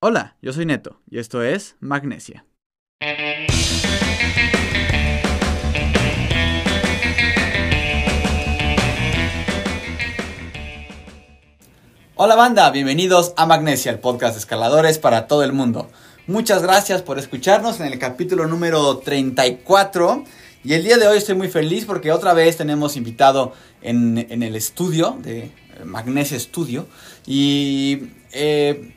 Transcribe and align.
Hola, 0.00 0.36
yo 0.40 0.52
soy 0.52 0.64
Neto 0.64 1.00
y 1.10 1.18
esto 1.18 1.42
es 1.42 1.74
Magnesia. 1.80 2.46
Hola 12.14 12.36
banda, 12.36 12.70
bienvenidos 12.70 13.34
a 13.36 13.44
Magnesia, 13.46 13.90
el 13.90 13.98
podcast 13.98 14.34
de 14.34 14.38
escaladores 14.38 14.98
para 14.98 15.26
todo 15.26 15.42
el 15.42 15.52
mundo. 15.52 15.90
Muchas 16.28 16.62
gracias 16.62 17.02
por 17.02 17.18
escucharnos 17.18 17.80
en 17.80 17.86
el 17.86 17.98
capítulo 17.98 18.46
número 18.46 18.98
34. 18.98 20.22
Y 20.62 20.74
el 20.74 20.84
día 20.84 20.98
de 20.98 21.08
hoy 21.08 21.18
estoy 21.18 21.34
muy 21.34 21.48
feliz 21.48 21.86
porque 21.86 22.12
otra 22.12 22.34
vez 22.34 22.56
tenemos 22.56 22.96
invitado 22.96 23.52
en, 23.82 24.16
el 24.16 24.54
estudio 24.54 25.18
de 25.20 25.50
Magnesia 25.84 26.38
Studio. 26.38 26.86
Y 27.26 28.10
eh, 28.30 28.94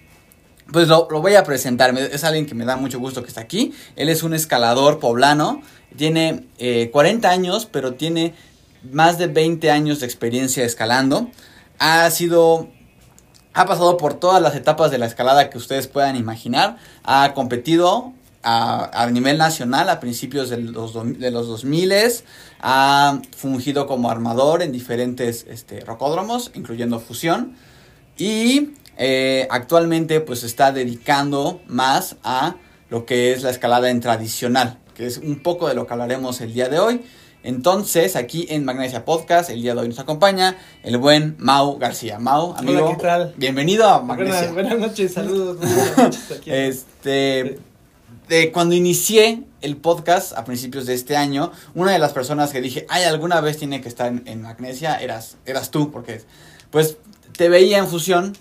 pues 0.72 0.88
lo, 0.88 1.08
voy 1.08 1.36
a 1.36 1.44
presentar. 1.44 1.98
Es 1.98 2.24
alguien 2.24 2.46
que 2.46 2.56
me 2.56 2.66
da 2.66 2.76
mucho 2.76 3.00
gusto 3.00 3.22
que 3.22 3.28
está 3.28 3.42
aquí. 3.42 3.74
Él 3.96 4.10
es 4.10 4.24
un 4.24 4.34
escalador 4.34 5.00
poblano. 5.00 5.62
Tiene 5.98 6.46
40 6.92 7.28
eh, 7.28 7.32
años, 7.32 7.68
pero 7.70 7.94
tiene 7.94 8.34
más 8.92 9.18
de 9.18 9.28
20 9.28 9.70
años 9.70 10.00
de 10.00 10.06
experiencia 10.06 10.64
escalando. 10.64 11.30
Ha 11.80 12.10
sido. 12.12 12.70
Ha 13.54 13.66
pasado 13.66 13.98
por 13.98 14.14
todas 14.14 14.42
las 14.42 14.56
etapas 14.56 14.92
de 14.92 14.98
la 14.98 15.08
escalada 15.08 15.50
que 15.50 15.58
ustedes 15.58 15.88
puedan 15.88 16.16
imaginar. 16.16 16.78
Ha 17.04 17.34
competido 17.34 18.14
a, 18.44 19.10
nivel 19.12 19.38
nacional 19.38 19.90
a 19.90 20.00
principios 20.00 20.50
de 20.50 20.58
los, 20.58 20.94
de 21.20 21.32
los 21.32 21.48
2000. 21.48 21.94
Ha 22.62 23.20
fungido 23.36 23.88
como 23.88 24.10
armador 24.10 24.62
en 24.62 24.72
diferentes 24.72 25.46
este, 25.50 25.82
rocódromos, 25.82 26.52
incluyendo 26.54 27.00
Fusión. 27.02 27.56
Y 28.18 28.70
eh, 29.04 29.48
actualmente 29.50 30.22
pues 30.22 30.44
está 30.44 30.72
dedicando 30.72 31.60
más 31.66 32.18
a 32.24 32.58
lo 32.92 33.08
que 33.08 33.32
es 33.32 33.42
la 33.42 33.50
escalada 33.50 33.90
en 33.90 34.00
tradicional, 34.00 34.78
que 34.94 35.08
es 35.08 35.18
un 35.18 35.40
poco 35.42 35.68
de 35.68 35.74
lo 35.74 35.88
que 35.88 35.94
hablaremos 35.94 36.40
el 36.40 36.54
día 36.54 36.70
de 36.70 36.78
hoy. 36.78 37.02
Entonces, 37.42 38.16
aquí 38.16 38.46
en 38.52 38.64
Magnesia 38.64 39.04
Podcast, 39.04 39.50
el 39.50 39.64
día 39.64 39.74
de 39.74 39.82
hoy 39.82 39.88
nos 39.88 39.98
acompaña 39.98 40.56
el 40.84 41.00
buen 41.00 41.36
Mau 41.40 41.80
García. 41.80 42.20
Mau, 42.20 42.54
amigo, 42.56 42.96
bienvenido 43.38 43.90
a 43.90 44.04
Magnesia. 44.04 44.52
Buenas, 44.52 44.78
noches, 44.78 45.14
saludos. 45.14 45.58
este, 46.46 47.58
de 48.28 48.52
cuando 48.52 48.76
inicié 48.76 49.46
el 49.62 49.78
podcast 49.78 50.38
a 50.38 50.46
principios 50.46 50.86
de 50.86 50.94
este 50.94 51.18
año, 51.18 51.52
una 51.74 51.92
de 51.92 51.98
las 51.98 52.14
personas 52.14 52.52
que 52.52 52.62
dije, 52.62 52.86
ay, 52.88 53.06
alguna 53.06 53.42
vez 53.42 53.58
tiene 53.58 53.82
que 53.82 53.90
estar 53.90 54.10
en, 54.10 54.22
en 54.28 54.44
Magnesia, 54.44 54.98
eras, 54.98 55.38
eras 55.48 55.72
tú, 55.72 55.90
porque 55.90 56.22
pues 56.70 56.98
te 57.36 57.50
veía 57.50 57.80
en 57.80 57.88
fusión, 57.88 58.34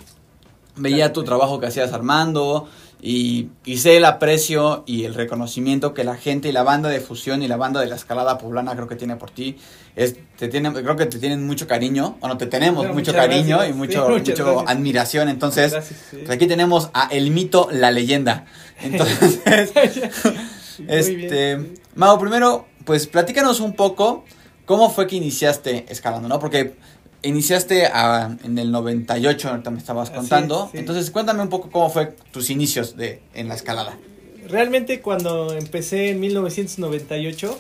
veía 0.77 1.13
tu 1.13 1.25
trabajo 1.25 1.61
que 1.61 1.67
hacías 1.67 1.93
Armando 1.93 2.69
y, 3.03 3.49
y, 3.65 3.79
sé 3.79 3.97
el 3.97 4.05
aprecio 4.05 4.85
y 4.87 5.05
el 5.05 5.15
reconocimiento 5.15 5.95
que 5.95 6.05
la 6.05 6.17
gente 6.17 6.51
y 6.51 6.53
la 6.53 6.63
banda 6.63 6.91
de 6.91 7.01
fusión 7.01 7.43
y 7.43 7.49
la 7.49 7.57
banda 7.57 7.81
de 7.81 7.87
la 7.87 7.97
escalada 7.97 8.37
poblana 8.37 8.75
creo 8.75 8.89
que 8.89 8.97
tiene 8.97 9.17
por 9.17 9.31
ti. 9.31 9.57
Es, 9.97 10.17
te 10.37 10.49
tiene, 10.49 10.71
creo 10.73 10.97
que 10.97 11.07
te 11.07 11.19
tienen 11.19 11.47
mucho 11.47 11.67
cariño, 11.67 12.19
bueno, 12.21 12.37
te 12.37 12.47
tenemos 12.47 12.87
mucho 12.93 13.13
cariño 13.13 13.65
y 13.65 13.73
mucho, 13.73 14.09
mucho 14.09 14.69
admiración. 14.69 15.31
Entonces, 15.31 15.75
pues 16.11 16.29
aquí 16.29 16.47
tenemos 16.47 16.91
a 16.93 17.09
el 17.11 17.31
mito, 17.31 17.69
la 17.73 17.91
leyenda. 17.91 18.45
Entonces, 18.83 19.41
este, 20.87 21.75
Mau, 21.95 22.19
primero, 22.19 22.67
pues 22.85 23.07
platícanos 23.07 23.61
un 23.61 23.75
poco 23.75 24.25
cómo 24.67 24.91
fue 24.91 25.07
que 25.07 25.17
iniciaste 25.17 25.87
escalando, 25.89 26.29
¿no? 26.29 26.39
Porque 26.39 26.77
Iniciaste 27.23 27.87
en 28.45 28.59
el 28.59 28.71
98, 28.71 29.49
ahorita 29.49 29.71
me 29.71 29.79
estabas 29.79 30.11
contando. 30.11 30.71
Entonces, 30.73 31.11
cuéntame 31.11 31.43
un 31.43 31.51
poco 31.51 31.71
cómo 31.71 31.91
fue 31.91 32.15
tus 32.33 32.51
inicios 32.51 32.97
de, 32.97 33.21
en 33.35 33.49
la 33.49 33.55
escalada. 33.55 33.99
Realmente 34.49 35.01
cuando 35.01 35.53
empecé 35.53 36.11
en 36.11 36.21
1998, 36.21 37.59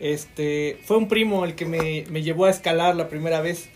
este, 0.00 0.78
fue 0.84 0.96
un 0.96 1.08
primo 1.08 1.44
el 1.44 1.54
que 1.54 1.64
me, 1.64 2.04
me 2.10 2.22
llevó 2.22 2.46
a 2.46 2.50
escalar 2.50 2.96
la 2.96 3.08
primera 3.08 3.40
vez. 3.40 3.68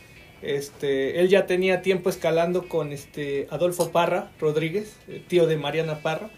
Este, 0.43 1.21
él 1.21 1.29
ya 1.29 1.47
tenía 1.47 1.83
tiempo 1.83 2.11
escalando 2.11 2.69
con 2.69 2.93
este 2.93 3.47
Adolfo 3.51 3.91
Parra 3.91 4.33
Rodríguez, 4.41 4.97
eh, 5.09 5.23
tío 5.29 5.47
de 5.47 5.57
Mariana 5.57 6.01
Parra. 6.01 6.31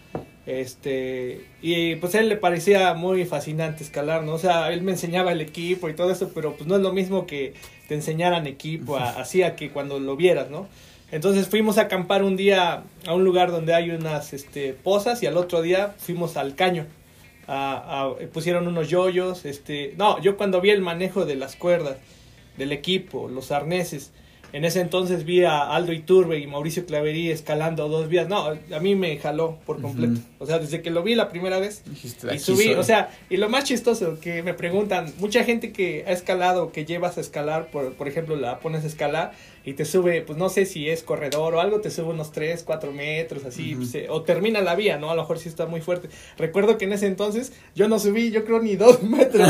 Este, 0.45 1.47
y 1.63 1.95
pues 1.95 2.13
a 2.13 2.19
él 2.19 2.29
le 2.29 2.37
parecía 2.37 2.93
muy 2.93 3.25
fascinante 3.25 3.83
escalar, 3.83 4.23
¿no? 4.23 4.33
O 4.33 4.37
sea, 4.37 4.71
él 4.71 4.83
me 4.83 4.91
enseñaba 4.91 5.31
el 5.31 5.41
equipo 5.41 5.89
y 5.89 5.95
todo 5.95 6.11
eso, 6.11 6.31
pero 6.35 6.55
pues 6.55 6.67
no 6.67 6.75
es 6.75 6.81
lo 6.81 6.93
mismo 6.93 7.25
que 7.25 7.55
te 7.87 7.95
enseñaran 7.95 8.47
equipo, 8.47 8.97
así 8.97 9.43
a 9.43 9.55
que 9.55 9.69
cuando 9.71 9.99
lo 9.99 10.15
vieras, 10.15 10.49
¿no? 10.49 10.67
Entonces 11.11 11.47
fuimos 11.47 11.77
a 11.77 11.83
acampar 11.83 12.23
un 12.23 12.35
día 12.35 12.83
a 13.05 13.13
un 13.13 13.23
lugar 13.23 13.51
donde 13.51 13.73
hay 13.73 13.91
unas 13.91 14.33
este, 14.33 14.73
pozas 14.73 15.21
y 15.23 15.27
al 15.27 15.37
otro 15.37 15.61
día 15.61 15.93
fuimos 15.97 16.35
al 16.37 16.55
caño. 16.55 16.87
A, 17.47 18.13
pusieron 18.33 18.67
unos 18.67 18.89
yoyos, 18.89 19.45
este, 19.45 19.93
no, 19.97 20.19
yo 20.19 20.35
cuando 20.35 20.61
vi 20.61 20.71
el 20.71 20.81
manejo 20.81 21.25
de 21.25 21.35
las 21.35 21.55
cuerdas, 21.55 21.97
del 22.57 22.71
equipo, 22.71 23.29
los 23.29 23.51
arneses, 23.51 24.11
en 24.53 24.65
ese 24.65 24.81
entonces 24.81 25.25
vi 25.25 25.43
a 25.43 25.75
Aldo 25.75 25.93
Iturbe 25.93 26.39
y 26.39 26.47
Mauricio 26.47 26.85
Claverí 26.85 27.29
escalando 27.29 27.87
dos 27.89 28.07
vías. 28.09 28.27
No, 28.27 28.47
a 28.47 28.79
mí 28.79 28.95
me 28.95 29.17
jaló 29.17 29.57
por 29.65 29.81
completo. 29.81 30.19
O 30.39 30.45
sea, 30.45 30.59
desde 30.59 30.81
que 30.81 30.91
lo 30.91 31.03
vi 31.03 31.15
la 31.15 31.29
primera 31.29 31.59
vez 31.59 31.83
y 32.33 32.39
subí. 32.39 32.73
O 32.73 32.83
sea, 32.83 33.09
y 33.29 33.37
lo 33.37 33.49
más 33.49 33.65
chistoso 33.65 34.19
que 34.19 34.43
me 34.43 34.53
preguntan, 34.53 35.13
mucha 35.19 35.43
gente 35.43 35.71
que 35.71 36.05
ha 36.07 36.11
escalado, 36.11 36.71
que 36.71 36.85
llevas 36.85 37.17
a 37.17 37.21
escalar, 37.21 37.67
por, 37.67 37.93
por 37.93 38.07
ejemplo, 38.07 38.35
la 38.35 38.59
pones 38.59 38.83
a 38.83 38.87
escalar 38.87 39.33
y 39.65 39.73
te 39.73 39.83
sube, 39.83 40.21
pues 40.21 40.37
no 40.37 40.49
sé 40.49 40.67
si 40.67 40.89
es 40.89 41.01
corredor 41.01 41.55
o 41.55 41.59
algo, 41.59 41.81
te 41.81 41.89
sube 41.89 42.09
unos 42.09 42.31
3, 42.31 42.61
4 42.63 42.91
metros, 42.91 43.45
así, 43.45 43.73
pues, 43.75 43.95
eh, 43.95 44.07
o 44.09 44.21
termina 44.21 44.61
la 44.61 44.75
vía, 44.75 44.97
¿no? 44.97 45.09
A 45.09 45.15
lo 45.15 45.23
mejor 45.23 45.39
sí 45.39 45.49
está 45.49 45.65
muy 45.65 45.81
fuerte. 45.81 46.07
Recuerdo 46.37 46.77
que 46.77 46.85
en 46.85 46.93
ese 46.93 47.07
entonces 47.07 47.51
yo 47.73 47.87
no 47.87 47.97
subí, 47.97 48.29
yo 48.29 48.45
creo, 48.45 48.61
ni 48.61 48.75
2 48.75 49.01
metros. 49.03 49.49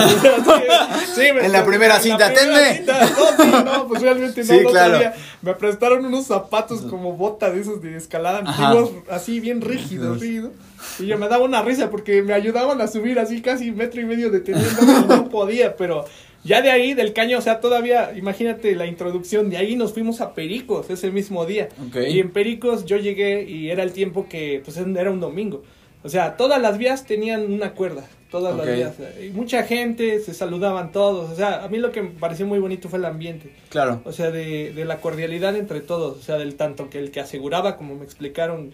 sí, 1.14 1.22
en 1.22 1.52
la 1.52 1.66
primera 1.66 2.00
cinta, 2.00 2.28
¿atende? 2.28 2.86
No, 2.86 3.64
no, 3.64 3.88
pues 3.90 4.02
realmente 4.02 4.42
no. 4.42 4.53
Sí, 4.53 4.64
claro. 4.64 5.12
Me 5.42 5.53
prestaron 5.53 6.06
unos 6.06 6.28
zapatos 6.28 6.82
como 6.84 7.14
bota 7.14 7.52
de 7.52 7.59
esos 7.59 7.82
de 7.82 7.97
escalada 7.97 8.40
antiguos, 8.40 8.92
así 9.09 9.42
bien 9.42 9.59
rígidos, 9.59 10.22
rígidos. 10.22 10.52
Y 11.00 11.08
yo 11.08 11.18
me 11.18 11.28
daba 11.28 11.44
una 11.44 11.62
risa 11.62 11.90
porque 11.90 12.22
me 12.22 12.34
ayudaban 12.34 12.80
a 12.80 12.88
subir 12.88 13.20
así 13.20 13.42
casi 13.42 13.72
metro 13.72 14.02
y 14.02 14.06
medio 14.06 14.30
deteniendo 14.30 14.82
no 15.08 15.30
podía, 15.30 15.76
pero 15.76 16.06
ya 16.45 16.61
de 16.61 16.69
ahí, 16.69 16.94
del 16.94 17.11
caño, 17.11 17.39
o 17.39 17.41
sea, 17.41 17.59
todavía, 17.59 18.13
imagínate 18.16 18.75
la 18.75 18.85
introducción, 18.85 19.50
de 19.50 19.57
ahí 19.57 19.75
nos 19.75 19.94
fuimos 19.94 20.22
a 20.22 20.33
Pericos 20.33 20.89
ese 20.89 21.11
mismo 21.11 21.45
día. 21.45 21.69
Y 22.07 22.19
en 22.19 22.31
Pericos 22.31 22.85
yo 22.85 22.97
llegué 22.97 23.44
y 23.44 23.72
era 23.72 23.83
el 23.83 23.91
tiempo 23.91 24.28
que, 24.29 24.61
pues 24.63 24.78
era 24.78 25.11
un 25.11 25.19
domingo. 25.19 25.63
O 26.03 26.09
sea, 26.09 26.38
todas 26.38 26.61
las 26.61 26.78
vías 26.78 27.05
tenían 27.07 27.51
una 27.51 27.73
cuerda, 27.73 28.05
todas 28.29 28.55
las 28.55 28.75
vías. 28.75 28.94
Y 29.23 29.29
mucha 29.29 29.63
gente, 29.63 30.19
se 30.19 30.35
saludaban 30.35 30.91
todos. 30.91 31.31
O 31.31 31.35
sea, 31.35 31.63
a 31.63 31.67
mí 31.67 31.79
lo 31.79 31.91
que 31.91 32.03
me 32.03 32.11
pareció 32.11 32.45
muy 32.45 32.59
bonito 32.59 32.89
fue 32.89 33.00
el 33.00 33.05
ambiente. 33.05 33.51
Claro. 33.69 34.01
O 34.05 34.11
sea, 34.11 34.29
de, 34.29 34.72
de 34.72 34.85
la 34.85 35.01
cordialidad 35.01 35.55
entre 35.55 35.81
todos. 35.81 36.16
O 36.19 36.22
sea, 36.22 36.38
del 36.38 36.53
tanto 36.53 36.91
que 36.91 37.00
el 37.00 37.09
que 37.09 37.22
aseguraba, 37.22 37.75
como 37.75 37.95
me 37.95 38.05
explicaron, 38.05 38.69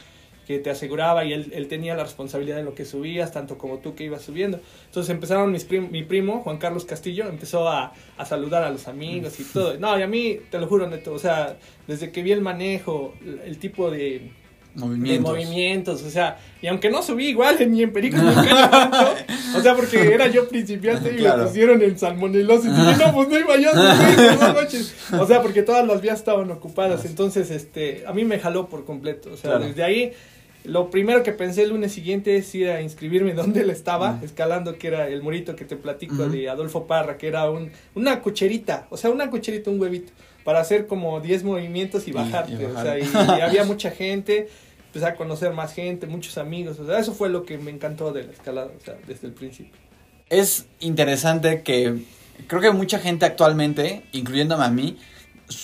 que 0.52 0.60
te 0.60 0.70
aseguraba 0.70 1.24
y 1.24 1.34
él, 1.34 1.52
él, 1.54 1.68
tenía 1.68 1.96
la 1.96 2.04
responsabilidad 2.04 2.58
de 2.58 2.64
lo 2.64 2.76
que 2.76 2.86
subías, 2.86 3.32
tanto 3.32 3.58
como 3.58 3.78
tú 3.78 3.96
que 3.96 4.04
ibas 4.04 4.22
subiendo. 4.22 4.60
Entonces 4.86 5.10
empezaron 5.10 5.52
mis 5.52 5.70
mi 5.70 6.04
primo, 6.04 6.42
Juan 6.42 6.58
Carlos 6.58 6.86
Castillo, 6.86 7.28
empezó 7.30 7.70
a, 7.70 7.94
a, 8.18 8.26
saludar 8.26 8.64
a 8.64 8.70
los 8.70 8.88
amigos 8.88 9.40
y 9.40 9.44
todo. 9.46 9.78
No, 9.78 9.98
y 9.98 10.02
a 10.02 10.08
mí, 10.08 10.40
te 10.50 10.60
lo 10.60 10.68
juro, 10.68 10.88
Neto, 10.88 11.14
o 11.14 11.20
sea, 11.20 11.58
desde 11.88 12.12
que 12.12 12.24
vi 12.24 12.32
el 12.32 12.42
manejo, 12.42 13.14
el, 13.46 13.58
tipo 13.58 13.90
de 13.90 14.32
movimientos. 14.76 15.32
movimientos, 15.32 16.04
o 16.04 16.10
sea, 16.10 16.40
y 16.62 16.68
aunque 16.68 16.90
no 16.90 17.02
subí 17.02 17.28
igual 17.28 17.58
ni 17.70 17.84
en 17.84 17.94
Perico, 17.94 18.18
o 18.18 19.62
sea, 19.62 19.76
porque 19.76 20.00
era 20.14 20.28
yo 20.28 20.48
principiante 20.48 21.16
y 21.18 21.22
me 21.22 21.32
pusieron 21.32 21.82
en 21.82 21.98
salmonelosis, 21.98 22.72
y 22.72 23.00
no, 23.04 23.14
pues 23.14 23.30
no 23.30 23.40
iba 23.40 23.58
yo 23.58 23.72
a 23.72 24.54
noches, 24.54 24.96
o 25.18 25.26
sea, 25.26 25.42
porque 25.42 25.64
todas 25.64 25.86
las 25.86 26.02
vías 26.02 26.20
estaban 26.20 26.52
ocupadas, 26.52 27.06
entonces, 27.06 27.52
este, 27.52 28.04
a 28.06 28.14
mí 28.14 28.24
me 28.26 28.40
jaló 28.40 28.68
por 28.68 28.86
completo, 28.86 29.32
o 29.34 29.38
sea, 29.38 29.58
desde 29.58 29.84
ahí 29.84 30.14
lo 30.64 30.90
primero 30.90 31.24
que 31.24 31.32
pensé 31.32 31.64
el 31.64 31.70
lunes 31.70 31.92
siguiente 31.92 32.36
es 32.36 32.54
ir 32.54 32.70
a 32.70 32.82
inscribirme 32.82 33.34
donde 33.36 33.62
él 33.62 33.70
estaba, 33.70 34.20
escalando, 34.24 34.78
que 34.78 34.88
era 34.88 35.08
el 35.08 35.22
murito 35.22 35.56
que 35.56 35.66
te 35.66 35.76
platico 35.76 36.30
de 36.30 36.50
Adolfo 36.50 36.88
Parra, 36.88 37.18
que 37.18 37.28
era 37.28 37.50
un, 37.50 37.72
una 37.96 38.22
cucherita, 38.22 38.88
o 38.90 38.98
sea, 38.98 39.10
una 39.10 39.30
cucherita, 39.30 39.70
un 39.70 39.82
huevito, 39.82 40.12
para 40.44 40.60
hacer 40.60 40.88
como 40.88 41.20
10 41.20 41.44
movimientos 41.44 42.08
y 42.08 42.12
bajarte. 42.12 42.66
O 42.66 42.82
sea, 42.82 42.98
y, 42.98 43.04
había 43.42 43.64
mucha 43.64 43.92
gente, 43.92 44.50
empecé 44.88 45.06
a 45.06 45.16
conocer 45.16 45.54
más 45.54 45.74
gente, 45.74 46.08
muchos 46.08 46.38
amigos. 46.38 46.80
O 46.80 46.86
sea, 46.86 47.00
eso 47.00 47.14
fue 47.14 47.30
lo 47.30 47.44
que 47.44 47.58
me 47.58 47.72
encantó 47.72 48.12
de 48.12 48.24
la 48.24 48.32
escalada, 48.32 48.72
o 48.76 48.84
sea, 48.84 48.96
desde 49.08 49.28
el 49.28 49.34
principio. 49.34 49.80
Es 50.30 50.66
interesante 50.80 51.62
que 51.62 52.04
creo 52.48 52.62
que 52.62 52.72
mucha 52.72 53.00
gente 53.00 53.26
actualmente, 53.26 54.04
incluyéndome 54.12 54.64
a 54.64 54.70
mí, 54.70 54.98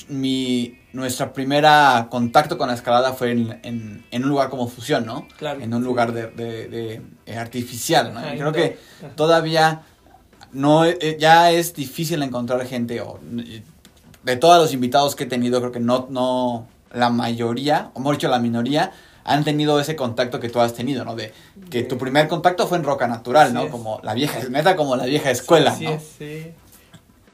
mi, 0.10 0.78
nuestra 0.98 1.32
primera 1.32 2.08
contacto 2.10 2.58
con 2.58 2.70
la 2.70 2.74
escalada 2.74 3.14
fue 3.14 3.32
en, 3.32 4.04
en, 4.10 4.24
un 4.24 4.30
lugar 4.30 4.50
como 4.50 4.68
Fusión, 4.68 5.06
¿no? 5.06 5.28
Claro. 5.38 5.62
En 5.62 5.72
un 5.72 5.84
lugar 5.84 6.12
de, 6.12 6.32
de, 6.32 7.02
eh, 7.28 7.38
artificial, 7.38 8.16
¿no? 8.16 8.22
Creo 8.22 8.52
que 8.52 8.80
todavía 9.16 9.84
no, 10.52 10.86
eh, 10.86 11.18
ya 11.20 11.52
es 11.52 11.76
difícil 11.76 12.24
encontrar 12.24 12.66
gente, 12.66 13.00
o 13.02 13.20
de 14.24 14.36
todos 14.38 14.60
los 14.60 14.74
invitados 14.74 15.16
que 15.16 15.26
he 15.26 15.28
tenido, 15.28 15.60
creo 15.60 15.72
que 15.72 15.80
no, 15.80 16.08
no, 16.10 16.68
la 16.92 17.12
mayoría, 17.12 17.92
o 17.94 18.00
mejor 18.00 18.16
dicho, 18.16 18.28
la 18.28 18.40
minoría, 18.40 18.92
han 19.24 19.44
tenido 19.44 19.80
ese 19.80 19.96
contacto 19.96 20.40
que 20.40 20.50
tú 20.50 20.60
has 20.60 20.74
tenido, 20.74 21.06
¿no? 21.06 21.16
De 21.16 21.32
que 21.70 21.84
tu 21.84 22.00
primer 22.00 22.28
contacto 22.28 22.66
fue 22.66 22.80
en 22.80 22.84
roca 22.84 23.08
natural, 23.08 23.54
¿no? 23.54 23.70
Como 23.70 24.00
la 24.02 24.16
vieja, 24.16 24.40
neta 24.50 24.76
como 24.76 24.96
la 24.96 25.06
vieja 25.06 25.30
escuela, 25.30 25.76
sí, 25.76 25.84
¿no? 25.84 25.92
Es, 25.92 26.16
sí. 26.18 26.54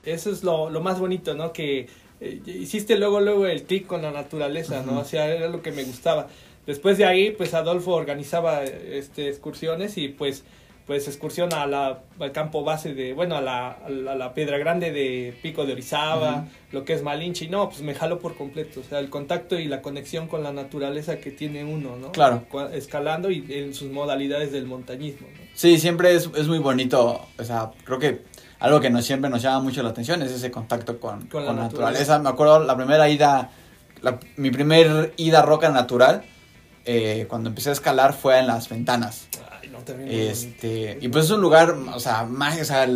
Eso 0.04 0.32
es 0.32 0.44
lo, 0.44 0.70
lo 0.70 0.82
más 0.82 1.00
bonito, 1.00 1.34
¿no? 1.34 1.54
Que 1.54 1.88
eh, 2.24 2.42
hiciste 2.46 2.98
luego, 2.98 3.20
luego 3.20 3.46
el 3.48 3.64
clic 3.64 3.86
con 3.86 4.02
la 4.02 4.12
naturaleza, 4.12 4.82
¿no? 4.86 5.00
O 5.00 5.06
sea, 5.06 5.28
era 5.28 5.50
lo 5.50 5.62
que 5.62 5.72
me 5.72 5.84
gustaba. 5.84 6.28
Después 6.66 6.98
de 6.98 7.06
ahí, 7.06 7.32
pues 7.32 7.54
Adolfo 7.54 7.92
organizaba 7.92 8.64
este, 8.64 9.28
excursiones 9.28 9.98
y 9.98 10.08
pues 10.08 10.44
pues 10.86 11.08
excursión 11.08 11.54
a 11.54 11.66
la, 11.66 12.00
al 12.20 12.32
campo 12.34 12.64
base 12.64 12.94
de, 12.94 13.14
bueno, 13.14 13.38
a 13.38 13.42
la, 13.42 13.72
a 13.72 13.90
la, 13.90 14.34
Piedra 14.34 14.58
Grande 14.58 14.92
de 14.92 15.34
Pico 15.42 15.66
de 15.66 15.74
Orizaba, 15.74 16.48
lo 16.72 16.84
que 16.84 16.94
es 16.94 17.04
Malinche, 17.04 17.46
y 17.46 17.48
no, 17.48 17.70
pues 17.70 17.82
me 17.82 17.96
jalo 17.96 18.20
por 18.20 18.36
completo, 18.36 18.82
o 18.82 18.84
sea, 18.84 19.00
el 19.00 19.10
contacto 19.10 19.58
y 19.58 19.68
la 19.68 19.82
conexión 19.82 20.28
con 20.28 20.44
la 20.44 20.52
naturaleza 20.52 21.20
que 21.20 21.32
tiene 21.32 21.64
uno, 21.64 21.96
¿no? 21.96 22.12
Claro. 22.12 22.44
Escalando 22.74 23.32
y 23.32 23.46
en 23.50 23.74
sus 23.74 23.92
modalidades 23.92 24.52
del 24.52 24.66
montañismo, 24.66 25.28
¿no? 25.32 25.44
Sí, 25.54 25.78
siempre 25.78 26.16
es, 26.16 26.30
es 26.36 26.48
muy 26.48 26.60
bonito, 26.60 27.28
o 27.38 27.44
sea, 27.44 27.72
creo 27.86 28.00
que 28.00 28.22
algo 28.64 28.80
que 28.80 28.90
nos, 28.90 29.04
siempre 29.04 29.30
nos 29.30 29.42
llama 29.42 29.60
mucho 29.60 29.84
la 29.84 29.90
atención 29.90 30.22
es 30.22 30.32
ese 30.32 30.50
contacto 30.50 30.98
con, 30.98 31.28
con, 31.28 31.46
la, 31.46 31.52
naturaleza. 31.52 32.18
Me 32.20 32.30
acuerdo 32.30 32.64
la 32.64 32.78
primera 32.78 33.10
ida, 33.10 33.50
la, 34.02 34.18
mi 34.38 34.52
primer 34.52 35.14
ida 35.18 35.42
roca 35.42 35.68
natural, 35.68 36.24
eh, 36.86 37.26
cuando 37.28 37.50
empecé 37.50 37.72
a 37.72 37.74
escalar 37.74 38.14
fue 38.14 38.40
en 38.40 38.48
las 38.48 38.70
ventanas. 38.70 39.28
Ay, 39.62 39.70
no, 39.70 39.80
este, 40.08 40.98
y 41.02 41.10
pues 41.10 41.26
es 41.26 41.32
un 41.32 41.42
lugar, 41.42 41.76
o 41.94 42.00
sea, 42.00 42.24
más, 42.24 42.58
o 42.58 42.64
sea, 42.64 42.88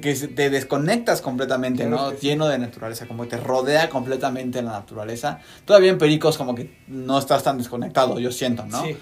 que 0.00 0.14
te 0.14 0.48
desconectas 0.48 1.20
completamente, 1.20 1.84
¿no? 1.84 2.14
Lleno 2.14 2.48
de 2.48 2.58
naturaleza, 2.58 3.06
como 3.06 3.24
que 3.24 3.28
te 3.28 3.36
rodea 3.36 3.90
completamente 3.90 4.62
la 4.62 4.70
naturaleza. 4.70 5.40
Todavía 5.66 5.90
en 5.90 5.98
Pericos 5.98 6.38
como 6.38 6.54
que 6.54 6.78
no 6.86 7.18
estás 7.18 7.42
tan 7.42 7.58
desconectado, 7.58 8.18
yo 8.18 8.32
siento, 8.32 8.64
¿no? 8.64 8.82
Sí. 8.82 8.96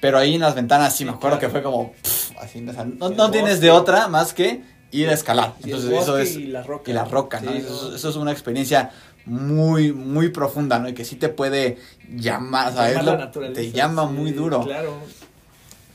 Pero 0.00 0.16
ahí 0.16 0.36
en 0.36 0.42
las 0.42 0.54
ventanas 0.54 0.94
sí, 0.94 1.04
me 1.04 1.10
acuerdo 1.10 1.40
que 1.40 1.48
fue 1.48 1.60
como, 1.60 1.92
así, 2.40 2.64
o 2.68 2.72
sea, 2.72 2.84
no, 2.84 3.08
no 3.08 3.32
tienes 3.32 3.60
de 3.60 3.72
otra 3.72 4.06
más 4.06 4.32
que 4.32 4.73
ir 4.94 5.08
a 5.08 5.12
escalar. 5.12 5.54
Entonces 5.62 5.90
eso 5.90 6.18
es... 6.18 6.36
Y 6.36 6.46
la 6.46 6.62
roca. 6.62 6.90
Y 6.90 6.94
la 6.94 7.04
roca, 7.04 7.40
¿no? 7.40 7.50
Eso, 7.50 7.94
eso, 7.94 8.08
es 8.08 8.16
una 8.16 8.32
experiencia 8.32 8.90
muy, 9.26 9.92
muy 9.92 10.28
profunda, 10.28 10.78
¿no? 10.78 10.88
Y 10.88 10.94
que 10.94 11.04
sí 11.04 11.16
te 11.16 11.28
puede 11.28 11.78
llamar, 12.08 12.72
o 12.72 13.52
te 13.52 13.72
llama 13.72 14.06
muy 14.06 14.32
duro. 14.32 14.62
Claro. 14.62 14.94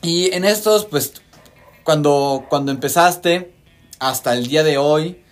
Y 0.02 0.32
en 0.32 0.44
estos, 0.44 0.84
pues, 0.84 1.14
cuando, 1.82 2.46
cuando 2.48 2.72
empezaste 2.72 3.52
hasta 3.98 4.34
el 4.34 4.46
día 4.46 4.62
de 4.62 4.78
hoy, 4.78 5.22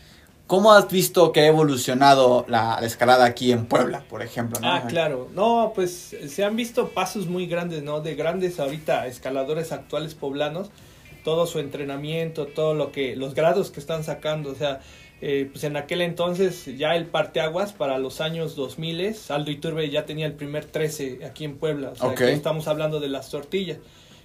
¿cómo 0.47 0.73
has 0.73 0.89
visto 0.89 1.33
que 1.33 1.41
ha 1.41 1.47
evolucionado 1.47 2.45
la, 2.49 2.79
escalada 2.83 3.27
aquí 3.27 3.53
en 3.53 3.67
Puebla, 3.67 4.05
por 4.09 4.23
ejemplo? 4.23 4.59
Ah, 4.63 4.85
claro. 4.89 5.29
No, 5.35 5.73
pues 5.75 6.17
se 6.27 6.45
han 6.45 6.57
visto 6.57 6.89
pasos 6.89 7.27
muy 7.27 7.47
grandes, 7.47 7.83
¿no? 7.83 8.01
De 8.01 8.15
grandes 8.15 8.59
ahorita 8.61 9.07
escaladores 9.07 9.73
actuales 9.73 10.15
poblanos, 10.15 10.71
todo 11.29 11.47
su 11.47 11.59
entrenamiento, 11.59 12.47
todo 12.47 12.73
lo 12.73 12.91
que, 12.91 13.15
los 13.15 13.35
grados 13.35 13.71
que 13.71 13.81
están 13.81 14.03
sacando, 14.03 14.49
o 14.51 14.55
sea, 14.55 14.81
eh, 15.21 15.47
pues 15.53 15.63
en 15.65 15.77
aquel 15.77 16.01
entonces 16.01 16.75
ya 16.79 16.97
el 16.97 17.05
parteaguas 17.05 17.75
para 17.75 17.99
los 17.99 18.23
años 18.23 18.57
2000, 18.57 19.15
Aldo 19.29 19.51
Iturbe 19.51 19.91
ya 19.91 20.07
tenía 20.07 20.25
el 20.25 20.33
primer 20.33 20.65
13 20.65 21.27
aquí 21.27 21.45
en 21.45 21.59
Puebla, 21.59 21.91
o 21.91 21.97
sea, 22.17 22.31
estamos 22.31 22.67
hablando 22.67 22.99
de 22.99 23.11
las 23.11 23.29
tortillas. 23.29 23.77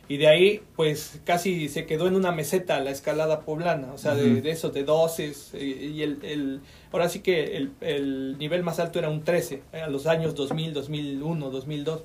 Y 0.07 0.15
de 0.15 0.29
ahí, 0.29 0.61
pues 0.77 1.19
casi 1.25 1.67
se 1.67 1.85
quedó 1.85 2.07
en 2.07 2.15
una 2.15 2.31
meseta 2.31 2.79
la 2.79 2.91
escalada 2.91 3.41
poblana, 3.41 3.91
o 3.91 3.97
sea, 3.97 4.15
de, 4.15 4.39
de 4.39 4.51
eso, 4.51 4.69
de 4.69 4.85
12, 4.85 5.33
eh, 5.55 5.91
y 5.93 6.03
el, 6.03 6.19
el, 6.23 6.61
ahora 6.93 7.09
sí 7.09 7.19
que 7.19 7.57
el, 7.57 7.71
el 7.81 8.37
nivel 8.37 8.63
más 8.63 8.79
alto 8.79 8.97
era 8.97 9.09
un 9.09 9.25
13, 9.25 9.61
a 9.73 9.87
los 9.87 10.07
años 10.07 10.35
2000, 10.35 10.71
2001, 10.71 11.49
2002. 11.49 12.01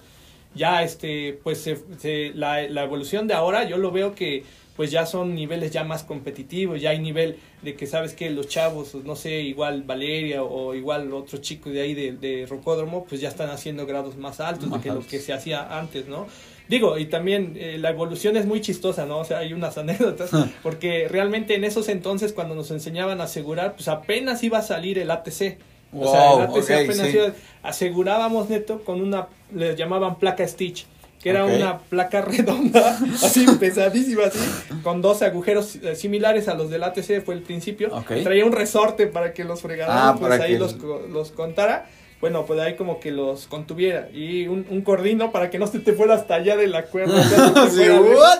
Ya, 0.56 0.82
este, 0.82 1.38
pues 1.44 1.58
se, 1.60 2.32
la, 2.34 2.62
la 2.62 2.82
evolución 2.82 3.28
de 3.28 3.34
ahora, 3.34 3.68
yo 3.68 3.76
lo 3.76 3.92
veo 3.92 4.14
que 4.14 4.42
pues 4.78 4.92
ya 4.92 5.06
son 5.06 5.34
niveles 5.34 5.72
ya 5.72 5.82
más 5.82 6.04
competitivos, 6.04 6.80
ya 6.80 6.90
hay 6.90 7.00
nivel 7.00 7.36
de 7.62 7.74
que 7.74 7.88
sabes 7.88 8.14
que 8.14 8.30
los 8.30 8.46
chavos, 8.46 8.94
no 8.94 9.16
sé, 9.16 9.40
igual 9.40 9.82
Valeria 9.82 10.44
o 10.44 10.72
igual 10.72 11.12
otros 11.12 11.40
chicos 11.40 11.72
de 11.72 11.80
ahí 11.80 11.94
de, 11.94 12.12
de 12.12 12.46
Rocódromo, 12.48 13.04
pues 13.04 13.20
ya 13.20 13.28
están 13.28 13.50
haciendo 13.50 13.86
grados 13.86 14.16
más 14.16 14.38
altos 14.38 14.70
de 14.70 14.78
que 14.78 14.90
lo 14.90 15.04
que 15.04 15.18
se 15.18 15.32
hacía 15.32 15.76
antes, 15.80 16.06
¿no? 16.06 16.28
Digo, 16.68 16.96
y 16.96 17.06
también 17.06 17.54
eh, 17.56 17.76
la 17.76 17.90
evolución 17.90 18.36
es 18.36 18.46
muy 18.46 18.60
chistosa, 18.60 19.04
¿no? 19.04 19.18
O 19.18 19.24
sea, 19.24 19.38
hay 19.38 19.52
unas 19.52 19.76
anécdotas, 19.78 20.30
porque 20.62 21.08
realmente 21.08 21.56
en 21.56 21.64
esos 21.64 21.88
entonces 21.88 22.32
cuando 22.32 22.54
nos 22.54 22.70
enseñaban 22.70 23.20
a 23.20 23.24
asegurar, 23.24 23.74
pues 23.74 23.88
apenas 23.88 24.44
iba 24.44 24.58
a 24.58 24.62
salir 24.62 25.00
el 25.00 25.10
ATC. 25.10 25.58
o 25.92 26.08
sea, 26.08 26.34
el 26.34 26.40
ATC 26.42 26.70
apenas 26.70 27.12
iba, 27.12 27.32
asegurábamos 27.64 28.48
neto 28.48 28.84
con 28.84 29.00
una, 29.00 29.26
le 29.52 29.74
llamaban 29.74 30.20
placa 30.20 30.46
Stitch 30.46 30.86
que 31.22 31.30
era 31.30 31.44
una 31.44 31.78
placa 31.78 32.20
redonda, 32.22 32.98
así 33.22 33.46
pesadísima, 33.58 34.24
así, 34.24 34.38
con 34.82 35.02
dos 35.02 35.22
agujeros 35.22 35.76
eh, 35.76 35.96
similares 35.96 36.48
a 36.48 36.54
los 36.54 36.70
del 36.70 36.84
ATC, 36.84 37.24
fue 37.24 37.34
el 37.34 37.42
principio. 37.42 37.90
Traía 38.06 38.44
un 38.44 38.52
resorte 38.52 39.06
para 39.06 39.32
que 39.32 39.44
los 39.44 39.62
fregadores, 39.62 40.02
ah, 40.02 40.16
pues 40.18 40.40
ahí 40.40 40.56
los, 40.56 40.76
los 41.10 41.32
contara 41.32 41.86
bueno, 42.20 42.44
pues 42.46 42.58
ahí 42.58 42.74
como 42.74 42.98
que 42.98 43.12
los 43.12 43.46
contuviera. 43.46 44.08
Y 44.12 44.48
un, 44.48 44.66
un 44.70 44.82
cordino 44.82 45.30
para 45.30 45.50
que 45.50 45.58
no 45.58 45.68
se 45.68 45.78
te 45.78 45.92
fuera 45.92 46.14
hasta 46.14 46.34
allá 46.34 46.56
de 46.56 46.66
la 46.66 46.86
cuerda. 46.86 47.22
sí, 47.70 47.82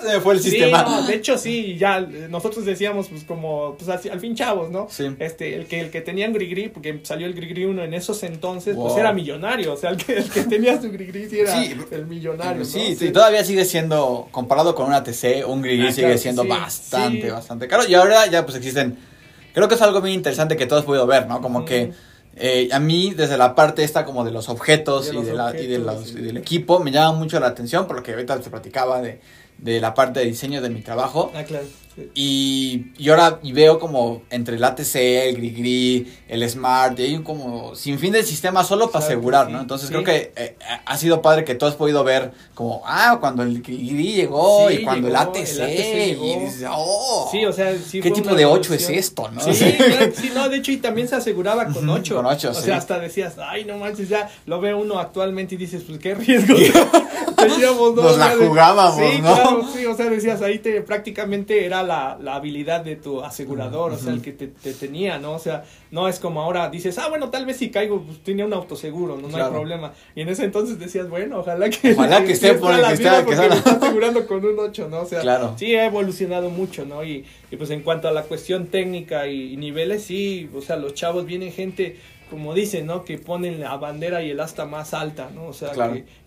se 0.03 0.21
fue 0.21 0.35
el 0.35 0.41
sistema. 0.41 1.07
de 1.07 1.15
hecho 1.15 1.39
sí, 1.39 1.77
ya 1.79 2.01
nosotros 2.01 2.65
decíamos 2.65 3.09
pues 3.09 3.23
como, 3.23 3.77
pues 3.79 3.89
al 3.89 4.19
fin 4.19 4.35
chavos, 4.35 4.71
¿no? 4.71 4.89
Sí. 4.91 5.15
Este, 5.21 5.55
el 5.55 5.67
que, 5.67 5.81
el 5.81 5.91
que 5.91 6.01
tenía 6.01 6.27
un 6.27 6.33
grigri, 6.33 6.69
porque 6.69 6.99
salió 7.05 7.29
el 7.29 7.35
grigri 7.35 7.67
uno 7.67 7.85
en 7.85 7.95
esos 7.95 8.25
entonces, 8.25 8.75
pues 8.75 8.97
era 8.97 9.13
millonario. 9.13 9.75
O 9.75 9.77
sea, 9.77 9.91
el 9.91 9.97
que, 9.97 10.17
el 10.17 10.29
que 10.29 10.43
tenía 10.43 10.81
su 10.81 10.91
grigri 10.91 11.29
sí 11.29 11.39
era 11.39 11.63
el 11.63 12.07
millonario, 12.07 12.65
sí, 12.65 12.97
sí, 12.97 13.11
todavía 13.13 13.45
sigue 13.45 13.65
siendo, 13.65 14.27
comparado 14.33 14.75
con 14.75 14.87
un 14.87 14.95
ATC, 14.95 15.47
un 15.47 15.63
grigri 15.63 15.89
ah, 15.89 15.93
sigue 15.93 16.19
siendo 16.19 16.45
bastante, 16.45 17.31
bastante 17.31 17.69
caro. 17.69 17.85
Y 17.87 17.95
ahora 17.95 18.27
ya 18.27 18.45
pues 18.45 18.57
existen, 18.57 18.99
creo 19.55 19.69
que 19.69 19.77
es 19.77 19.83
algo 19.83 20.01
muy 20.01 20.13
interesante 20.13 20.57
que 20.57 20.67
todos 20.67 20.85
podido 20.85 21.07
ver, 21.07 21.29
¿no? 21.29 21.41
Como 21.41 21.65
que 21.65 21.93
eh, 22.41 22.69
a 22.73 22.79
mí, 22.79 23.13
desde 23.15 23.37
la 23.37 23.55
parte 23.55 23.85
esta 23.85 24.05
como 24.05 24.25
de 24.25 24.31
los 24.31 24.49
objetos, 24.49 25.13
y, 25.13 25.23
de 25.23 25.35
la, 25.35 25.59
y, 25.59 25.67
de 25.67 25.79
los, 25.79 26.13
y 26.13 26.21
del 26.21 26.37
equipo, 26.37 26.81
me 26.81 26.91
llama 26.91 27.19
mucho 27.19 27.41
la 27.41 27.49
atención, 27.49 27.87
por 27.87 27.97
lo 27.97 28.03
que 28.03 28.13
ahorita 28.13 28.41
se 28.43 28.51
platicaba 28.51 29.01
de, 29.01 29.21
de 29.59 29.81
la 29.81 29.95
parte 29.95 30.21
de 30.21 30.27
diseño 30.27 30.63
de 30.63 30.71
mi 30.71 30.83
trabajo. 30.83 31.33
Ah, 31.35 31.45
claro. 31.45 31.67
Y, 32.15 32.93
y, 32.97 33.11
ahora 33.11 33.41
y 33.43 33.53
veo 33.53 33.79
como 33.79 34.23
entre 34.31 34.57
el 34.57 34.63
ATC, 34.63 34.95
el 34.95 35.37
Grigri, 35.37 36.07
el 36.29 36.49
Smart, 36.49 36.99
y 36.99 37.03
hay 37.03 37.17
un 37.17 37.25
como 37.25 37.75
sin 37.75 37.99
fin 37.99 38.13
de 38.13 38.23
sistema 38.23 38.63
solo 38.63 38.91
para 38.91 39.05
asegurar, 39.05 39.51
¿no? 39.51 39.61
Entonces 39.61 39.91
creo 39.91 40.05
que 40.05 40.33
eh, 40.37 40.57
ha 40.85 40.97
sido 40.97 41.21
padre 41.23 41.45
que 41.45 41.57
tú 41.57 41.67
has 41.67 41.75
podido 41.75 42.05
ver 42.05 42.31
como, 42.55 42.83
ah, 42.87 43.19
cuando 43.21 43.43
el 43.43 43.63
Grigri 43.63 44.13
llegó 44.15 44.71
y 44.71 44.85
cuando 44.85 45.09
el 45.09 45.17
ATC, 45.17 46.19
y 46.21 46.39
dices, 46.39 46.69
oh, 46.71 47.29
sí, 47.33 47.45
o 47.45 47.53
sea, 47.53 47.75
¿qué 47.91 48.11
tipo 48.13 48.35
de 48.35 48.47
8 48.47 48.75
es 48.75 48.91
esto, 48.91 49.29
no? 49.31 49.41
Sí, 49.41 49.55
sí, 50.15 50.31
no, 50.33 50.49
de 50.49 50.59
hecho, 50.59 50.71
y 50.71 50.77
también 50.77 51.09
se 51.09 51.17
aseguraba 51.17 51.67
con 51.67 51.89
8. 51.89 52.15
con 52.15 52.27
8, 52.27 52.51
O 52.51 52.55
sea, 52.55 52.77
hasta 52.77 53.01
decías, 53.01 53.35
ay, 53.39 53.65
no 53.65 53.77
manches, 53.77 54.09
ya 54.09 54.31
lo 54.47 54.61
ve 54.61 54.73
uno 54.73 55.01
actualmente 55.01 55.57
y 55.57 55.59
dices, 55.59 55.83
pues 55.85 55.99
qué 55.99 56.15
riesgo. 56.15 56.55
Nos 57.39 58.19
la 58.19 58.37
jugábamos, 58.37 59.21
¿no? 59.21 59.35
Claro, 59.35 59.48
sí, 59.73 59.85
o 59.87 59.95
sea, 59.95 60.11
decías, 60.11 60.43
ahí 60.43 60.59
te 60.59 60.81
prácticamente 60.83 61.65
era 61.65 61.83
la, 61.83 62.19
la 62.21 62.37
habilidad 62.37 62.83
de 62.83 62.97
tu 62.97 63.23
asegurador, 63.23 63.93
o 63.93 63.99
sea, 63.99 64.13
el 64.13 64.23
que 64.23 64.33
te, 64.33 64.49
te, 64.49 64.73
tenía, 64.73 65.19
¿no? 65.19 65.33
O 65.33 65.39
sea, 65.39 65.65
no 65.91 66.09
es 66.09 66.19
como 66.19 66.43
ahora 66.43 66.69
dices, 66.69 66.99
ah, 66.99 67.09
bueno, 67.09 67.31
tal 67.31 67.47
vez 67.47 67.57
si 67.57 67.71
caigo, 67.71 68.03
pues 68.03 68.19
tenía 68.19 68.45
un 68.45 68.53
autoseguro, 68.53 69.17
no, 69.17 69.29
no 69.29 69.37
hay 69.37 69.51
problema. 69.51 69.93
Y 70.15 70.23
en 70.23 70.29
ese 70.29 70.45
entonces 70.45 70.79
decías, 70.79 71.09
bueno, 71.09 71.41
ojalá 71.41 71.71
que... 71.71 71.93
Ojalá 71.93 72.25
que 72.25 72.33
esté 72.35 72.55
por 72.55 72.73
el 72.75 72.85
que 72.85 72.93
está 72.93 73.19
asegurando 73.19 74.27
con 74.27 74.45
un 74.45 74.59
8, 74.59 74.89
¿no? 74.91 75.01
O 75.01 75.07
sea, 75.07 75.21
claro. 75.21 75.55
sí 75.57 75.75
ha 75.75 75.87
evolucionado 75.87 76.51
mucho, 76.51 76.85
¿no? 76.85 77.05
Y, 77.05 77.25
y 77.51 77.57
pues 77.57 77.71
en 77.71 77.83
cuanto 77.83 78.09
a 78.09 78.13
la 78.13 78.23
cuestión 78.23 78.67
técnica 78.67 79.27
y, 79.27 79.55
y 79.55 79.57
niveles, 79.57 80.05
sí, 80.05 80.49
o 80.55 80.61
sea, 80.61 80.77
los 80.77 80.95
chavos 80.95 81.27
vienen 81.27 81.53
gente 81.53 81.97
como 82.31 82.55
dicen, 82.55 82.87
¿no? 82.87 83.05
Que 83.05 83.19
ponen 83.19 83.61
la 83.61 83.77
bandera 83.77 84.23
y 84.23 84.31
el 84.31 84.41
asta 84.41 84.65
más 84.65 84.95
alta, 84.95 85.31
¿no? 85.35 85.47
O 85.47 85.53
sea, 85.53 85.73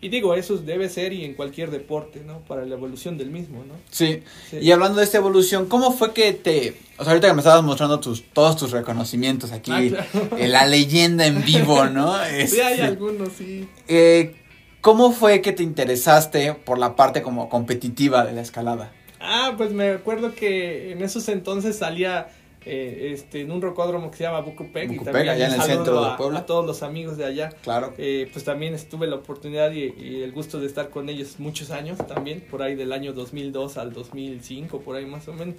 y 0.01 0.09
digo, 0.09 0.35
eso 0.35 0.57
debe 0.57 0.89
ser 0.89 1.13
y 1.13 1.25
en 1.25 1.33
cualquier 1.33 1.71
deporte, 1.71 2.21
¿no? 2.25 2.39
Para 2.39 2.65
la 2.65 2.75
evolución 2.75 3.17
del 3.17 3.29
mismo, 3.29 3.63
¿no? 3.65 3.75
Sí. 3.89 4.23
Y 4.59 4.71
hablando 4.71 4.99
de 4.99 5.05
esta 5.05 5.17
evolución, 5.17 5.67
¿cómo 5.67 5.91
fue 5.91 6.13
que 6.13 6.33
te, 6.33 6.75
o 6.97 7.03
sea, 7.03 7.13
ahorita 7.13 7.27
que 7.27 7.33
me 7.33 7.39
estabas 7.39 7.63
mostrando 7.63 7.99
tus, 7.99 8.23
todos 8.33 8.57
tus 8.57 8.71
reconocimientos 8.71 9.51
aquí, 9.51 9.71
ah, 9.71 10.05
la 10.39 10.65
leyenda 10.65 11.25
en 11.25 11.43
vivo, 11.43 11.85
¿no? 11.85 12.13
sí, 12.47 12.59
hay 12.59 12.73
este, 12.73 12.81
algunos, 12.81 13.29
sí. 13.37 13.67
Eh, 13.87 14.35
¿Cómo 14.81 15.11
fue 15.11 15.41
que 15.41 15.51
te 15.51 15.61
interesaste 15.61 16.55
por 16.55 16.79
la 16.79 16.95
parte 16.95 17.21
como 17.21 17.49
competitiva 17.49 18.25
de 18.25 18.33
la 18.33 18.41
escalada? 18.41 18.91
Ah, 19.19 19.53
pues 19.55 19.71
me 19.71 19.91
acuerdo 19.91 20.33
que 20.33 20.91
en 20.91 21.03
esos 21.03 21.29
entonces 21.29 21.77
salía 21.77 22.29
eh, 22.63 23.11
este, 23.13 23.41
en 23.41 23.51
un 23.51 23.59
rocódromo 23.59 24.11
que 24.11 24.17
se 24.17 24.23
llama 24.23 24.41
Bucupec. 24.41 24.91
y 24.91 24.99
también 24.99 25.29
allá 25.29 25.47
en 25.47 25.53
el 25.53 25.61
centro 25.61 26.03
de 26.03 26.17
Puebla. 26.17 26.39
A 26.39 26.45
todos 26.45 26.65
los 26.65 26.83
amigos 26.83 27.17
de 27.17 27.25
allá. 27.25 27.49
Claro. 27.63 27.93
Eh, 27.97 28.29
pues 28.31 28.45
también 28.45 28.75
estuve 28.75 29.07
la 29.07 29.15
oportunidad 29.15 29.71
y, 29.71 30.21
el 30.21 30.31
gusto 30.31 30.59
de 30.59 30.67
estar 30.67 30.89
con 30.89 31.09
ellos 31.09 31.39
muchos 31.39 31.71
años 31.71 31.97
también, 32.07 32.41
por 32.41 32.61
ahí 32.61 32.75
del 32.75 32.93
año 32.93 33.13
2002 33.13 33.77
al 33.77 33.93
2005, 33.93 34.81
por 34.81 34.95
ahí 34.95 35.05
más 35.05 35.27
o 35.27 35.33
menos. 35.33 35.55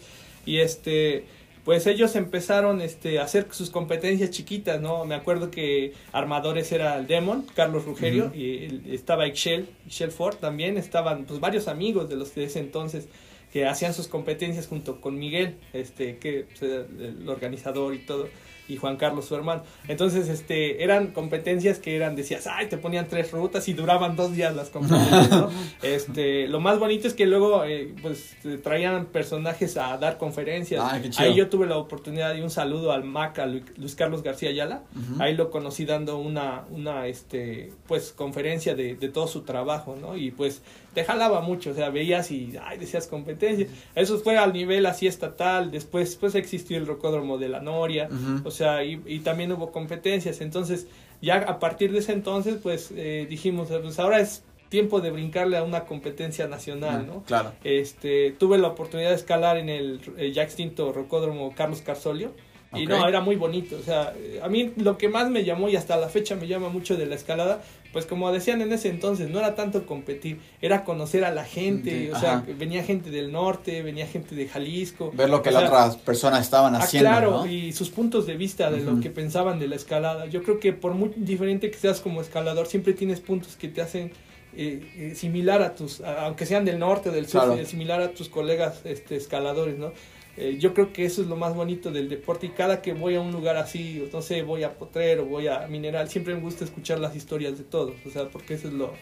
Y 0.46 0.58
este, 0.58 1.24
pues 1.64 1.88
ellos 1.88 2.14
empezaron 2.14 2.80
este, 2.80 3.18
a 3.18 3.24
hacer 3.24 3.48
sus 3.50 3.70
competencias 3.70 4.30
chiquitas, 4.30 4.80
¿no? 4.80 5.04
Me 5.04 5.16
acuerdo 5.16 5.50
que 5.50 5.94
armadores 6.12 6.70
era 6.70 6.96
el 6.98 7.08
Demon, 7.08 7.46
Carlos 7.54 7.84
Rugerio, 7.84 8.32
y 8.32 8.82
estaba 8.92 9.26
Excel, 9.26 9.68
Excel 9.86 10.12
Ford 10.12 10.36
también, 10.36 10.78
estaban 10.78 11.24
pues 11.24 11.40
varios 11.40 11.66
amigos 11.66 12.08
de 12.08 12.16
los 12.16 12.32
de 12.34 12.44
ese 12.44 12.60
entonces 12.60 13.08
que 13.52 13.66
hacían 13.66 13.94
sus 13.94 14.08
competencias 14.08 14.66
junto 14.66 15.00
con 15.00 15.18
Miguel, 15.18 15.56
este, 15.72 16.18
que 16.18 16.46
pues, 16.48 16.62
el 16.62 17.28
organizador 17.28 17.94
y 17.94 17.98
todo 17.98 18.28
y 18.68 18.76
Juan 18.76 18.96
Carlos 18.96 19.26
su 19.26 19.34
hermano. 19.34 19.62
Entonces, 19.88 20.28
este, 20.28 20.82
eran 20.82 21.08
competencias 21.08 21.78
que 21.78 21.96
eran, 21.96 22.16
decías, 22.16 22.46
ay, 22.46 22.68
te 22.68 22.78
ponían 22.78 23.06
tres 23.08 23.32
rutas 23.32 23.68
y 23.68 23.74
duraban 23.74 24.16
dos 24.16 24.34
días 24.34 24.54
las 24.54 24.70
competencias, 24.70 25.30
¿no? 25.30 25.50
este, 25.82 26.46
lo 26.48 26.60
más 26.60 26.78
bonito 26.78 27.08
es 27.08 27.14
que 27.14 27.26
luego, 27.26 27.64
eh, 27.64 27.94
pues, 28.00 28.36
traían 28.62 29.06
personajes 29.06 29.76
a 29.76 29.96
dar 29.98 30.16
conferencias. 30.16 30.82
Ahí 31.18 31.34
yo 31.34 31.48
tuve 31.48 31.66
la 31.66 31.76
oportunidad 31.76 32.34
de 32.34 32.42
un 32.42 32.50
saludo 32.50 32.92
al 32.92 33.04
MAC, 33.04 33.40
a 33.40 33.46
Luis 33.46 33.94
Carlos 33.96 34.22
García 34.22 34.50
Ayala. 34.50 34.82
Ahí 35.18 35.34
lo 35.34 35.50
conocí 35.50 35.84
dando 35.84 36.18
una, 36.18 36.64
una, 36.70 37.06
este, 37.06 37.72
pues, 37.86 38.12
conferencia 38.12 38.74
de, 38.74 38.94
de 38.94 39.08
todo 39.08 39.26
su 39.26 39.42
trabajo, 39.42 39.96
¿no? 40.00 40.16
Y 40.16 40.30
pues, 40.30 40.62
te 40.94 41.04
jalaba 41.04 41.40
mucho, 41.40 41.70
o 41.70 41.74
sea, 41.74 41.90
veías 41.90 42.30
y, 42.30 42.54
ay, 42.62 42.78
decías 42.78 43.06
competencia. 43.06 43.66
Eso 43.94 44.18
fue 44.18 44.36
al 44.36 44.52
nivel 44.52 44.86
así 44.86 45.06
estatal, 45.06 45.70
después, 45.70 46.16
pues 46.16 46.34
existió 46.34 46.76
el 46.76 46.86
rocódromo 46.86 47.38
de 47.38 47.48
la 47.48 47.60
Noria, 47.60 48.08
o 48.44 48.50
sea, 48.50 48.84
y, 48.84 49.00
y, 49.06 49.20
también 49.20 49.52
hubo 49.52 49.72
competencias. 49.72 50.40
Entonces, 50.40 50.86
ya 51.20 51.36
a 51.36 51.58
partir 51.58 51.92
de 51.92 52.00
ese 52.00 52.12
entonces, 52.12 52.58
pues 52.62 52.92
eh, 52.94 53.26
dijimos, 53.28 53.68
pues 53.68 53.98
ahora 53.98 54.20
es 54.20 54.42
tiempo 54.68 55.00
de 55.00 55.10
brincarle 55.10 55.56
a 55.58 55.62
una 55.62 55.84
competencia 55.84 56.46
nacional, 56.46 57.06
¿no? 57.06 57.22
Claro. 57.24 57.52
Este, 57.62 58.34
tuve 58.38 58.58
la 58.58 58.68
oportunidad 58.68 59.10
de 59.10 59.16
escalar 59.16 59.58
en 59.58 59.68
el, 59.68 60.00
el 60.16 60.32
ya 60.32 60.42
extinto 60.42 60.92
rocódromo 60.92 61.54
Carlos 61.54 61.82
Carsolio 61.82 62.32
y 62.74 62.86
no, 62.86 63.06
era 63.06 63.20
muy 63.20 63.36
bonito. 63.36 63.76
O 63.78 63.82
sea, 63.82 64.14
a 64.42 64.48
mí 64.48 64.72
lo 64.76 64.98
que 64.98 65.08
más 65.08 65.30
me 65.30 65.44
llamó 65.44 65.68
y 65.68 65.76
hasta 65.76 65.96
la 65.96 66.08
fecha 66.08 66.36
me 66.36 66.46
llama 66.46 66.68
mucho 66.68 66.96
de 66.96 67.06
la 67.06 67.14
escalada, 67.14 67.62
pues 67.92 68.06
como 68.06 68.32
decían 68.32 68.62
en 68.62 68.72
ese 68.72 68.88
entonces, 68.88 69.28
no 69.28 69.38
era 69.38 69.54
tanto 69.54 69.86
competir, 69.86 70.40
era 70.62 70.84
conocer 70.84 71.24
a 71.24 71.30
la 71.30 71.44
gente. 71.44 72.12
o 72.12 72.18
sea, 72.18 72.44
venía 72.58 72.82
gente 72.82 73.10
del 73.10 73.30
norte, 73.30 73.82
venía 73.82 74.06
gente 74.06 74.34
de 74.34 74.48
Jalisco. 74.48 75.12
Ver 75.14 75.28
lo 75.28 75.42
que 75.42 75.50
las 75.50 75.64
otras 75.64 75.96
personas 75.96 76.40
estaban 76.42 76.74
ah, 76.74 76.78
haciendo. 76.78 77.10
claro, 77.10 77.46
y 77.46 77.72
sus 77.72 77.90
puntos 77.90 78.26
de 78.26 78.36
vista 78.36 78.70
de 78.70 78.80
lo 78.80 79.00
que 79.00 79.10
pensaban 79.10 79.58
de 79.58 79.68
la 79.68 79.76
escalada. 79.76 80.26
Yo 80.26 80.42
creo 80.42 80.58
que 80.58 80.72
por 80.72 80.94
muy 80.94 81.12
diferente 81.16 81.70
que 81.70 81.78
seas 81.78 82.00
como 82.00 82.20
escalador, 82.20 82.66
siempre 82.66 82.94
tienes 82.94 83.20
puntos 83.20 83.56
que 83.56 83.68
te 83.68 83.82
hacen. 83.82 84.12
Eh, 84.54 84.86
eh, 84.98 85.14
similar 85.14 85.62
a 85.62 85.74
tus, 85.74 86.02
aunque 86.02 86.44
sean 86.44 86.66
del 86.66 86.78
norte, 86.78 87.10
del 87.10 87.26
sur, 87.26 87.58
eh, 87.58 87.64
similar 87.64 88.02
a 88.02 88.12
tus 88.12 88.28
colegas 88.28 88.82
este, 88.84 89.16
escaladores, 89.16 89.78
¿no? 89.78 89.94
Eh, 90.36 90.56
yo 90.58 90.72
creo 90.72 90.92
que 90.92 91.04
eso 91.04 91.20
es 91.20 91.28
lo 91.28 91.36
más 91.36 91.54
bonito 91.54 91.90
del 91.90 92.08
deporte 92.08 92.46
y 92.46 92.50
cada 92.50 92.80
que 92.80 92.94
voy 92.94 93.16
a 93.16 93.20
un 93.20 93.32
lugar 93.32 93.56
así, 93.56 94.08
no 94.12 94.22
sé, 94.22 94.42
voy 94.42 94.62
a 94.62 94.78
Potrero, 94.78 95.26
voy 95.26 95.48
a 95.48 95.66
Mineral, 95.68 96.08
siempre 96.08 96.34
me 96.34 96.40
gusta 96.40 96.64
escuchar 96.64 97.00
las 97.00 97.14
historias 97.14 97.58
de 97.58 97.64
todos, 97.64 97.94
o 98.06 98.10
sea, 98.10 98.28
porque 98.30 98.54
eso 98.54 98.68
es 98.68 98.74
lo, 98.74 98.94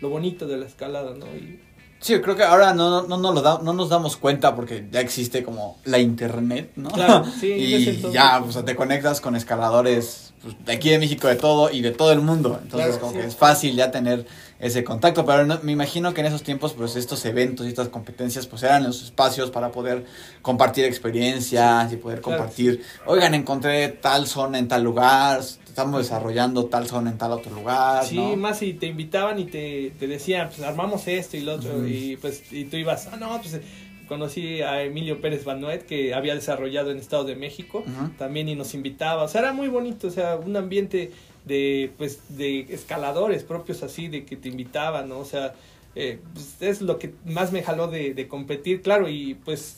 lo 0.00 0.10
bonito 0.10 0.46
de 0.46 0.58
la 0.58 0.66
escalada, 0.66 1.14
¿no? 1.14 1.26
Y, 1.26 1.60
Sí, 1.98 2.20
creo 2.20 2.36
que 2.36 2.42
ahora 2.42 2.74
no, 2.74 3.06
no, 3.06 3.16
no, 3.16 3.32
lo 3.32 3.40
da, 3.40 3.58
no 3.62 3.72
nos 3.72 3.88
damos 3.88 4.16
cuenta 4.16 4.54
porque 4.54 4.86
ya 4.90 5.00
existe 5.00 5.42
como 5.42 5.78
la 5.84 5.98
internet, 5.98 6.72
¿no? 6.76 6.90
Claro, 6.90 7.24
sí, 7.40 7.52
y 7.52 8.12
ya, 8.12 8.42
o 8.42 8.52
sea, 8.52 8.64
te 8.64 8.76
conectas 8.76 9.20
con 9.20 9.34
escaladores 9.34 10.34
pues, 10.42 10.54
de 10.64 10.72
aquí 10.72 10.90
de 10.90 10.98
México, 10.98 11.26
de 11.26 11.36
todo 11.36 11.70
y 11.70 11.80
de 11.80 11.92
todo 11.92 12.12
el 12.12 12.20
mundo. 12.20 12.60
Entonces, 12.62 12.98
como 12.98 13.14
que 13.14 13.24
es 13.24 13.34
fácil 13.34 13.74
ya 13.76 13.90
tener 13.90 14.26
ese 14.58 14.84
contacto, 14.84 15.24
pero 15.26 15.46
me 15.62 15.72
imagino 15.72 16.14
que 16.14 16.20
en 16.20 16.28
esos 16.28 16.42
tiempos, 16.42 16.72
pues 16.72 16.96
estos 16.96 17.24
eventos 17.24 17.66
y 17.66 17.68
estas 17.68 17.88
competencias, 17.88 18.46
pues 18.46 18.62
eran 18.62 18.84
los 18.84 19.02
espacios 19.02 19.50
para 19.50 19.70
poder 19.70 20.04
compartir 20.42 20.84
experiencias 20.84 21.92
y 21.92 21.96
poder 21.96 22.20
compartir, 22.20 22.82
oigan, 23.04 23.34
encontré 23.34 23.88
tal 23.88 24.26
zona 24.26 24.58
en 24.58 24.68
tal 24.68 24.82
lugar, 24.82 25.40
estamos 25.40 26.00
desarrollando 26.00 26.66
tal 26.66 26.86
zona 26.86 27.10
en 27.10 27.18
tal 27.18 27.32
otro 27.32 27.54
lugar. 27.54 28.04
Sí, 28.06 28.18
más 28.36 28.58
si 28.58 28.72
te 28.72 28.86
invitaban 28.86 29.38
y 29.38 29.44
te, 29.44 29.92
te 29.98 30.06
decían, 30.06 30.48
pues 30.48 30.62
armamos 30.62 31.06
esto 31.06 31.36
y 31.36 31.40
lo 31.40 31.56
otro, 31.56 31.86
y 31.86 32.16
pues 32.16 32.50
y 32.50 32.64
tú 32.64 32.76
ibas, 32.78 33.08
ah, 33.12 33.16
no, 33.16 33.38
pues 33.40 33.60
conocí 34.08 34.62
a 34.62 34.82
Emilio 34.82 35.20
Pérez 35.20 35.44
Banuet 35.44 35.84
que 35.84 36.14
había 36.14 36.34
desarrollado 36.34 36.92
en 36.92 36.98
Estado 36.98 37.24
de 37.24 37.36
México 37.36 37.84
también 38.16 38.48
y 38.48 38.54
nos 38.54 38.72
invitaba, 38.74 39.24
o 39.24 39.28
sea, 39.28 39.42
era 39.42 39.52
muy 39.52 39.68
bonito, 39.68 40.06
o 40.06 40.10
sea, 40.10 40.36
un 40.36 40.56
ambiente 40.56 41.10
de 41.46 41.92
pues 41.96 42.20
de 42.28 42.66
escaladores 42.68 43.44
propios 43.44 43.82
así, 43.82 44.08
de 44.08 44.24
que 44.24 44.36
te 44.36 44.48
invitaban, 44.48 45.08
¿no? 45.08 45.20
O 45.20 45.24
sea, 45.24 45.54
eh, 45.94 46.20
pues, 46.34 46.56
es 46.60 46.82
lo 46.82 46.98
que 46.98 47.14
más 47.24 47.52
me 47.52 47.62
jaló 47.62 47.88
de, 47.88 48.12
de 48.12 48.28
competir, 48.28 48.82
claro, 48.82 49.08
y 49.08 49.34
pues 49.34 49.76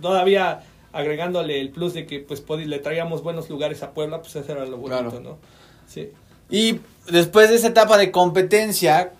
todavía 0.00 0.64
agregándole 0.92 1.60
el 1.60 1.70
plus 1.70 1.92
de 1.92 2.06
que 2.06 2.20
pues 2.20 2.42
le 2.48 2.78
traíamos 2.78 3.22
buenos 3.22 3.50
lugares 3.50 3.82
a 3.82 3.90
Puebla, 3.92 4.22
pues 4.22 4.36
eso 4.36 4.52
era 4.52 4.64
lo 4.64 4.78
bonito, 4.78 5.20
¿no? 5.20 5.38
Sí. 5.86 6.10
Y 6.48 6.80
después 7.10 7.50
de 7.50 7.56
esa 7.56 7.68
etapa 7.68 7.98
de 7.98 8.12
competencia, 8.12 9.12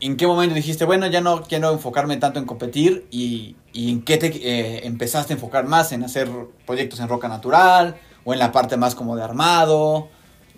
¿en 0.00 0.16
qué 0.18 0.26
momento 0.26 0.54
dijiste, 0.54 0.84
bueno, 0.84 1.06
ya 1.06 1.22
no 1.22 1.42
quiero 1.44 1.72
enfocarme 1.72 2.18
tanto 2.18 2.38
en 2.38 2.44
competir 2.44 3.06
y, 3.10 3.56
y 3.72 3.90
en 3.90 4.02
qué 4.02 4.18
te 4.18 4.26
eh, 4.26 4.86
empezaste 4.86 5.32
a 5.32 5.36
enfocar 5.36 5.66
más 5.66 5.92
en 5.92 6.04
hacer 6.04 6.28
proyectos 6.66 7.00
en 7.00 7.08
roca 7.08 7.26
natural 7.26 7.96
o 8.24 8.34
en 8.34 8.38
la 8.38 8.52
parte 8.52 8.76
más 8.76 8.94
como 8.94 9.16
de 9.16 9.22
armado? 9.22 10.10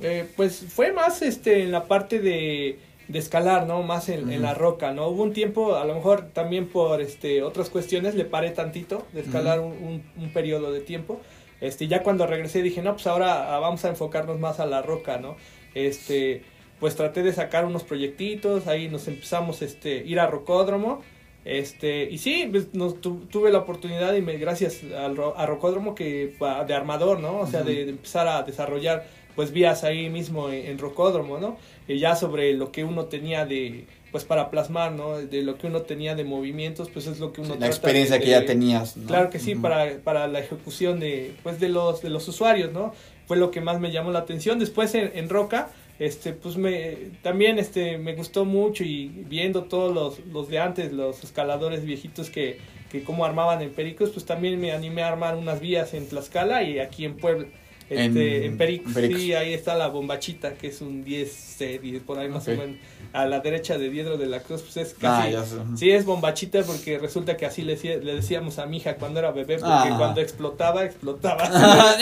Eh, 0.03 0.27
pues 0.37 0.65
fue 0.69 0.93
más 0.93 1.23
este 1.23 1.63
en 1.63 1.73
la 1.73 1.85
parte 1.85 2.19
de, 2.19 2.79
de 3.09 3.19
escalar, 3.19 3.67
¿no? 3.67 3.83
Más 3.83 4.09
en, 4.09 4.31
en, 4.31 4.43
la 4.43 4.55
roca, 4.55 4.93
¿no? 4.93 5.09
Hubo 5.09 5.23
un 5.23 5.33
tiempo, 5.33 5.77
a 5.77 5.85
lo 5.85 5.95
mejor 5.95 6.31
también 6.33 6.69
por 6.69 7.01
este 7.01 7.43
otras 7.43 7.71
cuestiones, 7.71 8.15
le 8.15 8.25
paré 8.25 8.51
tantito 8.51 9.07
de 9.13 9.21
escalar 9.21 9.61
un, 9.61 10.03
un, 10.17 10.33
periodo 10.33 10.73
de 10.73 10.81
tiempo. 10.81 11.21
Este, 11.61 11.87
ya 11.87 12.03
cuando 12.03 12.27
regresé 12.27 12.63
dije, 12.63 12.83
no, 12.83 12.93
pues 12.95 13.07
ahora 13.07 13.59
vamos 13.59 13.85
a 13.85 13.89
enfocarnos 13.89 14.39
más 14.39 14.61
a 14.61 14.67
la 14.67 14.83
roca, 14.83 15.19
¿no? 15.19 15.37
Este, 15.75 16.43
pues 16.81 16.97
traté 16.97 17.23
de 17.23 17.33
sacar 17.33 17.65
unos 17.65 17.85
proyectitos, 17.85 18.67
ahí 18.67 18.89
nos 18.89 19.09
empezamos 19.09 19.63
este 19.63 20.05
ir 20.05 20.21
a 20.21 20.27
rocódromo. 20.27 21.03
Este, 21.45 22.09
y 22.11 22.19
sí, 22.19 22.49
pues, 22.51 22.73
nos 22.73 23.01
tuve 23.01 23.53
la 23.53 23.59
oportunidad 23.59 24.15
y 24.15 24.23
me, 24.23 24.39
gracias 24.39 24.81
al 24.97 25.17
a 25.37 25.45
Rocódromo 25.47 25.95
que 25.95 26.35
de 26.67 26.75
armador, 26.75 27.21
¿no? 27.21 27.41
O 27.41 27.47
sea, 27.47 27.63
de, 27.63 27.89
empezar 27.89 28.27
a 28.27 28.43
desarrollar 28.43 29.07
pues 29.35 29.53
vías 29.53 29.85
ahí 29.85 30.09
mismo 30.09 30.51
en, 30.51 30.79
Rocódromo, 30.79 31.39
¿no? 31.39 31.57
Y 31.89 31.99
ya 31.99 32.17
sobre 32.17 32.53
lo 32.55 32.73
que 32.73 32.85
uno 32.85 33.07
tenía 33.07 33.47
de, 33.47 33.87
pues 34.13 34.25
para 34.25 34.51
plasmar, 34.51 34.93
¿no? 34.93 35.19
De 35.19 35.43
lo 35.43 35.59
que 35.59 35.67
uno 35.67 35.83
tenía 35.83 36.15
de 36.15 36.25
movimientos, 36.25 36.89
pues 36.91 37.07
es 37.07 37.19
lo 37.21 37.33
que 37.33 37.41
uno... 37.41 37.57
la 37.59 37.67
experiencia 37.67 38.19
que 38.19 38.29
ya 38.29 38.45
tenías, 38.45 38.97
¿no? 38.97 39.07
Claro 39.07 39.31
que 39.31 39.39
sí, 39.39 39.55
para, 39.55 39.99
para 39.99 40.29
la 40.29 40.41
ejecución 40.41 41.01
de, 41.01 41.35
pues 41.43 41.61
de 41.61 41.69
los, 41.69 42.03
de 42.03 42.11
los 42.11 42.27
usuarios, 42.29 42.73
¿no? 42.73 42.95
Fue 43.27 43.37
lo 43.37 43.51
que 43.51 43.61
más 43.61 43.81
me 43.81 43.91
llamó 43.91 44.11
la 44.11 44.21
atención. 44.21 44.59
Después 44.59 44.95
en, 44.95 45.11
en 45.15 45.29
Roca, 45.29 45.71
este, 45.99 46.33
pues 46.33 46.57
me, 46.57 46.97
también 47.23 47.59
este, 47.59 47.99
me 47.99 48.15
gustó 48.15 48.45
mucho 48.45 48.83
y 48.83 49.07
viendo 49.07 49.65
todos 49.65 49.95
los, 49.95 50.27
los 50.27 50.49
de 50.49 50.59
antes, 50.59 50.93
los 50.93 51.23
escaladores 51.23 51.85
viejitos 51.85 52.31
que, 52.31 52.59
que 52.91 53.05
cómo 53.05 53.25
armaban 53.25 53.63
en 53.63 53.71
Pericos, 53.71 54.11
pues 54.11 54.27
también 54.27 54.61
me 54.61 54.73
animé 54.73 55.03
a 55.03 55.09
armar 55.09 55.37
unas 55.37 55.61
vías 55.61 55.95
en 55.95 56.09
Tlaxcala 56.09 56.63
y 56.65 56.81
aquí 56.81 57.05
en 57.05 57.17
Puebla. 57.17 57.47
Este, 57.91 58.47
en, 58.47 58.61
en 58.61 59.17
sí, 59.17 59.35
ahí 59.35 59.53
está 59.53 59.75
la 59.75 59.89
bombachita, 59.89 60.55
que 60.55 60.69
es 60.69 60.81
un 60.81 61.05
10, 61.05 61.59
10 61.83 62.03
por 62.03 62.19
ahí 62.19 62.29
más 62.29 62.49
o 62.49 62.53
menos. 62.53 62.77
A 63.13 63.27
la 63.27 63.41
derecha 63.41 63.77
de 63.77 63.91
Diedro 63.91 64.17
de 64.17 64.27
la 64.27 64.41
Cruz, 64.41 64.63
pues 64.63 64.77
es 64.79 64.97
ah, 65.03 65.29
casi. 65.31 65.57
sí, 65.77 65.91
es 65.91 66.05
bombachita 66.05 66.63
porque 66.63 66.99
resulta 66.99 67.37
que 67.37 67.45
así 67.45 67.63
le, 67.63 67.77
le 67.77 68.15
decíamos 68.15 68.59
a 68.59 68.67
mi 68.67 68.79
hija 68.79 68.97
cuando 68.97 69.21
era 69.21 69.33
bebé, 69.33 69.59
porque 69.59 69.73
ah. 69.73 69.95
cuando 69.99 70.21
explotaba, 70.23 70.85
explotaba. 70.85 71.45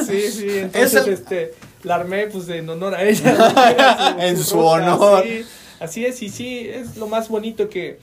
sí, 0.06 0.20
sí, 0.20 0.30
sí, 0.30 0.58
Entonces, 0.58 1.06
este, 1.08 1.54
la 1.82 1.96
armé 1.96 2.28
pues 2.28 2.48
en 2.48 2.68
honor 2.68 2.94
a 2.94 3.04
ella. 3.08 4.16
en 4.20 4.38
su, 4.38 4.58
honor. 4.58 5.24
Así, 5.80 6.04
es, 6.04 6.22
y 6.22 6.28
sí, 6.28 6.68
es 6.68 6.96
lo 6.96 7.08
más 7.08 7.28
bonito 7.28 7.68
que. 7.68 7.98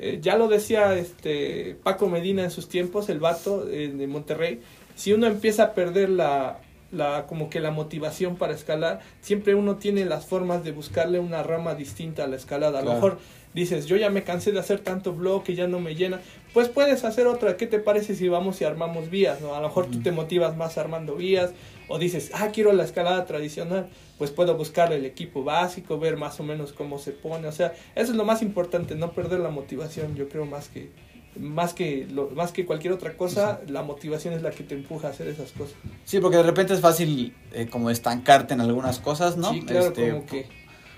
Eh, 0.00 0.20
ya 0.22 0.36
lo 0.36 0.46
decía 0.46 0.94
este 0.94 1.76
Paco 1.82 2.08
Medina 2.08 2.44
en 2.44 2.52
sus 2.52 2.68
tiempos, 2.68 3.08
el 3.08 3.18
vato 3.18 3.68
eh, 3.68 3.88
de 3.88 4.06
Monterrey, 4.06 4.60
si 4.98 5.12
uno 5.12 5.28
empieza 5.28 5.62
a 5.62 5.74
perder 5.74 6.10
la, 6.10 6.58
la, 6.90 7.26
como 7.28 7.48
que 7.50 7.60
la 7.60 7.70
motivación 7.70 8.34
para 8.34 8.52
escalar, 8.52 8.98
siempre 9.20 9.54
uno 9.54 9.76
tiene 9.76 10.04
las 10.04 10.26
formas 10.26 10.64
de 10.64 10.72
buscarle 10.72 11.20
una 11.20 11.44
rama 11.44 11.76
distinta 11.76 12.24
a 12.24 12.26
la 12.26 12.34
escalada. 12.34 12.80
A 12.80 12.82
lo 12.82 12.94
mejor 12.94 13.18
dices, 13.54 13.86
yo 13.86 13.94
ya 13.94 14.10
me 14.10 14.24
cansé 14.24 14.50
de 14.50 14.58
hacer 14.58 14.80
tanto 14.80 15.12
bloque, 15.12 15.54
ya 15.54 15.68
no 15.68 15.78
me 15.78 15.94
llena, 15.94 16.20
pues 16.52 16.68
puedes 16.68 17.04
hacer 17.04 17.28
otra. 17.28 17.56
¿Qué 17.56 17.68
te 17.68 17.78
parece 17.78 18.16
si 18.16 18.28
vamos 18.28 18.60
y 18.60 18.64
armamos 18.64 19.08
vías? 19.08 19.40
¿no? 19.40 19.54
A 19.54 19.60
lo 19.60 19.68
mejor 19.68 19.86
tú 19.86 20.02
te 20.02 20.10
motivas 20.10 20.56
más 20.56 20.78
armando 20.78 21.14
vías 21.14 21.52
o 21.86 22.00
dices, 22.00 22.32
ah, 22.34 22.48
quiero 22.52 22.72
la 22.72 22.82
escalada 22.82 23.24
tradicional, 23.24 23.88
pues 24.18 24.32
puedo 24.32 24.56
buscar 24.56 24.92
el 24.92 25.04
equipo 25.04 25.44
básico, 25.44 26.00
ver 26.00 26.16
más 26.16 26.40
o 26.40 26.42
menos 26.42 26.72
cómo 26.72 26.98
se 26.98 27.12
pone. 27.12 27.46
O 27.46 27.52
sea, 27.52 27.72
eso 27.94 28.10
es 28.10 28.16
lo 28.16 28.24
más 28.24 28.42
importante, 28.42 28.96
no 28.96 29.12
perder 29.12 29.38
la 29.38 29.50
motivación, 29.50 30.16
yo 30.16 30.28
creo 30.28 30.44
más 30.44 30.68
que 30.68 30.90
más 31.38 31.74
que 31.74 32.06
lo, 32.10 32.30
más 32.30 32.52
que 32.52 32.66
cualquier 32.66 32.92
otra 32.92 33.16
cosa, 33.16 33.60
la 33.68 33.82
motivación 33.82 34.34
es 34.34 34.42
la 34.42 34.50
que 34.50 34.64
te 34.64 34.74
empuja 34.74 35.08
a 35.08 35.10
hacer 35.10 35.28
esas 35.28 35.52
cosas. 35.52 35.74
Sí, 36.04 36.20
porque 36.20 36.36
de 36.38 36.42
repente 36.42 36.74
es 36.74 36.80
fácil 36.80 37.34
eh, 37.52 37.66
como 37.70 37.90
estancarte 37.90 38.54
en 38.54 38.60
algunas 38.60 38.98
cosas, 38.98 39.36
¿no? 39.36 39.52
Sí, 39.52 39.62
claro, 39.62 39.86
este, 39.86 40.10
como 40.10 40.26
que 40.26 40.46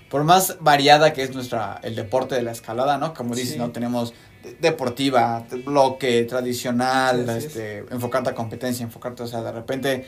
por 0.09 0.23
más 0.25 0.57
variada 0.59 1.13
que 1.13 1.23
es 1.23 1.33
nuestra, 1.33 1.79
el 1.83 1.95
deporte 1.95 2.35
de 2.35 2.41
la 2.41 2.51
escalada, 2.51 2.97
¿no? 2.97 3.13
Como 3.13 3.33
dices, 3.35 3.53
Sí. 3.53 3.57
¿no? 3.59 3.71
Tenemos 3.71 4.13
de- 4.43 4.55
deportiva, 4.59 5.45
de- 5.49 5.57
bloque, 5.57 6.23
tradicional, 6.23 7.29
Así 7.29 7.37
es. 7.37 7.45
este, 7.45 7.77
enfocarte 7.91 8.29
a 8.31 8.35
competencia, 8.35 8.83
enfocarte, 8.83 9.23
o 9.23 9.27
sea, 9.27 9.41
de 9.41 9.51
repente 9.53 10.05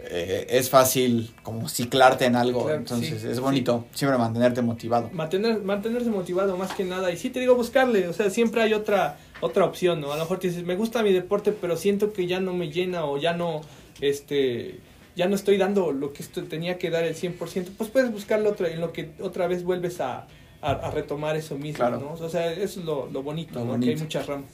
eh, 0.00 0.46
es 0.50 0.70
fácil 0.70 1.30
como 1.42 1.68
ciclarte 1.68 2.24
en 2.26 2.36
algo, 2.36 2.64
Claro, 2.64 2.78
entonces 2.78 3.20
sí, 3.20 3.28
es 3.28 3.36
sí. 3.36 3.42
bonito 3.42 3.86
siempre 3.94 4.16
mantenerte 4.18 4.62
motivado. 4.62 5.10
Mantener, 5.12 5.60
mantenerse 5.62 6.08
motivado 6.10 6.56
más 6.56 6.72
que 6.72 6.84
nada. 6.84 7.10
Y 7.12 7.16
sí 7.16 7.30
te 7.30 7.40
digo 7.40 7.54
buscarle, 7.56 8.06
o 8.08 8.12
sea, 8.12 8.30
siempre 8.30 8.62
hay 8.62 8.74
otra, 8.74 9.18
otra 9.40 9.64
opción, 9.64 10.00
¿no? 10.00 10.12
A 10.12 10.16
lo 10.16 10.22
mejor 10.22 10.38
te 10.38 10.48
dices, 10.48 10.64
me 10.64 10.76
gusta 10.76 11.02
mi 11.02 11.12
deporte, 11.12 11.52
pero 11.52 11.76
siento 11.76 12.12
que 12.12 12.26
ya 12.26 12.40
no 12.40 12.54
me 12.54 12.70
llena 12.70 13.04
o 13.04 13.18
ya 13.18 13.32
no, 13.32 13.60
este, 14.00 14.78
ya 15.16 15.28
no 15.28 15.34
estoy 15.34 15.56
dando 15.56 15.92
lo 15.92 16.12
que 16.12 16.22
esto 16.22 16.42
tenía 16.44 16.78
que 16.78 16.90
dar 16.90 17.04
el 17.04 17.14
100%, 17.14 17.70
pues 17.76 17.90
puedes 17.90 18.12
buscarle 18.12 18.48
otra, 18.48 18.68
en 18.68 18.80
lo 18.80 18.92
que 18.92 19.10
otra 19.20 19.46
vez 19.48 19.64
vuelves 19.64 20.00
a, 20.00 20.26
a, 20.62 20.70
a 20.70 20.90
retomar 20.90 21.36
eso 21.36 21.56
mismo, 21.56 21.78
Claro. 21.78 21.98
¿no? 22.00 22.12
O 22.24 22.28
sea, 22.28 22.52
eso 22.52 22.80
es 22.80 22.86
lo, 22.86 23.08
lo 23.10 23.22
bonito, 23.22 23.54
Lo 23.58 23.64
¿no? 23.64 23.70
bonito. 23.72 23.86
Que 23.86 23.96
hay 23.96 24.00
muchas 24.02 24.26
ramas. 24.26 24.50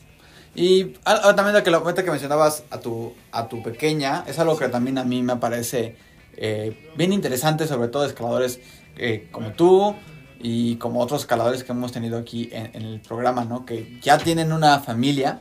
Y 0.54 0.94
ah, 1.04 1.20
ah, 1.24 1.34
también 1.34 1.56
lo 1.56 1.64
que, 1.64 1.70
ahorita 1.70 2.04
que 2.04 2.10
mencionabas 2.10 2.64
a 2.70 2.78
tu, 2.78 3.12
a 3.32 3.48
tu 3.48 3.62
pequeña, 3.62 4.24
es 4.26 4.38
algo 4.38 4.56
que 4.56 4.68
también 4.68 4.98
a 4.98 5.04
mí 5.04 5.22
me 5.22 5.36
parece 5.36 5.96
eh, 6.36 6.90
bien 6.96 7.12
interesante, 7.12 7.66
sobre 7.66 7.88
todo 7.88 8.04
escaladores 8.04 8.60
eh, 8.96 9.28
como 9.32 9.52
tú 9.52 9.94
y 10.40 10.76
como 10.76 11.00
otros 11.00 11.22
escaladores 11.22 11.64
que 11.64 11.72
hemos 11.72 11.92
tenido 11.92 12.18
aquí 12.18 12.50
en, 12.52 12.82
el 12.82 13.00
programa, 13.00 13.44
¿no? 13.44 13.64
Que 13.64 13.98
ya 14.00 14.18
tienen 14.18 14.52
una 14.52 14.78
familia 14.80 15.40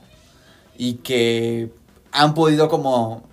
y 0.77 0.96
que 0.96 1.72
han 2.12 2.34
podido 2.34 2.70
como 2.70 3.24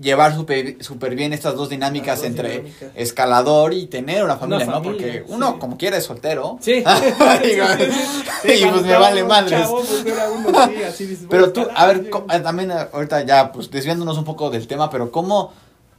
llevar 0.00 0.34
súper 0.34 0.82
súper 0.84 1.14
bien 1.14 1.32
estas 1.32 1.54
dos 1.54 1.70
dinámicas 1.70 2.18
dos 2.18 2.26
entre 2.26 2.48
dinámicas. 2.50 2.90
escalador 2.94 3.72
y 3.72 3.86
tener 3.86 4.22
una 4.24 4.36
familia, 4.36 4.66
¿no? 4.66 4.72
familia, 4.82 4.92
Porque 4.92 5.24
uno 5.28 5.52
sí. 5.52 5.58
como 5.58 5.76
quiera 5.78 5.96
es 5.96 6.04
soltero. 6.04 6.58
Sí. 6.60 6.82
y 7.44 8.58
Sí, 8.58 8.62
pues 8.62 8.62
cuando 8.62 8.82
me 8.82 8.96
vale 8.98 9.24
madres. 9.24 9.60
chavo, 9.62 9.82
pues 9.82 10.04
era 10.06 10.30
uno, 10.30 10.48
sí, 10.68 10.82
así 10.82 11.06
dices, 11.06 11.26
Pero 11.30 11.52
tú, 11.52 11.66
a 11.74 11.86
ver, 11.86 12.08
eh, 12.30 12.40
también 12.40 12.70
eh, 12.70 12.86
ahorita 12.92 13.24
ya, 13.24 13.52
pues 13.52 13.70
desviándonos 13.70 14.18
un 14.18 14.24
poco 14.24 14.50
del 14.50 14.66
tema, 14.66 14.90
pero 14.90 15.10
¿cómo, 15.10 15.52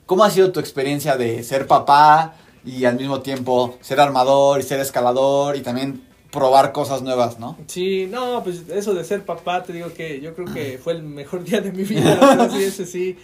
¿cómo 0.05 0.23
ha 0.23 0.29
sido 0.29 0.51
tu 0.51 0.59
experiencia 0.59 1.17
de 1.17 1.43
ser 1.43 1.67
papá 1.67 2.35
y 2.65 2.85
al 2.85 2.95
mismo 2.97 3.21
tiempo 3.21 3.77
ser 3.81 3.99
armador 3.99 4.59
y 4.59 4.63
ser 4.63 4.79
escalador 4.79 5.55
y 5.55 5.61
también 5.61 6.03
probar 6.31 6.71
cosas 6.73 7.01
nuevas, 7.01 7.39
¿no? 7.39 7.57
Sí, 7.67 8.07
no, 8.11 8.43
pues 8.43 8.63
eso 8.69 8.93
de 8.93 9.03
ser 9.03 9.23
papá, 9.25 9.63
te 9.63 9.73
digo 9.73 9.91
que 9.93 10.19
yo 10.21 10.35
creo 10.35 10.53
que 10.53 10.77
fue 10.77 10.93
el 10.93 11.01
mejor 11.03 11.43
día 11.43 11.61
de 11.61 11.71
mi 11.71 11.83
vida, 11.83 12.49
sí, 12.51 12.63
ese 12.63 12.85
sí. 12.85 13.17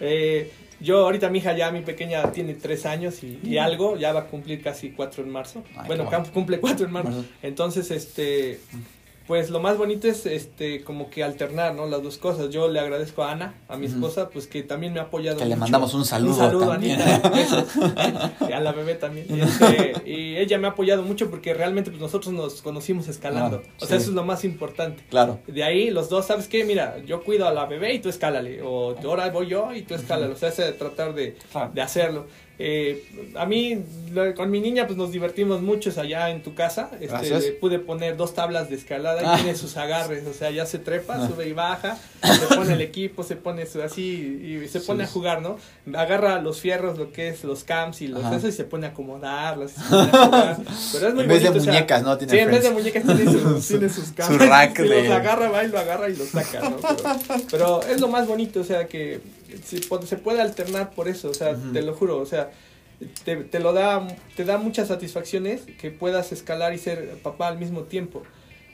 Eh, 0.00 0.50
yo 0.80 0.98
ahorita 0.98 1.28
mi 1.28 1.38
hija 1.38 1.56
ya, 1.56 1.70
mi 1.72 1.80
pequeña, 1.80 2.30
tiene 2.30 2.54
tres 2.54 2.86
años 2.86 3.22
y, 3.24 3.40
y 3.42 3.58
algo, 3.58 3.96
ya 3.96 4.12
va 4.12 4.20
a 4.20 4.24
cumplir 4.24 4.62
casi 4.62 4.90
cuatro 4.90 5.24
en 5.24 5.30
marzo. 5.30 5.64
Ay, 5.76 5.86
bueno, 5.88 6.08
cumple 6.32 6.60
cuatro 6.60 6.86
en 6.86 6.92
marzo. 6.92 7.10
Marzo. 7.10 7.24
Entonces, 7.42 7.90
este, 7.90 8.60
pues 9.28 9.50
lo 9.50 9.60
más 9.60 9.76
bonito 9.76 10.08
es, 10.08 10.24
este, 10.24 10.82
como 10.82 11.10
que 11.10 11.22
alternar, 11.22 11.74
¿no? 11.74 11.86
Las 11.86 12.02
dos 12.02 12.16
cosas. 12.16 12.48
Yo 12.48 12.66
le 12.68 12.80
agradezco 12.80 13.22
a 13.22 13.32
Ana, 13.32 13.54
a 13.68 13.76
mi 13.76 13.84
esposa, 13.84 14.30
pues 14.30 14.46
que 14.46 14.62
también 14.62 14.94
me 14.94 15.00
ha 15.00 15.04
apoyado 15.04 15.38
Que 15.38 15.44
le 15.44 15.54
mandamos 15.54 15.92
un 15.92 16.06
saludo 16.06 16.32
Un 16.32 16.38
saludo, 16.38 16.68
también. 16.68 16.98
Anita. 17.00 17.28
besos. 17.28 17.64
Y 18.48 18.52
a 18.52 18.60
la 18.60 18.72
bebé 18.72 18.94
también. 18.94 19.26
Y, 19.28 19.40
este, 19.40 19.92
y 20.10 20.36
ella 20.36 20.56
me 20.58 20.66
ha 20.66 20.70
apoyado 20.70 21.02
mucho 21.02 21.28
porque 21.28 21.52
realmente 21.52 21.90
pues 21.90 22.00
nosotros 22.00 22.32
nos 22.32 22.62
conocimos 22.62 23.06
escalando. 23.08 23.60
Claro, 23.60 23.74
o 23.76 23.80
sea, 23.86 23.98
sí. 23.98 24.02
eso 24.02 24.10
es 24.10 24.16
lo 24.16 24.24
más 24.24 24.44
importante. 24.44 25.04
Claro. 25.10 25.40
De 25.46 25.62
ahí 25.62 25.90
los 25.90 26.08
dos, 26.08 26.26
¿sabes 26.26 26.48
qué? 26.48 26.64
Mira, 26.64 26.96
yo 27.04 27.22
cuido 27.22 27.46
a 27.46 27.52
la 27.52 27.66
bebé 27.66 27.92
y 27.92 27.98
tú 27.98 28.08
escálale. 28.08 28.62
O 28.62 28.96
ahora 29.04 29.28
voy 29.28 29.48
yo 29.48 29.74
y 29.74 29.82
tú 29.82 29.94
escálale. 29.94 30.32
O 30.32 30.36
sea, 30.36 30.50
de 30.50 30.72
tratar 30.72 31.14
de, 31.14 31.36
Claro. 31.52 31.70
de 31.74 31.82
hacerlo. 31.82 32.26
Eh, 32.60 33.04
a 33.36 33.46
mí, 33.46 33.78
lo- 34.12 34.34
con 34.34 34.50
mi 34.50 34.60
niña, 34.60 34.86
pues 34.86 34.96
nos 34.98 35.12
divertimos 35.12 35.62
muchos 35.62 35.96
allá 35.96 36.30
en 36.30 36.42
tu 36.42 36.54
casa. 36.54 36.90
Este, 37.00 37.38
le 37.38 37.52
pude 37.52 37.78
poner 37.78 38.16
dos 38.16 38.34
tablas 38.34 38.68
de 38.68 38.74
escalada 38.76 39.22
y 39.22 39.26
Ah. 39.26 39.36
tiene 39.36 39.54
sus 39.56 39.76
agarres. 39.76 40.26
O 40.26 40.32
sea, 40.32 40.50
ya 40.50 40.66
se 40.66 40.78
trepa, 40.80 41.14
Ah. 41.22 41.28
sube 41.28 41.46
y 41.48 41.52
baja. 41.52 41.96
Se 42.22 42.56
pone 42.56 42.72
el 42.74 42.80
equipo, 42.80 43.22
se 43.22 43.36
pone 43.36 43.64
su- 43.66 43.80
así 43.80 44.02
y 44.64 44.68
se 44.68 44.80
pone 44.80 45.04
Sí. 45.04 45.10
a 45.10 45.12
jugar, 45.12 45.40
¿no? 45.40 45.56
Agarra 45.94 46.40
los 46.42 46.60
fierros, 46.60 46.98
lo 46.98 47.12
que 47.12 47.28
es 47.28 47.44
los 47.44 47.62
camps 47.62 48.02
y 48.02 48.08
los 48.08 48.24
eso 48.32 48.48
y 48.48 48.52
se 48.52 48.64
pone 48.64 48.86
a 48.86 48.90
acomodarlos. 48.90 49.72
y 49.72 49.74
se 49.74 49.80
pone 49.88 50.10
a 50.12 50.24
jugar. 50.26 50.56
Pero 50.92 51.08
es 51.08 51.14
muy 51.14 51.22
En 51.24 51.28
vez 51.28 51.42
de 51.42 51.48
bonito, 51.50 51.58
o 51.58 51.60
sea, 51.64 51.72
muñecas, 51.72 52.02
¿no? 52.02 52.18
Tiene 52.18 52.32
sí, 52.32 52.38
en 52.40 52.50
vez 52.50 52.62
de 52.64 52.70
muñecas 52.70 53.02
tiene 53.04 53.24
sus, 53.24 53.64
Su- 53.64 53.68
tiene 53.78 53.88
sus 53.88 54.04
su 54.06 54.14
camps. 54.14 54.48
rack 54.48 54.78
y 54.84 54.88
de- 54.88 55.02
los 55.04 55.10
agarra, 55.12 55.48
va 55.48 55.64
y 55.64 55.68
lo 55.68 55.78
agarra 55.78 56.08
y 56.10 56.16
lo 56.16 56.24
saca, 56.26 56.60
¿no? 56.70 56.76
Pero, 56.80 57.40
pero 57.50 57.82
es 57.84 58.00
lo 58.00 58.08
más 58.08 58.26
bonito, 58.26 58.60
o 58.60 58.64
sea, 58.64 58.88
que 58.88 59.20
se, 59.64 59.78
se 59.82 60.16
puede 60.16 60.40
alternar 60.40 60.90
por 60.90 61.08
eso, 61.08 61.30
o 61.30 61.34
sea, 61.34 61.52
Ujú. 61.52 61.72
te 61.72 61.82
lo 61.82 61.94
juro, 61.94 62.18
o 62.18 62.26
sea, 62.26 62.50
te, 63.24 63.36
te 63.36 63.60
lo 63.60 63.72
da, 63.72 64.06
te 64.36 64.44
da 64.44 64.58
muchas 64.58 64.88
satisfacciones 64.88 65.62
que 65.80 65.90
puedas 65.90 66.32
escalar 66.32 66.74
y 66.74 66.78
ser 66.78 67.18
papá 67.22 67.48
al 67.48 67.58
mismo 67.58 67.82
tiempo. 67.84 68.22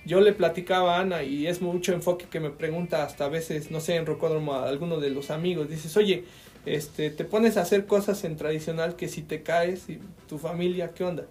Yo 0.07 0.21
le 0.21 0.33
platicaba 0.33 0.97
a 0.97 1.01
Ana 1.01 1.23
y 1.23 1.47
es 1.47 1.63
mucho 1.63 1.93
enfoque 1.93 2.27
que 2.31 2.39
me 2.41 2.51
pregunta 2.51 3.03
hasta 3.05 3.25
a 3.25 3.29
veces, 3.29 3.71
no 3.71 3.81
sé, 3.81 3.97
en 3.97 4.05
Rocódromo 4.07 4.55
a 4.55 4.69
alguno 4.69 5.01
de 5.01 5.11
los 5.11 5.31
amigos, 5.31 5.69
dices, 5.71 5.97
oye, 5.97 6.25
este, 6.67 7.11
te 7.11 7.25
pones 7.25 7.57
a 7.57 7.63
hacer 7.63 7.87
cosas 7.87 8.25
en 8.25 8.37
tradicional 8.37 8.97
que 8.97 9.09
si 9.09 9.23
te 9.23 9.43
caes 9.43 9.89
y 9.89 9.99
tu 10.29 10.39
familia, 10.39 10.93
¿qué 10.95 11.05
onda? 11.05 11.25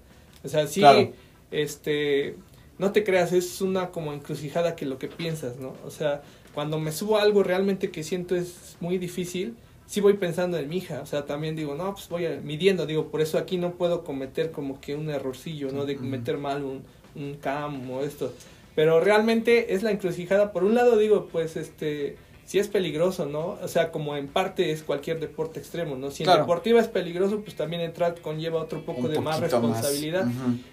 O 0.44 0.48
sea, 0.48 0.68
sí, 0.68 0.80
Claro. 0.80 1.12
este, 1.52 2.36
no 2.80 2.92
te 2.92 3.04
creas, 3.04 3.32
es 3.32 3.62
una 3.62 3.90
como 3.92 4.14
encrucijada 4.14 4.76
que 4.76 4.86
lo 4.86 4.98
que 4.98 5.08
piensas, 5.08 5.58
¿no? 5.58 5.76
O 5.86 5.92
sea, 5.92 6.22
cuando 6.54 6.80
me 6.80 6.92
subo 6.92 7.18
a 7.18 7.22
algo 7.22 7.44
realmente 7.44 7.90
que 7.92 8.04
siento 8.04 8.36
es 8.36 8.78
muy 8.80 8.98
difícil, 8.98 9.56
sí 9.86 10.02
voy 10.02 10.14
pensando 10.14 10.58
en 10.58 10.70
mi 10.70 10.78
hija, 10.78 11.02
o 11.02 11.06
sea, 11.06 11.26
también 11.26 11.56
digo, 11.56 11.76
no, 11.76 11.94
pues 11.94 12.08
voy 12.10 12.26
a- 12.26 12.40
midiendo, 12.44 12.86
digo, 12.86 13.08
por 13.10 13.22
eso 13.22 13.38
aquí 13.38 13.58
no 13.58 13.72
puedo 13.74 14.04
cometer 14.04 14.52
como 14.52 14.80
que 14.80 14.96
un 14.96 15.10
errorcillo, 15.10 15.72
¿no? 15.72 15.86
De 15.86 15.96
Ujú. 15.96 16.04
meter 16.06 16.38
mal 16.38 16.64
un, 16.64 16.84
un 17.16 17.36
cam 17.36 17.90
o 17.92 18.02
esto. 18.02 18.34
Pero 18.76 19.00
realmente 19.00 19.74
es 19.76 19.84
la 19.84 19.92
encrucijada. 19.92 20.52
Por 20.52 20.64
un 20.64 20.74
lado 20.74 20.98
digo, 20.98 21.28
pues 21.32 21.58
este, 21.58 22.16
sí 22.46 22.58
es 22.58 22.68
peligroso, 22.68 23.28
¿no? 23.28 23.58
O 23.62 23.68
sea, 23.68 23.92
como 23.92 24.16
en 24.16 24.28
parte 24.28 24.72
es 24.72 24.82
cualquier 24.82 25.20
deporte 25.20 25.60
extremo, 25.60 25.96
¿no? 25.96 26.10
Si 26.10 26.24
en 26.24 26.26
Claro. 26.28 26.42
deportiva 26.42 26.80
es 26.80 26.88
peligroso, 26.88 27.42
pues 27.42 27.56
también 27.56 27.82
entrar 27.84 28.16
conlleva 28.22 28.62
otro 28.62 28.82
poco 28.82 29.02
Un 29.02 29.12
de 29.12 29.20
más 29.20 29.40
responsabilidad. 29.40 30.28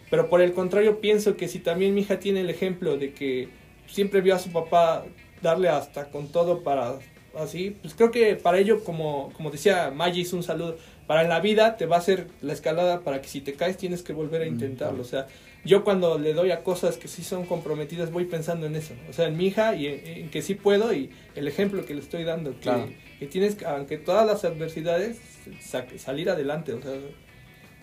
Pero 0.09 0.31
por 0.31 0.41
el 0.41 0.53
contrario, 0.55 1.01
pienso 1.01 1.37
que 1.37 1.47
si 1.49 1.59
también 1.59 1.95
mi 1.95 2.01
hija 2.01 2.19
tiene 2.19 2.41
el 2.41 2.49
ejemplo 2.49 2.97
de 2.97 3.13
que 3.13 3.49
siempre 3.87 4.23
vio 4.23 4.35
a 4.35 4.39
su 4.39 4.51
papá 4.51 5.05
darle 5.43 5.69
hasta 5.69 6.07
con 6.11 6.29
todo 6.29 6.63
para 6.63 6.95
así, 7.39 7.77
pues 7.81 7.95
creo 7.95 8.11
que 8.11 8.35
para 8.37 8.59
ello, 8.59 8.83
como, 8.85 9.33
como 9.35 9.51
decía 9.51 9.91
Magis, 9.95 10.33
un 10.33 10.43
saludo, 10.43 10.77
para 11.07 11.23
en 11.23 11.29
la 11.29 11.41
vida 11.41 11.77
te 11.77 11.87
va 11.87 11.97
a 11.97 11.99
hacer 12.01 12.27
la 12.41 12.53
escalada 12.53 13.01
para 13.01 13.21
que 13.23 13.29
si 13.29 13.41
te 13.41 13.55
caes 13.55 13.77
tienes 13.77 14.03
que 14.03 14.13
volver 14.13 14.43
a 14.43 14.45
Mm, 14.47 14.49
intentarlo. 14.49 15.03
O 15.03 15.05
sea, 15.05 15.27
yo 15.65 15.85
cuando 15.85 16.19
le 16.19 16.33
doy 16.35 16.51
a 16.51 16.63
cosas 16.65 16.97
que 16.97 17.07
sí 17.09 17.23
son 17.23 17.47
comprometidas 17.47 18.11
voy 18.11 18.25
pensando 18.25 18.67
en 18.67 18.75
eso. 18.77 18.95
O 19.09 19.13
sea, 19.13 19.27
en 19.29 19.37
mi 19.37 19.47
hija 19.47 19.75
y 19.75 19.87
en, 19.87 20.07
en 20.07 20.31
que 20.31 20.43
sí 20.43 20.55
puedo 20.55 20.93
y 20.93 21.11
el 21.37 21.47
ejemplo 21.49 21.85
que 21.85 21.95
le 21.95 22.01
estoy 22.01 22.25
dando. 22.25 22.51
Que, 22.55 22.61
Claro. 22.61 22.87
que 23.19 23.27
tienes, 23.27 23.55
que, 23.57 23.65
aunque 23.67 23.97
todas 23.99 24.27
las 24.27 24.45
adversidades, 24.45 25.19
sa- 25.61 25.87
salir 25.99 26.31
adelante. 26.31 26.73
O 26.73 26.81
sea, 26.83 26.93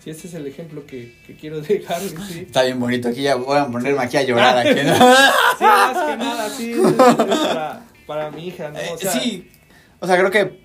si 0.02 0.10
ese 0.10 0.28
es 0.28 0.34
el 0.34 0.46
ejemplo 0.46 0.86
que, 0.86 1.14
que 1.26 1.34
quiero 1.36 1.60
dejar, 1.60 2.00
sí. 2.00 2.40
Está 2.46 2.62
bien 2.64 2.78
bonito. 2.80 3.08
Aquí 3.08 3.22
ya 3.22 3.34
voy 3.36 3.56
a 3.58 3.66
ponerme 3.66 4.02
aquí 4.02 4.16
a 4.16 4.22
llorar. 4.22 4.58
Aquí, 4.58 4.80
¿no? 4.84 4.94
Sí, 5.58 5.64
más 5.64 6.10
que 6.10 6.16
nada, 6.16 6.50
sí, 6.50 6.72
es, 6.72 6.78
es 6.78 6.92
para, 6.94 7.82
para 8.06 8.30
mi 8.30 8.46
hija, 8.48 8.70
¿no? 8.70 8.78
Eh, 8.78 8.90
O 8.94 8.98
sea, 8.98 9.12
sí, 9.12 9.50
o 9.98 10.06
sea, 10.06 10.16
creo 10.16 10.30
que, 10.30 10.60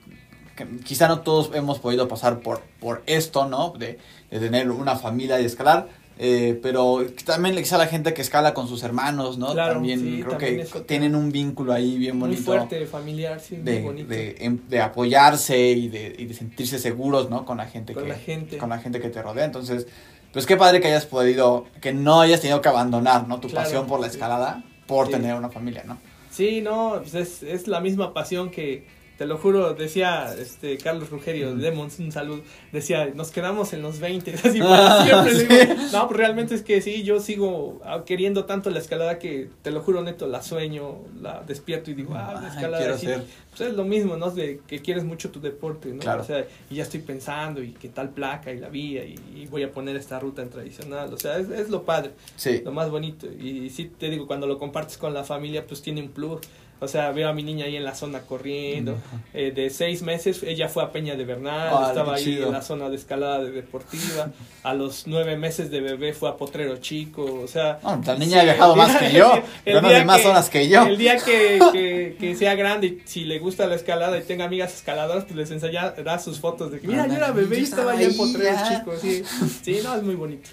que 0.55 0.67
quizá 0.83 1.07
no 1.07 1.21
todos 1.21 1.49
hemos 1.55 1.79
podido 1.79 2.07
pasar 2.07 2.41
por, 2.41 2.61
por 2.79 3.01
esto, 3.07 3.47
¿no? 3.47 3.73
De, 3.77 3.97
de 4.29 4.39
tener 4.39 4.69
una 4.69 4.95
familia 4.97 5.41
y 5.41 5.45
escalar. 5.45 5.87
Eh, 6.19 6.59
pero 6.61 7.05
también 7.25 7.55
quizá 7.55 7.77
la 7.77 7.87
gente 7.87 8.13
que 8.13 8.21
escala 8.21 8.53
con 8.53 8.67
sus 8.67 8.83
hermanos, 8.83 9.37
¿no? 9.37 9.53
Claro, 9.53 9.73
también 9.73 9.99
sí, 9.99 10.17
creo 10.21 10.37
también 10.37 10.67
que 10.71 10.79
tienen 10.81 11.15
un 11.15 11.31
vínculo 11.31 11.73
ahí 11.73 11.97
bien 11.97 12.17
muy 12.17 12.29
bonito. 12.29 12.43
fuerte, 12.45 12.85
familiar, 12.85 13.39
sí, 13.39 13.55
muy 13.55 13.63
De, 13.63 13.81
bonito. 13.81 14.09
de, 14.09 14.35
em- 14.39 14.59
de 14.69 14.81
apoyarse 14.81 15.57
y 15.71 15.89
de, 15.89 16.15
y 16.17 16.25
de 16.25 16.33
sentirse 16.33 16.77
seguros, 16.79 17.29
¿no? 17.29 17.45
Con 17.45 17.57
la 17.57 17.65
gente 17.65 17.93
Con 17.93 18.03
que 18.03 18.09
la 18.09 18.15
gente. 18.15 18.57
con 18.57 18.69
la 18.69 18.79
gente 18.79 18.99
que 18.99 19.09
te 19.09 19.21
rodea. 19.21 19.45
Entonces, 19.45 19.87
pues 20.31 20.45
qué 20.45 20.55
padre 20.57 20.81
que 20.81 20.87
hayas 20.87 21.05
podido, 21.05 21.65
que 21.81 21.93
no 21.93 22.21
hayas 22.21 22.41
tenido 22.41 22.61
que 22.61 22.69
abandonar, 22.69 23.27
¿no? 23.27 23.39
Tu 23.39 23.47
Claro, 23.49 23.63
pasión 23.65 23.87
por 23.87 23.99
la 23.99 24.07
sí. 24.09 24.15
escalada 24.15 24.63
por 24.87 25.07
tener 25.09 25.35
una 25.35 25.49
familia, 25.49 25.83
¿no? 25.85 25.97
Sí, 26.29 26.61
no, 26.61 26.99
pues 27.01 27.13
es, 27.15 27.43
es 27.43 27.67
la 27.67 27.79
misma 27.79 28.13
pasión 28.13 28.49
que, 28.49 28.85
te 29.23 29.29
lo 29.29 29.37
juro, 29.37 29.73
decía 29.73 30.35
este 30.37 30.77
Carlos 30.77 31.09
Rugerio. 31.09 31.55
Demons, 31.55 31.97
un 31.99 32.11
saludo, 32.11 32.41
decía, 32.73 33.09
nos 33.15 33.31
quedamos 33.31 33.71
en 33.71 33.81
los 33.81 34.01
20, 34.01 34.33
así 34.43 34.59
para 34.59 35.05
siempre. 35.05 35.33
le 35.33 35.65
digo, 35.65 35.81
no, 35.93 36.07
pues 36.09 36.17
realmente 36.17 36.55
es 36.55 36.61
que 36.61 36.81
sí, 36.81 37.03
yo 37.03 37.21
sigo 37.21 37.79
ah, 37.85 38.03
queriendo 38.05 38.43
tanto 38.43 38.69
la 38.69 38.79
escalada 38.79 39.19
que, 39.19 39.49
te 39.61 39.71
lo 39.71 39.81
juro, 39.81 40.03
neto, 40.03 40.27
la 40.27 40.41
sueño, 40.41 40.97
la 41.21 41.41
despierto 41.43 41.89
y 41.89 41.93
digo, 41.93 42.15
ah, 42.15 42.37
la 42.41 42.49
escalada. 42.49 42.79
quiero 42.79 42.97
sí. 42.97 43.05
ser. 43.05 43.23
Pues 43.51 43.61
es 43.61 43.77
lo 43.77 43.85
mismo, 43.85 44.17
¿no? 44.17 44.29
De 44.29 44.59
que 44.67 44.81
quieres 44.81 45.05
mucho 45.05 45.31
tu 45.31 45.39
deporte, 45.39 45.93
¿no? 45.93 45.99
Claro. 45.99 46.23
O 46.23 46.25
sea, 46.25 46.45
y 46.69 46.75
ya 46.75 46.83
estoy 46.83 46.99
pensando 46.99 47.63
y 47.63 47.71
qué 47.71 47.87
tal 47.87 48.09
placa 48.09 48.51
y 48.51 48.59
la 48.59 48.67
vía 48.67 49.05
y, 49.05 49.15
y 49.37 49.45
voy 49.45 49.63
a 49.63 49.71
poner 49.71 49.95
esta 49.95 50.19
ruta 50.19 50.41
en 50.41 50.49
tradicional, 50.49 51.13
o 51.13 51.17
sea, 51.17 51.37
es, 51.37 51.49
es 51.49 51.69
lo 51.69 51.83
padre 51.83 52.11
Sí. 52.35 52.61
lo 52.65 52.73
más 52.73 52.89
bonito. 52.89 53.27
Y 53.27 53.69
sí 53.69 53.89
te 53.97 54.09
digo, 54.09 54.27
cuando 54.27 54.47
lo 54.47 54.59
compartes 54.59 54.97
con 54.97 55.13
la 55.13 55.23
familia, 55.23 55.65
pues 55.65 55.81
tiene 55.81 56.01
un 56.01 56.09
plus. 56.09 56.41
O 56.83 56.87
sea, 56.87 57.11
veo 57.11 57.29
a 57.29 57.33
mi 57.33 57.43
niña 57.43 57.65
ahí 57.65 57.75
en 57.75 57.83
la 57.83 57.95
zona 57.95 58.21
corriendo. 58.21 58.97
Eh, 59.33 59.51
de 59.55 59.69
seis 59.69 60.01
meses, 60.01 60.43
ella 60.43 60.67
fue 60.69 60.83
a 60.83 60.91
Peña 60.91 61.15
de 61.15 61.25
Bernal, 61.25 61.87
estaba 61.89 62.15
ahí 62.15 62.23
chido. 62.23 62.47
en 62.47 62.53
la 62.53 62.61
zona 62.61 62.89
de 62.89 62.95
escalada 62.95 63.43
de 63.43 63.51
deportiva. 63.51 64.31
A 64.63 64.73
los 64.73 65.07
nueve 65.07 65.37
meses 65.37 65.71
de 65.71 65.81
bebé 65.81 66.13
fue 66.13 66.29
a 66.29 66.37
Potrero 66.37 66.77
Chico. 66.77 67.23
O 67.43 67.47
sea, 67.47 67.79
No, 67.83 68.01
la 68.05 68.15
niña 68.15 68.41
ha 68.41 68.43
viajado 68.43 68.75
más 68.77 68.95
que 68.97 69.11
yo. 69.11 69.31
Conoce 69.65 70.05
más 70.05 70.21
zonas 70.21 70.49
que 70.49 70.67
yo. 70.67 70.83
El 70.85 70.97
día 70.97 71.17
que, 71.17 71.59
que, 71.71 72.17
que 72.19 72.35
sea 72.35 72.55
grande 72.55 72.87
y 72.87 73.01
si 73.05 73.23
le 73.25 73.39
gusta 73.39 73.65
la 73.67 73.75
escalada 73.75 74.17
y 74.17 74.23
tenga 74.23 74.45
amigas 74.45 74.73
escaladoras, 74.75 75.23
pues 75.25 75.35
les 75.35 75.51
enseñará 75.51 76.19
sus 76.19 76.39
fotos 76.39 76.71
de 76.71 76.79
que, 76.79 76.87
mira, 76.87 77.07
yo 77.07 77.15
era 77.15 77.31
bebé 77.31 77.59
y 77.59 77.63
estaba 77.63 77.93
allá 77.93 78.03
en 78.03 78.09
Ahí, 78.11 78.17
Potrero. 78.17 78.57
Chico. 78.67 78.91
Sí, 79.01 79.23
sí, 79.63 79.79
no, 79.83 79.95
es 79.95 80.03
muy 80.03 80.15
bonito. 80.15 80.49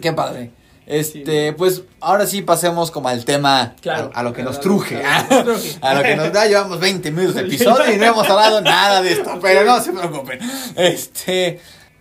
Qué 0.00 0.12
padre. 0.12 0.50
Este, 0.90 1.52
pues 1.52 1.82
ahora 2.00 2.26
sí 2.26 2.42
pasemos 2.42 2.90
como 2.90 3.08
al 3.08 3.24
tema, 3.24 3.74
Claro. 3.80 4.10
a, 4.14 4.20
a 4.20 4.22
lo 4.22 4.32
que 4.32 4.42
nos 4.42 4.56
A- 4.56 4.60
truje. 4.60 5.02
a 5.04 5.22
lo 5.22 5.28
que 5.28 5.34
nos 5.44 5.44
truje. 5.62 5.78
A 5.80 5.94
lo 5.94 6.02
que 6.02 6.16
nos 6.16 6.32
da, 6.32 6.46
llevamos 6.46 6.80
20 6.80 7.10
minutos 7.12 7.34
de 7.36 7.42
episodio 7.42 7.92
y 7.92 7.96
no 7.96 8.06
hemos 8.06 8.28
hablado 8.28 8.60
nada 8.60 9.00
de 9.02 9.12
esto, 9.12 9.38
pero 9.40 9.64
no 9.64 9.80
se 9.80 9.92
preocupen. 9.92 10.38
Este, 10.76 11.60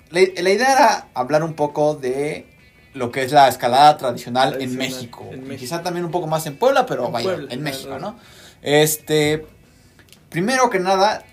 la, 0.10 0.22
la 0.42 0.50
idea 0.50 0.72
era 0.74 1.08
hablar 1.14 1.44
un 1.44 1.54
poco 1.54 1.94
de 1.96 2.48
lo 2.96 3.12
que 3.12 3.24
es 3.24 3.32
la 3.32 3.48
escalada 3.48 3.96
tradicional, 3.98 4.58
en 4.60 4.76
México. 4.76 5.24
en 5.32 5.42
México. 5.48 5.60
Quizá 5.60 5.84
también 5.84 6.06
un 6.06 6.12
poco 6.12 6.26
más 6.28 6.46
en 6.48 6.58
Puebla, 6.58 6.86
pero 6.88 7.06
En 7.06 7.12
vaya, 7.12 7.24
Puebla, 7.30 7.54
en 7.54 7.62
México. 7.62 8.00
¿no? 8.00 8.18
Este, 8.64 9.46
primero 10.30 10.70
que 10.70 10.80
nada, 10.80 11.24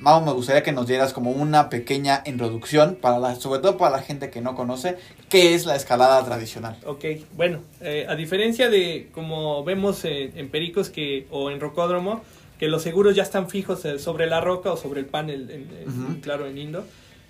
Mau, 0.00 0.24
me 0.24 0.32
gustaría 0.32 0.62
que 0.62 0.70
nos 0.70 0.86
dieras 0.86 1.12
como 1.12 1.32
una 1.32 1.68
pequeña 1.68 2.22
introducción, 2.24 2.96
para 3.00 3.18
la, 3.18 3.34
sobre 3.34 3.60
todo 3.60 3.76
para 3.76 3.96
la 3.96 4.02
gente 4.02 4.30
que 4.30 4.40
no 4.40 4.54
conoce, 4.54 4.96
qué 5.28 5.54
es 5.54 5.66
la 5.66 5.74
escalada 5.74 6.24
tradicional. 6.24 6.76
Ok, 6.86 7.04
bueno, 7.36 7.60
eh, 7.80 8.06
a 8.08 8.14
diferencia 8.14 8.70
de 8.70 9.08
como 9.12 9.64
vemos 9.64 10.04
en, 10.04 10.38
en 10.38 10.48
Pericos 10.50 10.88
que, 10.88 11.26
o 11.32 11.50
en 11.50 11.58
Rocódromo, 11.58 12.22
que 12.60 12.68
los 12.68 12.82
seguros 12.82 13.16
ya 13.16 13.24
están 13.24 13.48
fijos 13.50 13.84
eh, 13.84 13.98
sobre 13.98 14.26
la 14.26 14.40
roca 14.40 14.72
o 14.72 14.76
sobre 14.76 15.00
el 15.00 15.06
panel, 15.06 15.50
en, 15.50 15.62
en- 15.82 15.88
Ujú. 15.88 16.20
claro, 16.20 16.46
en 16.46 16.58
Indo. 16.58 16.84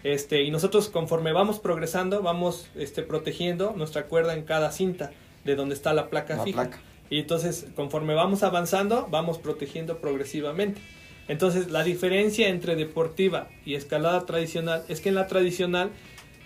Este, 0.05 0.43
y 0.43 0.51
nosotros 0.51 0.91
conforme 0.91 1.33
vamos 1.33 1.59
progresando, 1.61 2.23
vamos 2.23 2.69
este, 2.77 3.03
protegiendo 3.03 3.73
nuestra 3.77 4.05
cuerda 4.05 4.35
en 4.35 4.43
cada 4.43 4.71
cinta 4.73 5.11
de 5.45 5.57
donde 5.57 5.75
está 5.75 5.95
la 5.95 6.09
placa 6.11 6.37
La 6.37 6.45
fija. 6.45 6.63
placa. 6.65 6.79
Y 7.11 7.21
entonces, 7.21 7.67
conforme 7.75 8.13
vamos 8.15 8.43
avanzando, 8.43 9.09
vamos 9.11 9.39
protegiendo 9.39 9.97
progresivamente. 9.99 10.81
Entonces, 11.29 11.71
la 11.71 11.85
diferencia 11.85 12.49
entre 12.49 12.75
deportiva 12.75 13.49
y 13.65 13.75
escalada 13.75 14.25
tradicional 14.27 14.83
es 14.89 15.01
que 15.01 15.11
en 15.11 15.15
la 15.15 15.27
tradicional 15.27 15.91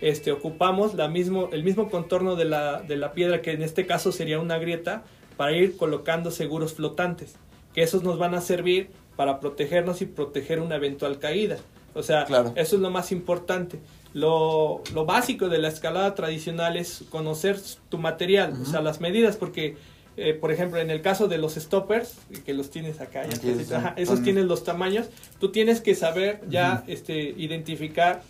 este, 0.00 0.32
ocupamos 0.32 0.94
la 0.94 1.08
mismo, 1.08 1.48
el 1.52 1.62
mismo 1.62 1.88
contorno 1.88 2.34
de 2.34 2.44
la, 2.44 2.82
de 2.82 2.96
la 2.96 3.12
piedra, 3.12 3.40
que 3.40 3.52
en 3.52 3.62
este 3.62 3.86
caso 3.86 4.10
sería 4.12 4.40
una 4.40 4.58
grieta, 4.58 5.04
para 5.36 5.52
ir 5.56 5.76
colocando 5.76 6.30
seguros 6.30 6.74
flotantes, 6.74 7.36
que 7.74 7.82
esos 7.82 8.02
nos 8.02 8.18
van 8.18 8.34
a 8.34 8.40
servir 8.40 8.90
para 9.16 9.40
protegernos 9.40 10.02
y 10.02 10.06
proteger 10.06 10.60
una 10.60 10.76
eventual 10.76 11.18
caída. 11.18 11.56
O 11.94 12.02
sea, 12.02 12.24
Claro. 12.24 12.52
eso 12.56 12.76
es 12.76 12.82
lo 12.82 12.90
más 12.90 13.12
importante. 13.12 13.78
Lo, 14.14 14.82
lo 14.94 15.06
básico 15.06 15.48
de 15.48 15.58
la 15.58 15.68
escalada 15.68 16.14
tradicional 16.14 16.76
es 16.76 17.04
conocer 17.10 17.58
tu 17.88 17.98
material, 17.98 18.52
o 18.60 18.64
sea, 18.66 18.82
las 18.82 19.00
medidas, 19.00 19.36
porque, 19.36 19.76
eh, 20.16 20.34
por 20.34 20.52
ejemplo, 20.52 20.78
en 20.78 20.90
el 20.90 21.00
caso 21.00 21.28
de 21.28 21.38
los 21.38 21.54
stoppers, 21.54 22.16
que 22.44 22.52
los 22.54 22.70
tienes 22.70 23.00
acá, 23.00 23.22
ya 23.26 23.76
ajá, 23.76 23.94
esos 23.96 24.22
tienen 24.22 24.46
los 24.48 24.64
tamaños, 24.64 25.08
tú 25.40 25.50
tienes 25.50 25.80
que 25.80 25.94
saber 25.94 26.40
ya 26.48 26.84
este, 26.86 27.14
identificar 27.36 28.22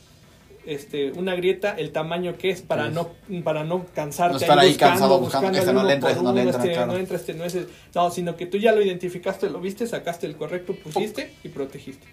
este, 0.64 1.10
una 1.12 1.34
grieta, 1.34 1.74
el 1.76 1.90
tamaño 1.90 2.36
que 2.38 2.50
es 2.50 2.62
para 2.62 2.86
Sí. 2.86 2.94
no 2.94 3.10
para 3.42 3.64
no 3.64 3.84
cansarte 3.94 4.34
No 4.34 4.40
estar 4.40 4.58
ahí 4.58 4.68
buscando, 4.68 4.92
cansado 4.92 5.18
buscando, 5.18 5.48
buscando 5.48 5.58
este 5.58 5.72
no 5.72 5.80
uno 5.80 5.88
le 5.88 5.94
este 5.94 6.06
no 6.06 6.22
le 6.22 6.30
uno, 6.30 6.40
entra, 6.40 6.60
este 6.62 6.72
claro. 6.72 6.92
no 6.92 6.98
entra, 6.98 7.16
este 7.16 7.34
no 7.34 7.44
es 7.44 7.58
no, 7.94 8.10
sino 8.10 8.36
que 8.36 8.46
tú 8.46 8.58
ya 8.58 8.72
lo 8.72 8.80
identificaste, 8.82 9.50
lo 9.50 9.60
viste, 9.60 9.86
sacaste 9.86 10.26
el 10.26 10.36
correcto, 10.36 10.74
pusiste 10.74 11.34
y 11.42 11.48
protegiste. 11.48 12.06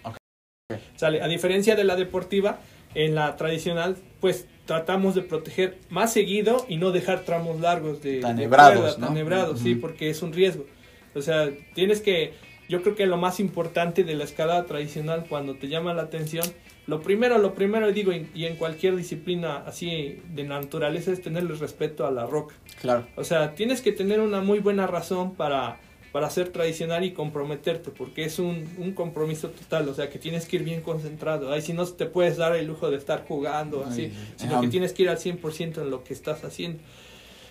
Sale, 0.96 1.22
a 1.22 1.28
diferencia 1.28 1.76
de 1.76 1.84
la 1.84 1.96
deportiva, 1.96 2.58
en 2.94 3.14
la 3.14 3.36
tradicional, 3.36 3.96
pues 4.20 4.46
tratamos 4.70 5.16
de 5.16 5.22
proteger 5.22 5.78
más 5.88 6.12
seguido 6.12 6.64
y 6.68 6.76
no 6.76 6.92
dejar 6.92 7.24
tramos 7.24 7.58
largos 7.58 8.00
de 8.04 8.20
Tan 8.20 8.38
hebrados, 8.38 9.58
sí, 9.58 9.74
porque 9.74 10.10
es 10.10 10.22
un 10.22 10.32
riesgo. 10.32 10.64
O 11.12 11.22
sea, 11.22 11.50
tienes 11.74 12.00
que, 12.00 12.34
yo 12.68 12.80
creo 12.80 12.94
que 12.94 13.04
lo 13.06 13.16
más 13.16 13.40
importante 13.40 14.04
de 14.04 14.14
la 14.14 14.22
escalada 14.22 14.66
tradicional 14.66 15.26
cuando 15.28 15.56
te 15.56 15.66
llama 15.66 15.92
la 15.92 16.02
atención, 16.02 16.46
lo 16.86 17.00
primero, 17.02 17.38
lo 17.38 17.52
primero, 17.52 17.90
digo, 17.90 18.12
y 18.12 18.28
y 18.32 18.44
en 18.44 18.54
cualquier 18.54 18.94
disciplina 18.94 19.64
así 19.66 20.22
de 20.32 20.44
naturaleza 20.44 21.10
es 21.10 21.20
tenerle 21.20 21.56
respeto 21.56 22.06
a 22.06 22.12
la 22.12 22.26
roca. 22.26 22.54
Claro. 22.80 23.08
O 23.16 23.24
sea, 23.24 23.56
tienes 23.56 23.82
que 23.82 23.90
tener 23.90 24.20
una 24.20 24.40
muy 24.40 24.60
buena 24.60 24.86
razón 24.86 25.34
para, 25.34 25.80
para 26.12 26.28
ser 26.30 26.48
tradicional 26.48 27.04
y 27.04 27.12
comprometerte, 27.12 27.90
porque 27.90 28.24
es 28.24 28.38
un, 28.38 28.68
un 28.78 28.92
compromiso 28.92 29.50
total, 29.50 29.88
o 29.88 29.94
sea, 29.94 30.10
que 30.10 30.18
tienes 30.18 30.46
que 30.46 30.56
ir 30.56 30.64
bien 30.64 30.80
concentrado. 30.80 31.52
Ahí 31.52 31.62
si 31.62 31.72
no 31.72 31.86
te 31.86 32.06
puedes 32.06 32.36
dar 32.36 32.56
el 32.56 32.66
lujo 32.66 32.90
de 32.90 32.96
estar 32.96 33.24
jugando 33.26 33.84
así, 33.84 34.04
Ay, 34.04 34.34
sino 34.36 34.60
que 34.60 34.68
tienes 34.68 34.92
que 34.92 35.04
ir 35.04 35.08
al 35.08 35.18
100% 35.18 35.82
en 35.82 35.90
lo 35.90 36.02
que 36.02 36.12
estás 36.12 36.44
haciendo. 36.44 36.80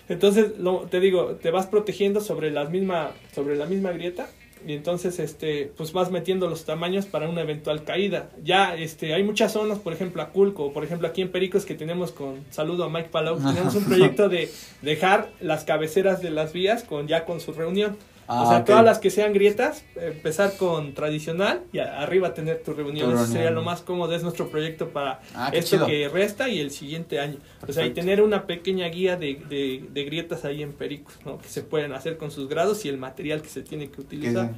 Entonces, 0.08 0.58
lo, 0.58 0.80
te 0.90 1.00
digo, 1.00 1.36
te 1.36 1.50
vas 1.50 1.66
protegiendo 1.66 2.20
sobre 2.20 2.50
la 2.50 2.64
misma, 2.64 3.12
sobre 3.32 3.56
la 3.56 3.66
misma 3.66 3.92
grieta 3.92 4.28
y 4.66 4.74
entonces 4.74 5.18
este 5.18 5.72
pues 5.76 5.92
vas 5.92 6.10
metiendo 6.10 6.48
los 6.48 6.64
tamaños 6.64 7.06
para 7.06 7.28
una 7.28 7.42
eventual 7.42 7.84
caída. 7.84 8.30
Ya 8.42 8.74
este 8.76 9.14
hay 9.14 9.22
muchas 9.22 9.52
zonas, 9.52 9.78
por 9.78 9.92
ejemplo, 9.92 10.22
Aculco, 10.22 10.72
por 10.72 10.84
ejemplo, 10.84 11.08
aquí 11.08 11.22
en 11.22 11.30
Pericos 11.30 11.64
que 11.64 11.74
tenemos 11.74 12.12
con 12.12 12.44
saludo 12.50 12.84
a 12.84 12.90
Mike 12.90 13.08
Palau, 13.10 13.36
tenemos 13.42 13.74
un 13.74 13.84
proyecto 13.84 14.28
de 14.28 14.50
dejar 14.82 15.30
las 15.40 15.64
cabeceras 15.64 16.20
de 16.22 16.30
las 16.30 16.52
vías 16.52 16.84
con 16.84 17.08
ya 17.08 17.24
con 17.24 17.40
su 17.40 17.52
reunión. 17.52 17.96
Ah, 18.32 18.42
o 18.44 18.48
sea, 18.48 18.64
todas 18.64 18.84
las 18.84 18.98
que 19.00 19.10
sean 19.10 19.32
grietas, 19.32 19.82
empezar 19.96 20.56
con 20.56 20.94
tradicional 20.94 21.62
y 21.72 21.80
arriba 21.80 22.32
tener 22.32 22.62
tu 22.62 22.72
reunión. 22.72 23.08
Tu 23.08 23.14
Eso 23.14 23.24
reunión. 23.24 23.32
sería 23.32 23.50
lo 23.50 23.62
más 23.62 23.80
cómodo, 23.80 24.14
es 24.14 24.22
nuestro 24.22 24.48
proyecto 24.50 24.90
para 24.90 25.20
Ah, 25.34 25.50
esto 25.52 25.76
chido. 25.78 25.86
que 25.88 26.08
resta 26.08 26.48
y 26.48 26.60
el 26.60 26.70
siguiente 26.70 27.18
año. 27.18 27.38
O 27.38 27.72
sea, 27.72 27.84
y 27.84 27.88
Perfecto. 27.90 27.94
tener 28.02 28.22
una 28.22 28.46
pequeña 28.46 28.86
guía 28.86 29.16
de, 29.16 29.34
de, 29.48 29.84
de 29.90 30.04
grietas 30.04 30.44
ahí 30.44 30.62
en 30.62 30.72
Pericos, 30.74 31.14
¿no? 31.24 31.38
Que 31.38 31.48
se 31.48 31.62
pueden 31.62 31.92
hacer 31.92 32.16
con 32.18 32.30
sus 32.30 32.48
grados 32.48 32.84
y 32.84 32.88
el 32.88 32.98
material 32.98 33.42
que 33.42 33.48
se 33.48 33.62
tiene 33.62 33.90
que 33.90 34.00
utilizar. 34.00 34.50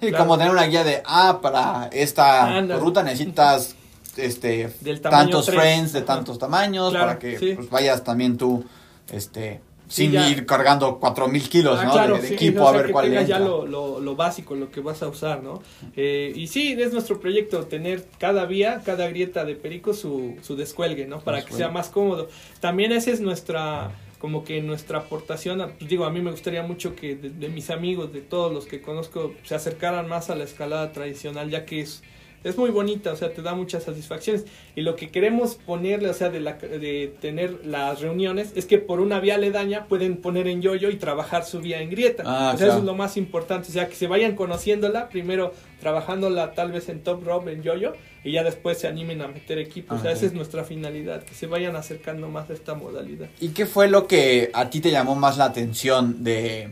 Sí, 0.00 0.08
Claro. 0.08 0.24
como 0.24 0.38
tener 0.38 0.52
una 0.52 0.64
guía 0.64 0.84
de, 0.84 1.02
ah, 1.04 1.40
para 1.42 1.88
esta 1.92 2.60
ruta 2.78 3.02
necesitas 3.02 3.74
este 4.16 4.72
Del 4.80 5.00
tantos 5.00 5.46
tres. 5.46 5.54
frames 5.58 5.92
de 5.92 5.98
Ajá. 5.98 6.06
tantos 6.06 6.38
tamaños 6.38 6.90
Claro, 6.90 7.06
para 7.06 7.18
que 7.18 7.38
sí. 7.38 7.52
pues, 7.56 7.68
vayas 7.68 8.02
también 8.04 8.36
tú 8.38 8.64
este 9.12 9.60
Sí, 9.60 9.67
sin 9.88 10.12
ya. 10.12 10.28
ir 10.30 10.46
cargando 10.46 10.98
cuatro 10.98 11.28
mil 11.28 11.48
kilos 11.48 11.78
Ah, 11.80 11.84
¿no? 11.84 11.92
claro, 11.92 12.14
de, 12.16 12.22
de 12.22 12.28
sí, 12.28 12.34
equipo 12.34 12.62
o 12.62 12.68
a 12.68 12.72
ver 12.72 12.86
que 12.86 12.92
cuál 12.92 13.06
tengas 13.06 13.26
ya 13.26 13.38
lo, 13.38 13.66
lo, 13.66 14.00
lo 14.00 14.16
básico, 14.16 14.54
lo 14.54 14.70
que 14.70 14.80
vas 14.80 15.02
a 15.02 15.08
usar, 15.08 15.42
¿no? 15.42 15.62
Eh, 15.96 16.32
y 16.36 16.46
sí, 16.46 16.76
es 16.78 16.92
nuestro 16.92 17.18
proyecto 17.20 17.64
tener 17.64 18.06
cada 18.18 18.44
vía, 18.46 18.82
cada 18.84 19.08
grieta 19.08 19.44
de 19.44 19.54
perico 19.54 19.94
su, 19.94 20.36
su 20.42 20.56
descuelgue, 20.56 21.06
¿no? 21.06 21.20
Para 21.20 21.44
que 21.44 21.52
sea 21.54 21.68
más 21.70 21.88
cómodo. 21.88 22.28
También 22.60 22.92
esa 22.92 23.10
es 23.10 23.20
nuestra, 23.20 23.90
como 24.18 24.44
que 24.44 24.60
nuestra 24.62 24.98
aportación, 24.98 25.58
pues 25.78 25.88
digo, 25.90 26.04
a 26.04 26.10
mí 26.10 26.20
me 26.20 26.30
gustaría 26.30 26.62
mucho 26.62 26.94
que 26.94 27.16
de, 27.16 27.30
de 27.30 27.48
mis 27.48 27.70
amigos, 27.70 28.12
de 28.12 28.20
todos 28.20 28.52
los 28.52 28.66
que 28.66 28.80
conozco, 28.82 29.32
se 29.44 29.54
acercaran 29.54 30.08
más 30.08 30.28
a 30.30 30.34
la 30.34 30.44
escalada 30.44 30.92
tradicional, 30.92 31.50
ya 31.50 31.64
que 31.64 31.80
es... 31.80 32.02
Es 32.44 32.56
muy 32.56 32.70
bonita, 32.70 33.12
o 33.12 33.16
sea, 33.16 33.32
te 33.32 33.42
da 33.42 33.54
muchas 33.54 33.82
satisfacciones. 33.82 34.44
Y 34.76 34.82
lo 34.82 34.94
que 34.96 35.10
queremos 35.10 35.56
ponerle, 35.56 36.08
o 36.08 36.14
sea, 36.14 36.30
de, 36.30 36.38
la, 36.40 36.52
de 36.54 37.12
tener 37.20 37.66
las 37.66 38.00
reuniones, 38.00 38.52
es 38.54 38.64
que 38.66 38.78
por 38.78 39.00
una 39.00 39.18
vía 39.20 39.34
aledaña 39.34 39.86
pueden 39.86 40.16
poner 40.18 40.46
en 40.46 40.62
yoyo 40.62 40.88
y 40.90 40.96
trabajar 40.96 41.44
su 41.44 41.60
vía 41.60 41.80
en 41.82 41.90
grieta. 41.90 42.22
Ah, 42.24 42.50
o 42.54 42.56
sea, 42.56 42.56
claro. 42.58 42.72
eso 42.72 42.78
es 42.78 42.84
lo 42.84 42.94
más 42.94 43.16
importante. 43.16 43.68
O 43.68 43.72
sea, 43.72 43.88
que 43.88 43.96
se 43.96 44.06
vayan 44.06 44.36
conociéndola, 44.36 45.08
primero 45.08 45.52
trabajándola 45.80 46.52
tal 46.52 46.72
vez 46.72 46.88
en 46.88 47.00
top 47.02 47.24
rope, 47.24 47.52
en 47.52 47.62
yoyo, 47.62 47.92
y 48.24 48.32
ya 48.32 48.42
después 48.44 48.78
se 48.78 48.86
animen 48.88 49.20
a 49.22 49.28
meter 49.28 49.58
equipo. 49.58 49.94
o 49.94 49.98
Ah, 49.98 50.00
sea, 50.02 50.10
ok. 50.12 50.16
esa 50.16 50.26
es 50.26 50.32
nuestra 50.32 50.64
finalidad, 50.64 51.22
que 51.24 51.34
se 51.34 51.46
vayan 51.46 51.76
acercando 51.76 52.28
más 52.28 52.50
a 52.50 52.52
esta 52.52 52.74
modalidad. 52.74 53.28
¿Y 53.40 53.48
qué 53.48 53.66
fue 53.66 53.88
lo 53.88 54.06
que 54.06 54.50
a 54.52 54.70
ti 54.70 54.80
te 54.80 54.90
llamó 54.90 55.14
más 55.16 55.38
la 55.38 55.44
atención 55.46 56.22
de, 56.24 56.70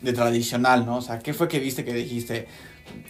de 0.00 0.12
tradicional, 0.12 0.84
no? 0.86 0.96
O 0.98 1.02
sea, 1.02 1.18
¿qué 1.20 1.34
fue 1.34 1.48
que 1.48 1.58
viste 1.60 1.84
que 1.84 1.92
dijiste? 1.94 2.46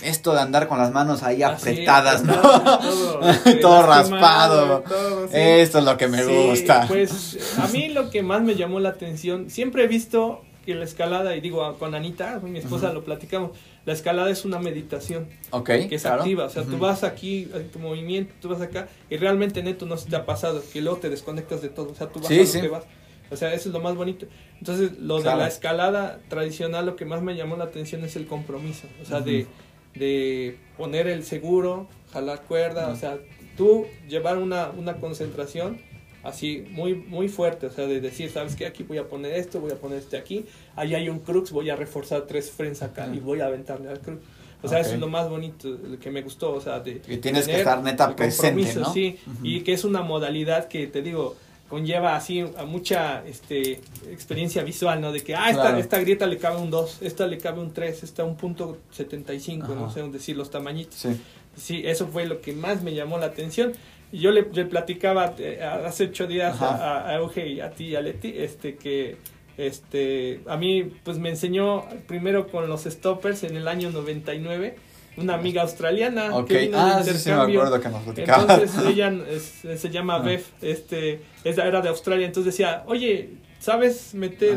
Esto 0.03 0.33
de 0.35 0.41
andar 0.41 0.69
con 0.69 0.79
las 0.79 0.93
manos 0.93 1.23
ahí 1.23 1.43
apretadas, 1.43 2.25
¿no? 2.25 2.35
Todo, 2.35 3.21
este, 3.31 3.55
Todo 3.57 3.87
lastimado, 3.87 4.81
raspado. 4.81 4.81
todo, 4.83 5.29
sí. 5.29 5.35
Esto 5.37 5.79
es 5.79 5.85
lo 5.85 5.97
que 5.97 6.09
me 6.09 6.23
Sí, 6.23 6.31
gusta. 6.49 6.85
Pues 6.89 7.57
a 7.59 7.67
mí 7.69 7.89
lo 7.89 8.11
que 8.11 8.23
más 8.23 8.43
me 8.43 8.55
llamó 8.55 8.81
la 8.81 8.91
atención, 8.91 9.51
siempre 9.51 9.85
he 9.85 9.87
visto 9.87 10.43
que 10.67 10.75
la 10.75 10.85
escalada, 10.85 11.37
y 11.37 11.41
digo 11.43 11.77
con 11.79 11.95
Anita, 11.95 12.41
mi 12.43 12.59
esposa 12.59 12.91
lo 12.93 13.05
platicamos, 13.05 13.51
la 13.85 13.93
escalada 13.93 14.31
es 14.31 14.47
una 14.47 14.59
meditación 14.59 15.29
ok, 15.51 15.67
que 15.89 15.95
es 15.97 16.03
claro. 16.03 16.23
activa, 16.23 16.45
o 16.47 16.51
sea, 16.51 16.63
tú 16.63 16.79
vas 16.79 17.05
aquí, 17.05 17.51
tu 17.71 17.79
movimiento, 17.79 18.33
tú 18.41 18.49
vas 18.49 18.63
acá, 18.63 18.89
y 19.11 19.19
realmente 19.19 19.63
neto 19.63 19.85
no 19.85 19.99
se 19.99 20.09
te 20.09 20.17
ha 20.17 20.25
pasado, 20.25 20.63
que 20.73 20.81
luego 20.81 20.97
te 20.99 21.11
desconectas 21.11 21.61
de 21.61 21.69
todo, 21.69 21.91
o 21.93 21.95
sea, 21.95 22.07
tú 22.09 22.19
vas 22.21 22.29
Sí, 22.29 22.41
a 22.41 22.45
lo 22.45 22.63
que 22.63 22.69
vas. 22.69 22.85
O 23.35 23.37
sea, 23.37 23.53
eso 23.53 23.69
es 23.69 23.75
lo 23.75 23.81
más 23.81 23.95
bonito. 23.97 24.27
Entonces, 24.59 24.99
lo 24.99 25.21
Claro. 25.21 25.39
de 25.39 25.43
la 25.45 25.49
escalada 25.49 26.21
tradicional, 26.29 26.87
lo 26.87 26.97
que 26.97 27.05
más 27.05 27.21
me 27.23 27.37
llamó 27.37 27.57
la 27.57 27.65
atención 27.65 28.03
es 28.05 28.17
el 28.17 28.27
compromiso. 28.27 28.87
O 29.03 29.05
sea, 29.05 29.21
de, 29.21 29.47
de 29.95 30.57
poner 30.79 31.07
el 31.09 31.25
seguro, 31.25 31.87
jalar 32.13 32.43
cuerda, 32.43 32.89
o 32.89 32.97
sea, 32.97 33.19
tú 33.57 33.87
llevar 34.09 34.39
una, 34.39 34.71
una 34.71 34.95
concentración 34.97 35.79
así 36.23 36.65
muy 36.71 36.95
muy 36.95 37.29
fuerte, 37.29 37.67
o 37.67 37.71
sea, 37.71 37.87
de 37.87 38.01
decir, 38.01 38.31
¿sabes 38.31 38.57
qué? 38.57 38.65
Aquí 38.67 38.83
voy 38.83 38.97
a 38.99 39.07
poner 39.07 39.35
esto, 39.35 39.61
voy 39.61 39.73
a 39.73 39.77
poner 39.77 39.99
este 39.99 40.17
aquí, 40.17 40.47
ahí 40.75 40.95
hay 40.95 41.11
un 41.11 41.19
crux, 41.19 41.51
voy 41.53 41.69
a 41.69 41.77
reforzar 41.77 42.23
tres 42.23 42.51
frames 42.51 42.83
acá 42.83 43.09
y 43.13 43.19
voy 43.21 43.41
a 43.41 43.47
aventarle 43.47 43.91
al 43.91 44.01
crux. 44.01 44.23
O 44.63 44.69
sea, 44.69 44.81
eso 44.81 44.95
es 44.95 45.01
lo 45.01 45.09
más 45.09 45.29
bonito, 45.29 45.69
lo 45.69 45.99
que 45.99 46.11
me 46.11 46.23
gustó, 46.23 46.55
o 46.55 46.61
sea, 46.63 46.81
de... 46.81 46.95
Tienes 46.95 47.47
que 47.47 47.59
estar 47.59 47.83
neta 47.83 48.17
presente. 48.17 48.65
Sí, 48.95 49.19
y 49.43 49.61
que 49.61 49.75
es 49.75 49.85
una 49.85 50.01
modalidad 50.01 50.69
que, 50.69 50.87
te 50.87 51.03
digo, 51.03 51.37
conlleva 51.69 52.15
así 52.17 52.45
a 52.57 52.65
mucha 52.65 53.25
este, 53.27 53.81
experiencia 54.11 54.63
visual, 54.63 55.01
¿no? 55.01 55.13
De 55.13 55.23
que, 55.23 55.35
ah, 55.35 55.51
esta, 55.51 55.63
Claro. 55.63 55.79
esta 55.79 55.99
grieta 55.99 56.27
le 56.27 56.39
cabe 56.39 56.61
un 56.61 56.71
2, 56.71 56.99
esta 57.03 57.27
le 57.27 57.39
cabe 57.39 57.61
un 57.61 57.73
3, 57.73 58.03
esta 58.03 58.25
un 58.25 58.37
punto 58.37 58.79
75, 58.93 59.75
no 59.75 59.87
Ajá. 59.87 59.95
sé 59.95 60.03
decir 60.09 60.37
los 60.37 60.51
tamañitos. 60.51 60.95
Sí. 60.95 61.21
Sí, 61.57 61.83
eso 61.85 62.07
fue 62.09 62.27
lo 62.27 62.41
que 62.41 62.53
más 62.53 62.83
me 62.83 62.95
llamó 62.95 63.19
la 63.19 63.27
atención. 63.27 63.73
Y 64.13 64.19
yo 64.19 64.31
le, 64.31 64.43
le 64.53 64.65
platicaba 64.67 65.35
eh, 65.39 65.61
hace 65.63 66.05
ocho 66.05 66.27
días 66.27 66.55
Ajá. 66.61 67.09
a 67.09 67.15
Euge 67.17 67.49
y 67.49 67.61
a 67.61 67.71
ti 67.71 67.87
y 67.87 67.97
a 67.97 68.01
Leti, 68.01 68.35
este, 68.37 68.77
que 68.77 69.17
este, 69.57 70.41
a 70.47 70.57
mí 70.57 70.83
pues 71.05 71.19
me 71.19 71.31
enseñó 71.31 71.85
primero 72.07 72.49
con 72.49 72.69
los 72.69 72.83
stoppers 72.85 73.45
en 73.45 73.57
el 73.57 73.69
año 73.69 73.91
99, 73.91 74.77
una 75.17 75.35
amiga 75.35 75.63
australiana 75.63 76.35
Ok. 76.35 76.49
que 76.49 76.59
vino 76.59 76.79
Ah, 76.79 76.99
de 77.03 77.05
sí, 77.05 77.11
sí, 77.11 77.15
me 77.15 77.19
intercambio. 77.35 77.61
acuerdo 77.63 77.81
que 77.83 77.89
nos 77.89 78.03
platicaba. 78.03 78.43
Entonces 78.55 78.87
ella 78.87 79.13
es- 79.31 79.81
se 79.81 79.91
llama. 79.91 80.19
Beth, 80.19 80.45
este, 80.63 81.21
esa 81.45 81.67
era 81.67 81.81
de 81.81 81.89
Australia, 81.89 82.27
entonces 82.27 82.53
decía, 82.55 82.83
oye, 82.87 83.31
¿sabes 83.61 84.15
meter 84.15 84.57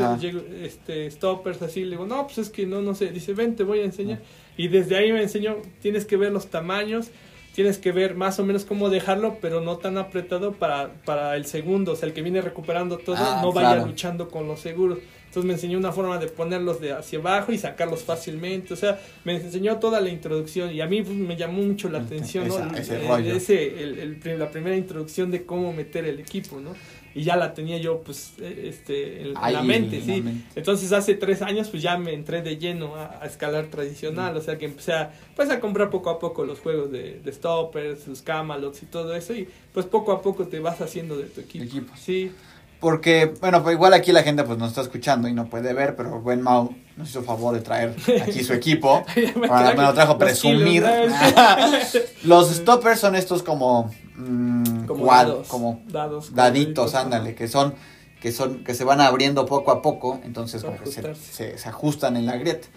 este, 0.63 1.09
stoppers 1.11 1.61
así? 1.61 1.83
Le 1.83 1.91
digo, 1.91 2.05
no, 2.05 2.25
pues 2.25 2.37
es 2.39 2.49
que 2.49 2.65
no, 2.65 2.81
no 2.81 2.95
sé. 2.95 3.11
Dice, 3.11 3.33
ven, 3.33 3.55
te 3.55 3.63
voy 3.63 3.79
a 3.79 3.83
enseñar. 3.85 4.19
Y 4.57 4.67
desde 4.69 4.97
ahí 4.97 5.11
me 5.11 5.21
enseñó, 5.21 5.57
tienes 5.81 6.05
que 6.05 6.17
ver 6.17 6.31
los 6.31 6.47
tamaños, 6.47 7.09
tienes 7.53 7.77
que 7.77 7.91
ver 7.91 8.15
más 8.15 8.39
o 8.39 8.43
menos 8.45 8.65
cómo 8.65 8.89
dejarlo, 8.89 9.37
pero 9.41 9.61
no 9.61 9.77
tan 9.77 9.97
apretado 9.97 10.53
para, 10.53 10.93
para 11.05 11.35
el 11.35 11.45
segundo, 11.45 11.91
o 11.93 11.95
sea, 11.95 12.07
el 12.07 12.13
que 12.13 12.21
viene 12.21 12.41
recuperando 12.41 12.97
todo, 12.97 13.15
Ah, 13.19 13.39
no 13.41 13.51
vaya 13.51 13.85
luchando 13.85 14.29
con 14.29 14.47
los 14.47 14.59
seguros. 14.59 14.99
Entonces 15.37 15.47
me 15.49 15.53
enseñó 15.53 15.77
una 15.77 15.91
forma 15.91 16.17
de 16.17 16.27
ponerlos 16.29 16.81
de 16.81 16.93
hacia 16.93 17.19
abajo 17.19 17.51
y 17.51 17.59
sacarlos 17.59 18.01
fácilmente, 18.01 18.73
o 18.73 18.75
sea, 18.75 18.99
me 19.23 19.35
enseñó 19.35 19.77
toda 19.77 20.01
la 20.01 20.09
introducción 20.09 20.73
y 20.73 20.81
a 20.81 20.87
mí 20.87 21.03
pues, 21.03 21.15
me 21.15 21.35
llamó 21.37 21.61
mucho 21.61 21.89
la 21.89 21.99
atención, 21.99 22.47
¿no? 22.47 22.55
esa- 22.55 22.75
ese 22.79 22.95
El- 23.01 23.07
rollo. 23.07 23.35
ese- 23.35 23.83
el- 23.83 23.99
el 24.23 24.39
la 24.39 24.49
primera 24.49 24.75
introducción 24.75 25.29
de 25.29 25.45
cómo 25.45 25.71
meter 25.73 26.05
el 26.05 26.19
equipo, 26.19 26.59
¿no? 26.59 26.73
Y 27.13 27.23
ya 27.23 27.35
la 27.35 27.53
tenía 27.53 27.77
yo, 27.77 28.01
pues, 28.01 28.33
eh, 28.41 28.65
este, 28.67 29.21
en, 29.21 29.33
Ahí, 29.37 29.53
la 29.53 29.61
mente, 29.61 29.97
en 29.99 30.07
la 30.07 30.13
sí. 30.15 30.21
mente. 30.21 30.43
Entonces 30.55 30.91
hace 30.91 31.13
tres 31.13 31.43
años 31.43 31.69
pues 31.69 31.83
ya 31.83 31.97
me 31.99 32.13
entré 32.13 32.41
de 32.41 32.57
lleno 32.57 32.95
a, 32.95 33.19
a 33.21 33.27
escalar 33.27 33.67
tradicional, 33.67 34.35
o 34.37 34.41
sea 34.41 34.57
que 34.57 34.65
empecé 34.65 34.93
a, 34.93 35.13
pues, 35.35 35.51
a 35.51 35.59
comprar 35.59 35.91
poco 35.91 36.09
a 36.09 36.17
poco 36.17 36.45
los 36.45 36.59
juegos 36.59 36.91
de, 36.91 37.19
de 37.23 37.31
stoppers, 37.31 38.07
los 38.07 38.23
camalots 38.23 38.81
y 38.81 38.87
todo 38.87 39.15
eso 39.15 39.35
y 39.35 39.47
pues 39.71 39.85
poco 39.85 40.11
a 40.13 40.21
poco 40.23 40.47
te 40.47 40.59
vas 40.59 40.81
haciendo 40.81 41.15
de 41.15 41.25
tu 41.25 41.41
equipo. 41.41 41.63
Equipo. 41.65 41.93
Sí, 41.95 42.31
Porque, 42.79 43.33
bueno, 43.41 43.63
pues 43.63 43.73
igual 43.75 43.93
aquí 43.93 44.11
la 44.11 44.21
gente 44.23 44.43
pues 44.43 44.57
nos 44.59 44.69
está 44.69 44.81
escuchando 44.81 45.27
y 45.27 45.33
no 45.33 45.47
puede 45.49 45.73
ver, 45.73 45.95
pero 45.95 46.21
buen 46.21 46.41
Mau 46.43 46.75
nos 46.95 47.09
hizo 47.09 47.23
favor 47.23 47.53
de 47.55 47.61
traer 47.61 47.95
aquí 48.21 48.43
su 48.43 48.53
equipo. 48.53 49.03
me, 49.15 49.47
me 49.75 49.81
lo 49.83 49.93
trajo 49.93 50.17
presumir. 50.17 50.85
Los 52.23 52.49
stoppers 52.55 52.99
son 52.99 53.15
estos 53.15 53.43
como, 53.43 53.89
mm, 54.15 54.85
como 54.85 55.05
dados, 55.07 55.47
como 55.47 55.81
dados, 55.87 56.33
daditos, 56.33 56.95
ándale, 56.95 57.35
que 57.35 57.47
son 57.47 57.75
que 58.21 58.31
son 58.31 58.63
que 58.63 58.73
se 58.73 58.83
van 58.83 58.99
abriendo 59.01 59.45
poco 59.45 59.71
a 59.71 59.81
poco, 59.81 60.19
entonces 60.23 60.63
como 60.63 60.77
que 60.77 60.87
se, 60.87 61.15
se- 61.15 61.57
se 61.57 61.69
ajustan 61.69 62.17
en 62.17 62.25
la 62.25 62.37
grieta. 62.37 62.67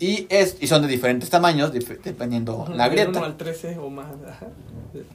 Y 0.00 0.26
es 0.30 0.56
y 0.60 0.68
son 0.68 0.82
de 0.82 0.88
diferentes 0.88 1.28
tamaños 1.30 1.72
dif- 1.72 2.00
dependiendo 2.02 2.62
Ajá, 2.62 2.74
la 2.74 2.84
del 2.84 2.92
grieta. 2.92 3.18
uno 3.18 3.24
al 3.26 3.36
13 3.36 3.78
o 3.78 3.90
más. 3.90 4.06
ajá. 4.28 4.46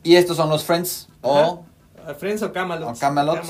Y 0.04 0.16
estos 0.16 0.36
son 0.38 0.50
los 0.50 0.64
friends 0.66 1.08
o 1.22 1.38
Ajá. 1.38 1.60
Friends 2.18 2.42
o 2.44 2.52
Camalots. 2.52 2.98
O 2.98 3.00
Camalots, 3.00 3.48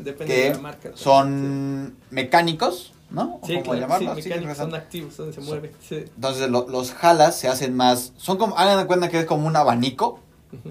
depende 0.00 0.26
que 0.34 0.42
de 0.48 0.50
la 0.54 0.58
marca. 0.58 0.90
son 0.94 1.96
mecánicos, 2.10 2.92
¿no? 3.10 3.38
¿O 3.42 3.46
Sí, 3.46 3.52
¿Cómo 3.54 3.64
claro, 3.64 3.80
llamarlos? 3.80 4.16
sí, 4.22 4.28
mecánicos, 4.28 4.56
son- 4.56 4.74
activos, 4.74 5.16
donde 5.16 5.32
se 5.32 5.40
son- 5.40 5.48
mueve. 5.48 5.72
Sí. 5.86 5.96
Entonces 6.14 6.50
lo- 6.50 6.68
los 6.68 6.92
jalas 6.92 7.36
se 7.36 7.48
hacen 7.48 7.74
más, 7.76 8.12
son 8.16 8.38
como, 8.38 8.56
hagan 8.58 8.78
de 8.78 8.86
cuenta 8.86 9.08
que 9.08 9.20
es 9.20 9.26
como 9.26 9.46
un 9.46 9.56
abanico. 9.56 10.20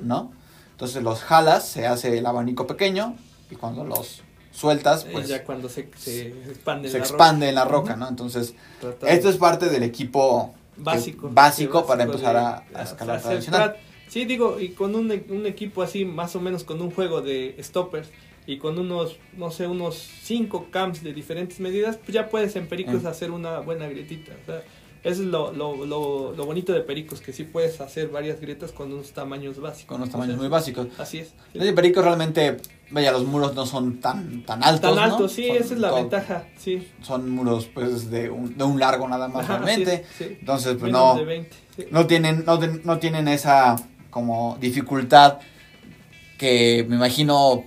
¿no? 0.04 0.32
Entonces 0.72 1.02
los 1.02 1.22
jalas, 1.24 1.68
se 1.68 1.88
hace 1.88 2.18
el 2.20 2.26
abanico 2.26 2.68
pequeño 2.68 3.16
y 3.50 3.56
cuando 3.56 3.84
los 3.84 4.22
sueltas, 4.52 5.06
pues 5.12 5.28
ya 5.28 5.44
cuando 5.44 5.70
se, 5.70 5.90
se 5.98 6.28
expande 6.28 6.90
se 6.90 6.98
la 7.00 7.04
expande 7.04 7.50
en 7.50 7.56
la 7.56 7.64
roca. 7.66 7.94
roca, 7.94 7.96
¿no? 7.96 8.08
Entonces 8.08 8.54
esto 9.08 9.30
es 9.30 9.38
parte 9.38 9.70
del 9.70 9.82
equipo 9.84 10.54
que- 10.76 10.82
básico. 10.84 11.30
básico 11.32 11.86
para 11.88 12.04
empezar 12.04 12.36
a, 12.36 12.64
de- 12.70 12.76
a 12.78 12.82
o 12.82 12.84
escalar 12.84 13.22
tradicional. 13.22 13.76
Sí, 14.12 14.26
digo, 14.26 14.60
y 14.60 14.70
con 14.70 14.94
un, 14.94 15.10
e- 15.10 15.24
un 15.30 15.46
equipo 15.46 15.82
así, 15.82 16.04
más 16.04 16.36
o 16.36 16.42
menos 16.42 16.66
con 16.66 16.82
un 16.82 16.92
juego 16.92 17.22
de 17.22 17.56
stoppers 17.64 18.10
y 18.46 18.58
con 18.58 18.78
unos, 18.78 19.16
no 19.38 19.52
sé, 19.52 19.68
unos 19.68 19.96
5 20.24 20.68
camps 20.70 21.02
de 21.02 21.14
diferentes 21.14 21.62
medidas, 21.62 21.96
pues 21.96 22.14
ya 22.14 22.28
puedes 22.28 22.56
en 22.58 22.68
Pericos 22.68 23.04
Mm. 23.04 23.08
hacer 23.08 23.32
una 23.32 23.60
buena 23.60 23.88
grietita. 23.88 24.34
O 24.44 24.46
sea, 24.46 24.64
eso 25.04 25.22
es 25.24 25.28
lo, 25.30 25.54
lo, 25.54 25.86
lo, 25.86 26.34
lo 26.36 26.46
bonito 26.46 26.74
de 26.74 26.82
Pericos, 26.82 27.22
que 27.22 27.32
sí 27.32 27.46
puedes 27.46 27.80
hacer 27.80 28.10
varias 28.10 28.42
grietas 28.42 28.74
con 28.74 28.92
unos 28.92 29.14
tamaños 29.14 29.60
básicos. 29.62 29.88
Con 29.88 29.98
unos 30.02 30.10
O 30.10 30.12
tamaños 30.12 30.34
sea, 30.34 30.42
muy 30.42 30.50
básicos. 30.50 30.88
Así 30.98 31.20
es. 31.20 31.30
sí. 31.30 31.34
Los 31.60 31.66
de 31.68 31.74
Perico 31.74 32.02
realmente, 32.02 32.58
vaya, 32.90 33.14
los 33.14 33.24
muros 33.26 33.56
no 33.56 33.66
son 33.66 34.02
tan, 34.02 34.44
tan 34.44 34.62
altos, 34.62 34.82
Tan 34.94 34.96
¿no? 34.96 35.16
alto, 35.16 35.30
sí, 35.30 35.48
Son 35.48 35.56
esa 35.56 35.74
es 35.74 35.80
la 35.80 35.92
ventaja, 35.94 36.48
sí. 36.58 36.86
Son 37.02 37.30
muros, 37.30 37.66
pues, 37.74 38.12
de 38.12 38.30
un, 38.30 38.58
de 38.58 38.64
un 38.66 38.78
largo 38.78 39.08
nada 39.08 39.30
más 39.30 39.46
Ajá, 39.46 39.60
realmente. 39.60 39.94
es, 39.94 40.08
sí. 40.18 40.38
Entonces, 40.40 40.74
pues, 40.74 40.92
Menos 40.92 41.14
no, 41.16 41.20
de 41.20 41.26
20, 41.26 41.56
sí. 41.78 41.84
no 41.92 42.06
tienen, 42.06 42.44
no, 42.46 42.60
no 42.84 43.00
tienen 43.00 43.28
esa, 43.28 43.76
como, 44.12 44.58
dificultad 44.62 45.40
que 46.38 46.86
me 46.88 46.96
imagino 46.96 47.64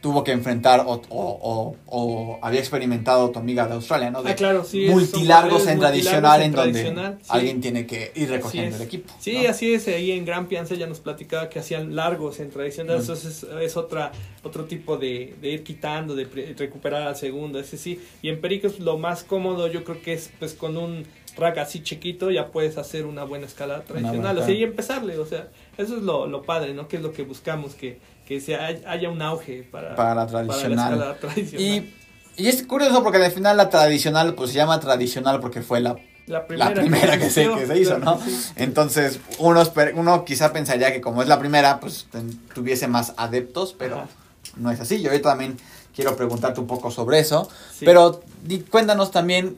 tuvo 0.00 0.22
que 0.22 0.30
enfrentar 0.30 0.80
o, 0.86 0.92
o, 0.92 1.02
o- 1.08 1.76
o 1.86 2.38
había 2.40 2.60
experimentado 2.60 3.30
tu 3.30 3.40
amiga 3.40 3.66
de 3.66 3.74
Australia, 3.74 4.10
¿no? 4.10 4.22
De 4.22 4.30
Ah, 4.32 4.36
claro, 4.36 4.62
sí. 4.62 4.86
multilargos 4.88 5.66
en 5.66 5.80
tradicional 5.80 6.42
en 6.42 6.52
donde 6.52 6.84
sí. 6.84 7.24
alguien 7.28 7.60
tiene 7.60 7.86
que 7.86 8.12
ir 8.14 8.28
recogiendo 8.30 8.76
el 8.76 8.82
equipo. 8.82 9.12
Sí, 9.18 9.42
¿no? 9.42 9.50
así 9.50 9.74
es. 9.74 9.88
Ahí 9.88 10.12
en 10.12 10.24
Gran 10.24 10.46
Pianza 10.46 10.76
ya 10.76 10.86
nos 10.86 11.00
platicaba 11.00 11.48
que 11.48 11.58
hacían 11.58 11.96
largos 11.96 12.38
en 12.38 12.50
tradicional. 12.50 12.98
Mm. 12.98 13.02
Eso 13.02 13.12
es, 13.14 13.46
es 13.60 13.76
otra, 13.76 14.12
otro 14.44 14.66
tipo 14.66 14.96
de, 14.96 15.34
de 15.40 15.50
ir 15.50 15.64
quitando, 15.64 16.14
de 16.14 16.26
pre- 16.26 16.54
recuperar 16.56 17.02
al 17.08 17.16
segundo. 17.16 17.58
Ese 17.58 17.76
sí. 17.76 18.00
Y 18.22 18.28
en 18.28 18.40
Pericos 18.40 18.78
lo 18.78 18.98
más 18.98 19.24
cómodo 19.24 19.66
yo 19.66 19.82
creo 19.82 20.00
que 20.02 20.12
es 20.12 20.30
pues 20.38 20.54
con 20.54 20.76
un 20.76 21.04
rack 21.36 21.58
así 21.58 21.82
chiquito 21.82 22.30
ya 22.30 22.46
puedes 22.46 22.78
hacer 22.78 23.04
una 23.04 23.24
buena 23.24 23.46
escalada 23.46 23.82
tradicional. 23.82 24.36
buena 24.36 24.40
O 24.40 24.46
sea, 24.46 24.54
y 24.54 24.62
empezarle. 24.62 25.18
O 25.18 25.26
sea, 25.26 25.48
eso 25.78 25.96
es 25.96 26.02
lo, 26.02 26.26
lo 26.26 26.42
padre, 26.42 26.74
¿no? 26.74 26.88
Que 26.88 26.96
es 26.96 27.02
lo 27.02 27.12
que 27.12 27.22
buscamos, 27.22 27.74
que, 27.74 27.98
que 28.26 28.40
se 28.40 28.56
hay- 28.56 28.82
haya 28.86 29.10
un 29.10 29.20
auge 29.22 29.62
para, 29.70 29.94
Para 29.94 30.14
la 30.14 30.26
para 30.26 30.42
la 30.42 31.16
tradicional. 31.16 31.16
Y, 31.58 31.92
y 32.36 32.48
es 32.48 32.62
curioso 32.66 33.02
porque 33.02 33.18
al 33.24 33.30
final 33.32 33.56
la 33.56 33.70
tradicional, 33.70 34.34
pues 34.34 34.50
se 34.50 34.56
llama 34.56 34.78
tradicional 34.80 35.40
porque 35.40 35.62
fue 35.62 35.80
la, 35.80 35.96
la 36.26 36.44
la 36.48 36.74
primera 36.74 37.18
que 37.18 37.30
se, 37.30 37.48
que 37.50 37.66
se 37.66 37.78
hizo, 37.78 37.98
¿no? 37.98 38.18
sí. 38.20 38.50
Entonces, 38.56 39.20
uno, 39.38 39.62
uno 39.94 40.24
quizá 40.24 40.52
pensaría 40.52 40.92
que 40.92 41.00
como 41.00 41.22
es 41.22 41.28
la 41.28 41.38
primera, 41.38 41.78
pues 41.80 42.06
tuviese 42.54 42.88
más 42.88 43.14
adeptos, 43.16 43.74
pero 43.78 43.96
Ajá. 43.96 44.08
no 44.56 44.70
es 44.70 44.80
así. 44.80 45.00
Yo 45.00 45.18
también 45.20 45.56
quiero 45.94 46.16
preguntarte 46.16 46.60
un 46.60 46.66
poco 46.66 46.90
sobre 46.90 47.20
eso. 47.20 47.48
Sí. 47.72 47.84
Pero 47.84 48.20
di- 48.42 48.60
cuéntanos 48.60 49.10
también 49.12 49.56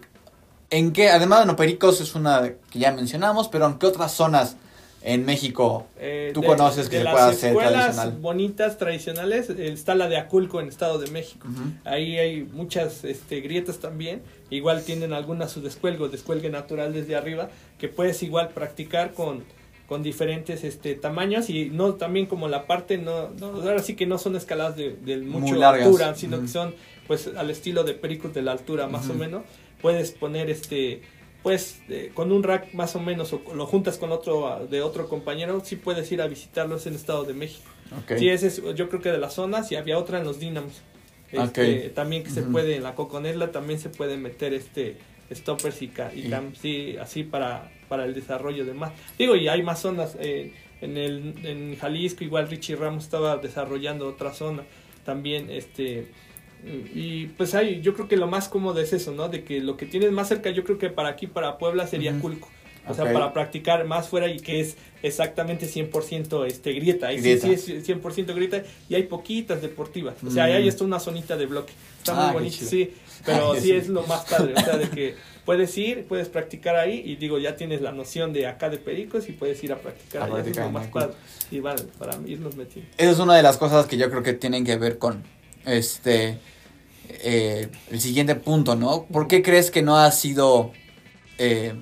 en 0.70 0.92
qué, 0.92 1.10
además 1.10 1.40
de 1.40 1.46
no, 1.46 1.56
Pericos 1.56 2.00
es 2.00 2.14
una 2.14 2.42
que 2.70 2.78
ya 2.78 2.92
mencionamos, 2.92 3.48
pero 3.48 3.66
en 3.66 3.78
qué 3.78 3.86
otras 3.86 4.12
zonas 4.12 4.56
en 5.02 5.24
México 5.24 5.86
Eh, 5.98 6.32
tú 6.34 6.42
conoces 6.42 6.88
que 6.88 6.96
de 6.98 7.04
se 7.04 7.10
pueda 7.10 7.28
hacer 7.28 7.50
escuelas 7.50 7.72
tradicional. 7.94 8.20
bonitas 8.20 8.78
tradicionales 8.78 9.48
está 9.50 9.94
la 9.94 10.08
de 10.08 10.16
Aculco 10.16 10.60
en 10.60 10.68
Estado 10.68 10.98
de 10.98 11.10
México 11.10 11.46
Ujú. 11.48 11.70
ahí 11.84 12.18
hay 12.18 12.42
muchas 12.42 13.04
este, 13.04 13.40
grietas 13.40 13.78
también 13.78 14.22
igual 14.50 14.82
tienen 14.82 15.12
algunas 15.12 15.52
su 15.52 15.60
descuelgo 15.62 16.08
descuelgue 16.08 16.50
natural 16.50 16.92
desde 16.92 17.14
arriba 17.16 17.48
que 17.78 17.88
puedes 17.88 18.22
igual 18.22 18.48
practicar 18.50 19.12
con 19.12 19.44
con 19.88 20.02
diferentes 20.02 20.64
este 20.64 20.94
tamaños 20.96 21.48
y 21.48 21.70
no 21.70 21.94
también 21.94 22.26
como 22.26 22.48
la 22.48 22.66
parte 22.66 22.98
no, 22.98 23.30
no 23.30 23.46
ahora 23.62 23.78
sí 23.82 23.94
que 23.94 24.04
no 24.04 24.18
son 24.18 24.36
escaladas 24.36 24.76
de, 24.76 24.90
de 24.96 25.16
mucho 25.18 25.64
altura 25.64 26.14
sino 26.16 26.36
Ujú. 26.38 26.44
que 26.46 26.52
son 26.52 26.74
pues 27.06 27.30
al 27.36 27.48
estilo 27.50 27.84
de 27.84 27.94
pericos 27.94 28.34
de 28.34 28.42
la 28.42 28.52
altura 28.52 28.86
más 28.88 29.06
o 29.06 29.10
Ujú. 29.10 29.20
menos 29.20 29.42
puedes 29.80 30.10
poner 30.10 30.50
este 30.50 31.02
pues 31.48 31.80
eh, 31.88 32.10
con 32.14 32.30
un 32.32 32.42
rack 32.42 32.74
más 32.74 32.94
o 32.96 33.00
menos 33.00 33.32
o 33.32 33.42
lo 33.54 33.66
juntas 33.66 33.98
con 33.98 34.12
otro 34.12 34.66
de 34.70 34.82
otro 34.82 35.08
compañero 35.08 35.60
sí 35.64 35.76
puedes 35.76 36.10
ir 36.12 36.20
a 36.22 36.26
visitarlos 36.26 36.86
en 36.86 36.94
Estado 36.94 37.24
de 37.24 37.34
México. 37.34 37.68
Ok. 38.02 38.18
sí 38.18 38.28
ese 38.28 38.48
es 38.48 38.62
yo 38.74 38.88
creo 38.88 39.00
que 39.00 39.10
de 39.10 39.18
las 39.18 39.34
zonas 39.34 39.72
y 39.72 39.76
había 39.76 39.98
otra 39.98 40.18
en 40.18 40.24
los 40.24 40.38
Dínamos 40.38 40.74
Este, 41.32 41.90
también 41.90 42.22
que 42.24 42.30
se 42.30 42.42
puede 42.42 42.76
en 42.76 42.82
la 42.82 42.94
Coconetla 42.94 43.50
también 43.52 43.78
se 43.78 43.88
pueden 43.90 44.22
meter 44.22 44.54
este 44.54 44.96
stoppers 45.32 45.82
y, 45.82 45.88
ca- 45.88 46.10
y 46.14 46.20
Y- 46.26 46.30
cam- 46.30 46.54
sí, 46.54 46.96
así 47.00 47.22
para 47.24 47.70
para 47.88 48.04
el 48.04 48.12
desarrollo 48.14 48.64
de 48.66 48.74
más. 48.74 48.92
Digo 49.18 49.34
y 49.36 49.48
hay 49.48 49.62
más 49.62 49.80
zonas 49.80 50.16
eh, 50.20 50.52
en 50.80 50.96
el 50.96 51.34
en 51.44 51.76
Jalisco 51.78 52.22
igual 52.24 52.48
Richie 52.48 52.76
Ramos 52.76 53.04
estaba 53.04 53.36
desarrollando 53.38 54.06
otra 54.06 54.32
zona. 54.34 54.62
También 55.04 55.50
este 55.50 56.08
y 56.94 57.26
pues 57.36 57.54
hay 57.54 57.80
yo 57.80 57.94
creo 57.94 58.08
que 58.08 58.16
lo 58.16 58.26
más 58.26 58.48
cómodo 58.48 58.80
es 58.80 58.92
eso 58.92 59.12
no 59.12 59.28
de 59.28 59.44
que 59.44 59.60
lo 59.60 59.76
que 59.76 59.86
tienes 59.86 60.10
más 60.12 60.28
cerca 60.28 60.50
yo 60.50 60.64
creo 60.64 60.78
que 60.78 60.90
para 60.90 61.08
aquí 61.10 61.26
para 61.26 61.56
Puebla 61.58 61.86
sería 61.86 62.10
Ujú. 62.12 62.20
Culco 62.20 62.48
o 62.86 62.90
Ok. 62.90 62.96
sea 62.96 63.12
para 63.12 63.32
practicar 63.34 63.84
más 63.86 64.08
fuera 64.08 64.28
y 64.28 64.38
que 64.40 64.60
es 64.60 64.76
exactamente 65.02 65.66
100% 65.66 66.46
este 66.46 66.72
grieta 66.72 67.08
ahí 67.08 67.18
Grieta. 67.20 67.46
sí, 67.46 67.56
sí 67.56 67.72
es 67.74 67.88
100% 67.88 68.34
grieta 68.34 68.62
y 68.88 68.94
hay 68.94 69.04
poquitas 69.04 69.62
deportivas 69.62 70.14
o 70.26 70.30
sea 70.30 70.44
Mm. 70.46 70.52
hay 70.56 70.68
hasta 70.68 70.84
una 70.84 70.98
zonita 70.98 71.36
de 71.36 71.46
bloque 71.46 71.72
está 71.98 72.12
Ah, 72.12 72.24
muy 72.32 72.34
bonito 72.42 72.56
sí 72.64 72.90
Pero 73.26 73.54
sí 73.60 73.72
es 73.72 73.88
lo 73.88 74.02
más 74.06 74.24
padre, 74.26 74.54
o 74.54 74.60
sea, 74.60 74.76
de 74.78 74.88
que 74.90 75.14
puedes 75.44 75.76
ir, 75.76 76.04
puedes 76.06 76.28
practicar 76.28 76.76
ahí 76.76 77.02
y 77.04 77.16
digo, 77.16 77.38
ya 77.38 77.56
tienes 77.56 77.80
la 77.80 77.90
noción 77.90 78.32
de 78.32 78.46
acá 78.46 78.70
de 78.70 78.78
pericos 78.78 79.28
y 79.28 79.32
puedes 79.32 79.62
ir 79.64 79.72
a 79.72 79.76
practicar. 79.76 80.22
A 80.22 80.24
allá, 80.26 80.34
eso 80.34 80.50
es 80.50 80.56
practicar 80.56 80.66
lo 80.66 80.72
más 80.72 80.86
padre. 80.86 81.14
Y 81.50 81.58
vale, 81.58 81.82
para 81.98 82.16
irnos 82.26 82.54
metiendo. 82.54 82.88
Esa 82.96 83.10
es 83.10 83.18
una 83.18 83.34
de 83.36 83.42
las 83.42 83.56
cosas 83.56 83.86
que 83.86 83.96
yo 83.96 84.08
creo 84.08 84.22
que 84.22 84.34
tienen 84.34 84.64
que 84.64 84.76
ver 84.76 84.98
con 84.98 85.24
este 85.68 86.38
eh, 87.08 87.68
el 87.90 88.00
siguiente 88.00 88.34
punto, 88.34 88.74
¿no? 88.76 89.04
¿Por 89.04 89.28
qué 89.28 89.42
crees 89.42 89.70
que 89.70 89.82
no 89.82 89.96
ha 89.98 90.10
sido 90.10 90.72
eh, 91.38 91.74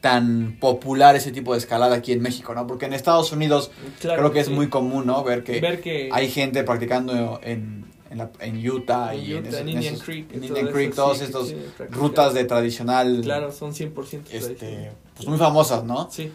tan 0.00 0.56
popular 0.60 1.16
ese 1.16 1.32
tipo 1.32 1.52
de 1.52 1.58
escalada 1.58 1.96
aquí 1.96 2.12
en 2.12 2.20
México, 2.20 2.54
¿no? 2.54 2.66
Porque 2.66 2.84
en 2.86 2.92
Estados 2.92 3.32
Unidos 3.32 3.70
Claro, 4.00 4.20
creo 4.20 4.32
que 4.32 4.40
es 4.40 4.46
sí. 4.48 4.52
muy 4.52 4.68
común, 4.68 5.06
¿no? 5.06 5.24
Ver 5.24 5.42
que 5.44 5.60
Ver 5.60 5.80
que 5.80 6.10
hay 6.12 6.30
gente 6.30 6.62
practicando 6.64 7.40
en, 7.42 7.86
en, 8.10 8.18
la- 8.18 8.30
en 8.40 8.68
Utah 8.68 9.14
en 9.14 9.20
y 9.22 9.32
en, 9.32 9.38
Utah, 9.38 9.48
esos- 9.48 9.60
en 9.60 9.68
en 9.68 9.74
Indian 9.74 9.94
esos- 9.94 10.04
Creek, 10.04 10.32
en 10.34 10.44
Indian 10.44 10.66
Creek, 10.68 10.94
todas 10.94 11.18
sí, 11.18 11.24
estas 11.24 11.54
rutas 11.90 12.34
de 12.34 12.44
tradicional, 12.44 13.20
Claro, 13.22 13.50
son 13.52 13.72
100% 13.72 14.24
este, 14.32 14.92
pues 15.16 15.26
muy 15.28 15.38
famosas, 15.38 15.82
¿no? 15.84 16.10
Sí. 16.10 16.30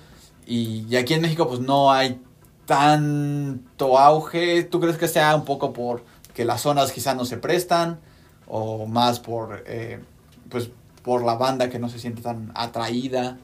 Y, 0.48 0.86
y 0.90 0.96
aquí 0.96 1.14
en 1.14 1.22
México 1.22 1.48
pues 1.48 1.60
no 1.60 1.92
hay 1.92 2.20
tanto 2.66 3.98
auge. 4.00 4.64
¿Tú 4.64 4.80
crees 4.80 4.98
que 4.98 5.08
sea 5.08 5.36
un 5.36 5.46
poco 5.46 5.72
por 5.74 6.04
que 6.40 6.46
las 6.46 6.62
zonas 6.62 6.94
quizá 6.94 7.16
no 7.16 7.26
se 7.26 7.36
prestan 7.36 8.00
o 8.48 8.86
más 8.86 9.20
por 9.20 9.62
eh, 9.68 10.00
pues 10.48 10.70
por 11.04 11.26
la 11.26 11.36
banda 11.36 11.70
que 11.70 11.80
no 11.80 11.90
se 11.90 12.00
siente 12.00 12.22
tan 12.22 12.54
atraída? 12.56 13.38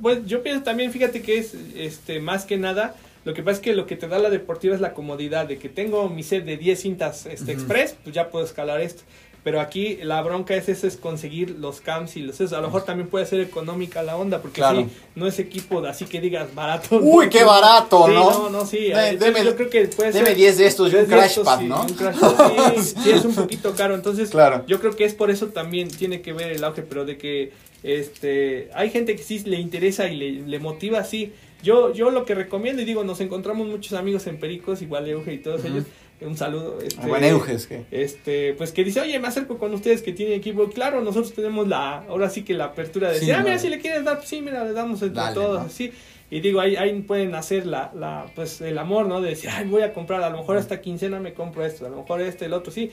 Pues 0.00 0.24
yo 0.24 0.42
pienso 0.42 0.62
también, 0.62 0.90
fíjate 0.90 1.20
que 1.20 1.36
es 1.36 1.54
este 1.76 2.20
más 2.20 2.46
que 2.46 2.56
nada, 2.56 2.94
lo 3.26 3.34
que 3.34 3.42
pasa 3.42 3.56
es 3.56 3.60
que 3.60 3.74
lo 3.74 3.84
que 3.84 3.96
te 3.96 4.08
da 4.08 4.18
la 4.18 4.30
deportiva 4.30 4.74
es 4.74 4.80
la 4.80 4.94
comodidad 4.94 5.46
de 5.46 5.58
que 5.58 5.68
tengo 5.68 6.08
mi 6.08 6.22
set 6.22 6.46
de 6.46 6.56
10 6.56 6.80
cintas 6.80 7.26
este 7.26 7.52
express, 7.52 7.94
pues 8.02 8.16
ya 8.16 8.30
puedo 8.30 8.46
escalar 8.46 8.80
esto. 8.80 9.02
Pero 9.48 9.62
aquí 9.62 9.96
la 10.02 10.20
bronca 10.20 10.54
es 10.54 10.68
eso, 10.68 10.86
es 10.86 10.98
conseguir 10.98 11.56
los 11.58 11.80
camps 11.80 12.18
y 12.18 12.20
los 12.20 12.38
eso. 12.38 12.54
A 12.54 12.60
lo 12.60 12.66
mejor 12.66 12.84
también 12.84 13.08
puede 13.08 13.24
ser 13.24 13.40
económica 13.40 14.02
la 14.02 14.14
onda, 14.18 14.42
porque 14.42 14.56
Claro. 14.60 14.80
sí, 14.82 14.88
no 15.14 15.26
es 15.26 15.38
equipo 15.38 15.80
de 15.80 15.88
así 15.88 16.04
que 16.04 16.20
digas 16.20 16.54
barato. 16.54 16.98
Uy, 17.00 17.24
¿no? 17.24 17.30
qué 17.30 17.44
barato, 17.44 18.04
Sí, 18.08 18.12
¿no? 18.12 18.30
no, 18.30 18.50
no, 18.50 18.66
sí. 18.66 18.76
De- 18.76 18.90
eh, 19.12 19.18
deme- 19.18 19.42
yo 19.42 19.56
creo 19.56 19.70
que 19.70 19.86
puede 19.86 20.12
Deme 20.12 20.26
ser 20.26 20.36
10 20.36 20.58
de 20.58 20.66
estos 20.66 20.92
un 20.92 21.06
crash 21.06 21.28
estos, 21.30 21.46
pad, 21.46 21.60
sí, 21.60 21.64
¿no? 21.64 21.80
un 21.80 21.94
crash 21.94 22.18
pad, 22.18 22.52
sí, 22.76 22.94
sí, 23.04 23.10
es 23.10 23.24
un 23.24 23.34
poquito 23.34 23.74
caro. 23.74 23.94
Entonces, 23.94 24.28
Claro. 24.28 24.64
yo 24.66 24.80
creo 24.80 24.94
que 24.94 25.06
es 25.06 25.14
por 25.14 25.30
eso 25.30 25.46
también 25.46 25.88
tiene 25.88 26.20
que 26.20 26.34
ver 26.34 26.52
el 26.52 26.62
auge, 26.62 26.82
pero 26.82 27.06
de 27.06 27.16
que 27.16 27.52
este 27.82 28.68
hay 28.74 28.90
gente 28.90 29.16
que 29.16 29.22
sí 29.22 29.38
le 29.46 29.58
interesa 29.58 30.08
y 30.08 30.16
le, 30.16 30.32
le 30.46 30.58
motiva 30.58 30.98
así. 30.98 31.32
Yo, 31.62 31.92
yo 31.92 32.10
lo 32.10 32.24
que 32.24 32.34
recomiendo 32.36 32.82
y 32.82 32.84
digo, 32.84 33.02
nos 33.02 33.20
encontramos 33.20 33.66
muchos 33.66 33.94
amigos 33.94 34.26
en 34.28 34.38
Pericos, 34.38 34.80
igual 34.82 35.08
Euge 35.08 35.32
y 35.32 35.38
todos 35.38 35.64
ellos. 35.64 35.84
Un 36.20 36.36
saludo. 36.36 36.78
Este, 36.80 37.06
Buen 37.06 37.22
Euges, 37.24 37.66
que 37.66 37.84
este, 37.90 38.54
pues 38.54 38.72
que 38.72 38.82
dice, 38.84 39.00
oye, 39.00 39.18
me 39.20 39.28
acerco 39.28 39.58
con 39.58 39.72
ustedes 39.72 40.02
que 40.02 40.12
tienen 40.12 40.34
equipo. 40.34 40.68
Claro, 40.68 41.00
nosotros 41.00 41.32
tenemos 41.32 41.68
la, 41.68 41.98
ahora 42.08 42.28
sí 42.28 42.42
que 42.42 42.54
la 42.54 42.66
apertura 42.66 43.08
de 43.08 43.14
Sí, 43.14 43.20
decir, 43.20 43.34
ah, 43.34 43.42
mira, 43.44 43.58
si 43.58 43.68
le 43.68 43.78
quieres 43.78 44.04
dar, 44.04 44.16
pues 44.18 44.28
sí, 44.28 44.40
mira, 44.42 44.64
le 44.64 44.72
damos 44.72 45.00
entre 45.02 45.20
Dale, 45.22 45.34
todos, 45.34 45.60
¿no? 45.60 45.66
así. 45.66 45.92
Y 46.30 46.40
digo, 46.40 46.60
ahí, 46.60 46.76
ahí 46.76 46.92
pueden 47.02 47.34
hacer 47.34 47.66
la, 47.66 47.90
la, 47.94 48.26
pues 48.34 48.60
el 48.60 48.76
amor, 48.78 49.06
¿no? 49.06 49.20
De 49.22 49.30
decir, 49.30 49.48
ay, 49.50 49.66
voy 49.66 49.80
a 49.82 49.94
comprar, 49.94 50.22
a 50.22 50.28
lo 50.28 50.36
mejor 50.38 50.58
esta 50.58 50.80
quincena 50.82 51.18
me 51.20 51.32
compro 51.32 51.64
esto, 51.64 51.86
a 51.86 51.88
lo 51.88 51.96
mejor 51.96 52.20
este, 52.20 52.44
el 52.44 52.52
otro, 52.52 52.70
sí. 52.70 52.90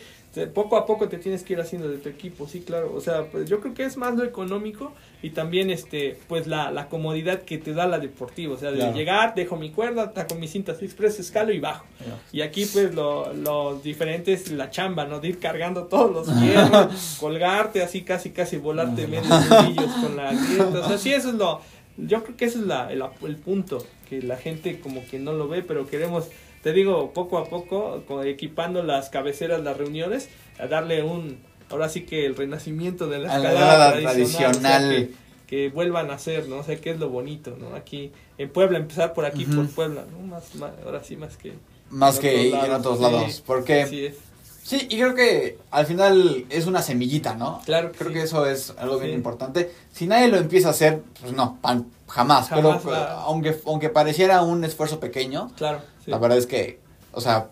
Poco 0.54 0.76
a 0.76 0.86
poco 0.86 1.08
te 1.08 1.18
tienes 1.18 1.44
que 1.44 1.54
ir 1.54 1.62
haciendo 1.62 1.88
de 1.88 1.98
tu 1.98 2.10
equipo, 2.10 2.46
sí, 2.48 2.60
claro. 2.62 2.94
O 2.94 3.00
sea, 3.00 3.24
pues 3.24 3.50
yo 3.50 3.62
creo 3.62 3.74
que 3.74 3.84
es 3.86 3.96
más 3.96 4.16
lo 4.16 4.24
económico 4.26 4.92
y 5.22 5.30
también, 5.30 5.70
este, 5.70 6.18
pues 6.28 6.46
la, 6.46 6.72
la 6.72 6.88
comodidad 6.90 7.42
que 7.44 7.58
te 7.58 7.74
da 7.74 7.88
la 7.88 8.00
deportiva. 8.00 8.54
O 8.54 8.58
sea, 8.58 8.72
de 8.72 8.80
Claro. 8.80 8.94
llegar, 8.96 9.34
dejo 9.36 9.56
mi 9.56 9.70
cuerda, 9.72 10.12
taco 10.12 10.36
mis 10.36 10.52
cintas 10.52 10.82
express, 10.82 11.20
escalo 11.22 11.54
y 11.54 11.60
bajo. 11.60 11.86
Y 12.34 12.42
aquí 12.42 12.66
pues 12.66 12.94
lo, 12.94 13.34
lo 13.34 13.80
diferente 13.80 14.34
es 14.34 14.52
la 14.52 14.70
chamba, 14.70 15.06
¿no? 15.06 15.20
De 15.22 15.30
ir 15.30 15.40
cargando 15.40 15.86
todos 15.86 16.12
los 16.28 16.42
hierros, 16.42 17.18
colgarte 17.20 17.82
así 17.82 18.02
casi 18.02 18.32
casi 18.32 18.58
volarte 18.58 19.08
nudillos 19.08 19.92
con 20.02 20.18
la 20.18 20.34
grieta. 20.34 20.80
O 20.84 20.88
sea, 20.88 20.98
sí, 20.98 21.14
eso 21.14 21.30
es 21.30 21.36
lo... 21.36 21.62
Yo 21.98 22.24
creo 22.24 22.36
que 22.36 22.46
ese 22.46 22.60
es 22.60 22.66
la, 22.66 22.92
el, 22.92 23.04
el 23.26 23.36
punto, 23.38 23.86
que 24.10 24.22
la 24.22 24.38
gente 24.38 24.80
como 24.80 25.06
que 25.08 25.20
no 25.20 25.34
lo 25.34 25.48
ve, 25.48 25.62
pero 25.62 25.88
queremos, 25.88 26.28
te 26.62 26.74
digo, 26.74 27.12
poco 27.14 27.38
a 27.38 27.46
poco, 27.46 28.04
equipando 28.24 28.84
las 28.84 29.10
cabeceras, 29.10 29.62
las 29.64 29.78
reuniones, 29.78 30.30
a 30.60 30.68
darle 30.68 31.04
un... 31.04 31.40
Ahora 31.70 31.90
sí 31.90 32.02
que 32.02 32.26
el 32.26 32.36
renacimiento 32.36 33.08
de 33.08 33.20
la 33.20 33.36
escalada 33.36 33.94
tradicional. 33.94 34.22
o 34.22 34.28
sea, 34.28 34.52
tradicional. 34.52 35.10
que, 35.48 35.66
que 35.66 35.70
vuelvan 35.70 36.12
a 36.12 36.20
ser, 36.20 36.48
¿no? 36.48 36.58
O 36.58 36.64
sea, 36.64 36.76
que 36.76 36.92
es 36.92 37.00
lo 37.00 37.10
bonito, 37.10 37.58
¿no? 37.60 37.76
Aquí 37.76 38.12
en 38.38 38.50
Puebla, 38.50 38.78
empezar 38.78 39.14
por 39.14 39.26
aquí, 39.26 39.46
por 39.46 39.68
Puebla, 39.70 40.06
¿no? 40.12 40.20
Más, 40.28 40.54
más, 40.56 40.72
ahora 40.86 41.04
sí, 41.04 41.16
más 41.16 41.38
que... 41.38 41.54
Más 41.90 42.18
en 42.18 42.22
que 42.22 42.28
otros 42.30 42.46
en 42.46 42.52
lados, 42.52 42.80
otros 42.80 42.98
sí. 42.98 43.04
lados. 43.04 43.44
Porque 43.46 43.82
Así 43.82 44.06
es. 44.06 44.16
Sí, 44.66 44.88
y 44.90 44.98
creo 44.98 45.14
que 45.14 45.60
al 45.70 45.86
final 45.86 46.46
es 46.50 46.66
una 46.66 46.82
semillita, 46.82 47.36
¿no? 47.36 47.62
Claro 47.66 47.92
que 47.92 47.98
Creo 48.00 48.10
sí. 48.10 48.14
que 48.16 48.24
eso 48.24 48.46
es 48.48 48.74
algo 48.78 48.98
bien 48.98 49.12
Sí. 49.12 49.16
importante. 49.16 49.72
Si 49.94 50.08
nadie 50.08 50.28
lo 50.30 50.38
empieza 50.38 50.70
a 50.70 50.72
hacer, 50.72 51.02
pues 51.22 51.34
no, 51.34 51.60
pan- 51.62 51.86
jamás. 52.08 52.50
Jamás 52.50 52.82
pero 52.84 52.98
aunque, 52.98 53.56
aunque 53.66 53.90
pareciera 53.90 54.42
un 54.42 54.64
esfuerzo 54.64 55.00
pequeño, 55.00 55.52
Claro. 55.56 55.82
sí. 56.04 56.10
la 56.12 56.18
verdad 56.18 56.38
es 56.40 56.48
que, 56.48 56.80
o 57.12 57.22
sea, 57.22 57.48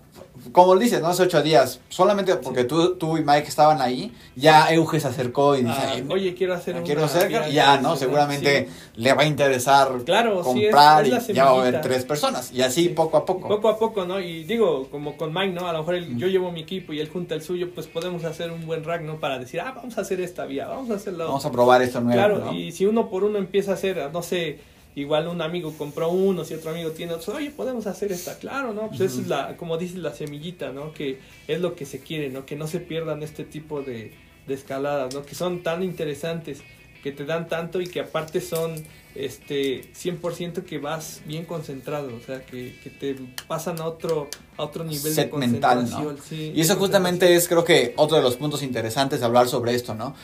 como 0.52 0.76
dices, 0.76 1.00
¿no? 1.02 1.08
Hace 1.08 1.24
ocho 1.24 1.42
días, 1.44 1.80
solamente 1.90 2.36
porque 2.38 2.64
tú, 2.64 2.96
tú 2.96 3.18
y 3.18 3.24
Mike 3.24 3.48
estaban 3.48 3.82
ahí, 3.82 4.12
ya 4.36 4.68
Euge 4.74 5.00
se 5.00 5.08
acercó 5.08 5.56
y 5.56 5.62
dice, 5.64 5.74
Ah, 5.80 5.92
"Ay, 5.94 6.06
oye, 6.10 6.34
quiero 6.36 6.54
hacer 6.56 6.82
quiero 6.84 7.02
una 7.02 7.06
hacer, 7.12 7.28
vía 7.30 7.50
y 7.50 7.54
ya, 7.54 7.78
¿no? 7.80 7.96
Seguramente 7.96 8.68
Sí. 8.68 8.92
le 9.02 9.14
va 9.14 9.22
a 9.24 9.26
interesar 9.26 9.90
Claro, 10.04 10.44
sí, 10.44 10.50
es- 10.66 10.72
comprar 10.72 11.06
es 11.08 11.30
y 11.30 11.34
ya 11.34 11.46
va 11.46 11.52
a 11.52 11.62
haber 11.62 11.82
tres 11.82 12.04
personas. 12.06 12.52
Y 12.52 12.62
así 12.62 12.84
Sí. 12.84 12.90
poco 12.90 13.18
a 13.18 13.26
poco. 13.26 13.48
Poco 13.48 13.70
a 13.70 13.78
poco, 13.78 14.06
¿no? 14.06 14.20
Y 14.20 14.44
digo, 14.44 14.88
como 14.90 15.16
con 15.18 15.34
Mike, 15.34 15.54
¿no? 15.54 15.68
A 15.68 15.74
lo 15.74 15.80
mejor 15.80 15.96
él- 15.96 16.18
yo 16.18 16.28
llevo 16.28 16.52
mi 16.52 16.62
equipo 16.62 16.94
y 16.94 17.00
él 17.00 17.10
junta 17.10 17.36
el 17.36 17.42
suyo, 17.44 17.70
pues 17.74 17.88
podemos 17.88 18.24
hacer 18.26 18.52
un 18.52 18.66
buen 18.66 18.84
rack, 18.84 19.02
¿no? 19.04 19.20
Para 19.20 19.38
decir, 19.40 19.62
ah, 19.62 19.72
vamos 19.76 19.98
a 19.98 20.02
hacer 20.02 20.20
esta 20.20 20.46
vía, 20.46 20.68
vamos 20.68 20.90
a 20.90 20.96
hacerlo. 20.96 21.26
Vamos 21.28 21.46
a 21.46 21.52
probar 21.52 21.82
esto 21.84 22.02
nuevo. 22.02 22.18
Claro, 22.20 22.40
¿no? 22.40 22.54
y 22.54 22.72
si 22.72 22.86
uno 22.86 23.10
por 23.10 23.24
uno 23.24 23.38
empieza 23.38 23.72
a 23.72 23.74
hacer, 23.76 24.10
no 24.12 24.22
sé, 24.24 24.60
igual 24.96 25.28
un 25.28 25.42
amigo 25.42 25.74
compró 25.78 26.10
uno, 26.10 26.46
si 26.46 26.54
otro 26.54 26.72
amigo 26.72 26.92
tiene 26.92 27.14
otro, 27.14 27.36
oye, 27.36 27.52
podemos 27.52 27.88
hacer 27.88 28.12
esta, 28.12 28.38
claro, 28.38 28.74
¿no? 28.74 28.90
Pues 28.90 29.02
esa 29.02 29.22
es 29.22 29.28
la, 29.28 29.58
como 29.58 29.78
dices, 29.78 29.98
la 29.98 30.14
semillita, 30.14 30.72
¿no? 30.72 30.94
Que 30.94 31.20
es 31.48 31.60
lo 31.60 31.76
que 31.76 31.86
se 31.86 32.00
quiere, 32.00 32.30
¿no? 32.30 32.46
Que 32.46 32.56
no 32.56 32.68
se 32.68 32.80
pierdan 32.80 33.24
este 33.24 33.44
tipo 33.44 33.82
de, 33.82 34.14
de 34.48 34.54
escaladas, 34.54 35.14
¿no? 35.14 35.24
Que 35.24 35.36
son 35.36 35.64
tan 35.64 35.84
interesantes, 35.84 36.62
que 37.02 37.12
te 37.12 37.26
dan 37.26 37.48
tanto 37.48 37.82
y 37.82 37.88
que 37.88 38.00
aparte 38.00 38.40
son, 38.40 38.76
este, 39.16 39.92
100% 39.94 40.64
que 40.64 40.78
vas 40.80 41.22
bien 41.26 41.46
concentrado, 41.46 42.16
o 42.16 42.22
sea, 42.26 42.46
que, 42.46 42.76
que 42.84 42.90
te 42.90 43.16
pasan 43.48 43.80
a 43.82 43.86
otro, 43.86 44.30
a 44.58 44.64
otro 44.64 44.84
nivel 44.84 45.14
Set 45.14 45.32
de 45.32 45.38
mental, 45.38 45.80
concentración. 45.80 46.16
¿no? 46.16 46.22
sí, 46.24 46.54
Y 46.56 46.62
eso 46.62 46.76
justamente 46.76 47.36
es, 47.36 47.48
creo 47.48 47.64
que, 47.64 47.94
otro 47.98 48.18
de 48.18 48.24
los 48.24 48.38
puntos 48.38 48.64
interesantes 48.64 49.20
de 49.20 49.26
hablar 49.26 49.48
sobre 49.50 49.76
esto, 49.76 49.96
¿no? 49.96 50.16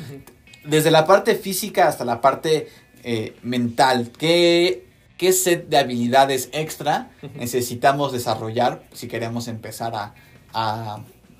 Desde 0.64 0.92
la 0.92 1.06
parte 1.06 1.36
física 1.36 1.88
hasta 1.88 2.06
la 2.06 2.22
parte 2.22 2.68
eh, 3.04 3.34
mental, 3.44 4.12
¿qué, 4.18 4.86
¿qué 5.18 5.34
set 5.34 5.68
de 5.70 5.78
habilidades 5.78 6.50
extra 6.54 7.12
necesitamos 7.36 8.12
desarrollar 8.12 8.84
si 8.94 9.08
queremos 9.08 9.48
empezar 9.48 9.94
a. 9.96 10.14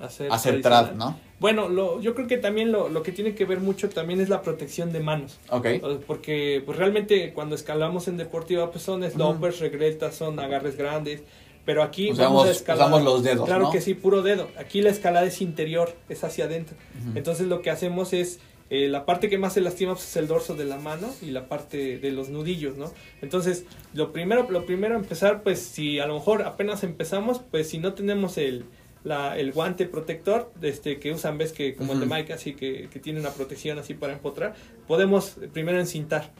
Hacer 0.00 0.32
hacer 0.32 0.62
trad, 0.62 0.92
¿no? 0.92 1.18
Bueno, 1.40 1.68
lo, 1.68 2.00
yo 2.00 2.14
creo 2.14 2.26
que 2.26 2.38
también 2.38 2.72
lo, 2.72 2.88
lo 2.88 3.02
que 3.02 3.12
tiene 3.12 3.34
que 3.34 3.44
ver 3.44 3.60
mucho 3.60 3.90
también 3.90 4.20
es 4.20 4.28
la 4.30 4.40
protección 4.40 4.92
de 4.92 5.00
manos. 5.00 5.38
Ok. 5.50 5.66
Porque 6.06 6.62
pues 6.64 6.78
realmente 6.78 7.32
cuando 7.34 7.54
escalamos 7.54 8.08
en 8.08 8.16
deportiva 8.16 8.70
pues 8.70 8.82
son 8.82 9.02
slumpers, 9.10 9.58
regletas, 9.58 10.14
son 10.14 10.38
agarres 10.40 10.76
grandes. 10.76 11.22
Pero 11.66 11.82
aquí 11.82 12.10
Usamos- 12.10 12.18
vamos 12.32 12.46
a 12.48 12.50
escalar. 12.52 12.86
usamos 12.88 13.02
los 13.04 13.22
dedos, 13.22 13.46
Claro 13.46 13.64
¿no? 13.64 13.70
que 13.70 13.82
sí, 13.82 13.92
puro 13.92 14.22
dedo. 14.22 14.48
Aquí 14.58 14.80
la 14.80 14.88
escalada 14.88 15.26
es 15.26 15.42
interior, 15.42 15.94
es 16.08 16.24
hacia 16.24 16.46
adentro. 16.46 16.74
Entonces 17.14 17.46
lo 17.48 17.60
que 17.60 17.68
hacemos 17.70 18.14
es 18.14 18.38
eh, 18.70 18.88
la 18.88 19.04
parte 19.04 19.28
que 19.28 19.36
más 19.36 19.54
se 19.54 19.60
lastima 19.60 19.94
pues, 19.94 20.08
es 20.08 20.16
el 20.16 20.28
dorso 20.28 20.54
de 20.54 20.64
la 20.64 20.78
mano 20.78 21.12
y 21.20 21.32
la 21.32 21.48
parte 21.48 21.98
de 21.98 22.10
los 22.12 22.30
nudillos, 22.30 22.76
¿no? 22.76 22.92
Entonces 23.20 23.64
lo 23.94 24.12
primero, 24.12 24.48
lo 24.48 24.64
primero 24.64 24.94
empezar, 24.94 25.42
pues 25.42 25.58
si 25.60 25.98
a 25.98 26.06
lo 26.06 26.14
mejor 26.14 26.42
apenas 26.42 26.84
empezamos, 26.84 27.40
pues 27.50 27.68
si 27.68 27.78
no 27.78 27.94
tenemos 27.94 28.38
el 28.38 28.64
la, 29.02 29.38
el 29.38 29.52
guante 29.52 29.86
protector 29.86 30.52
este 30.60 31.00
que 31.00 31.12
usan 31.12 31.38
ves 31.38 31.52
que 31.52 31.74
como 31.74 31.94
el 31.94 32.00
de. 32.00 32.06
Mike 32.06 32.32
así 32.32 32.54
que, 32.54 32.88
que 32.92 33.00
tiene 33.00 33.18
una 33.18 33.30
protección 33.30 33.78
así 33.78 33.94
para 33.94 34.12
empotrar 34.12 34.54
podemos 34.86 35.38
primero 35.52 35.80
encintar 35.80 36.30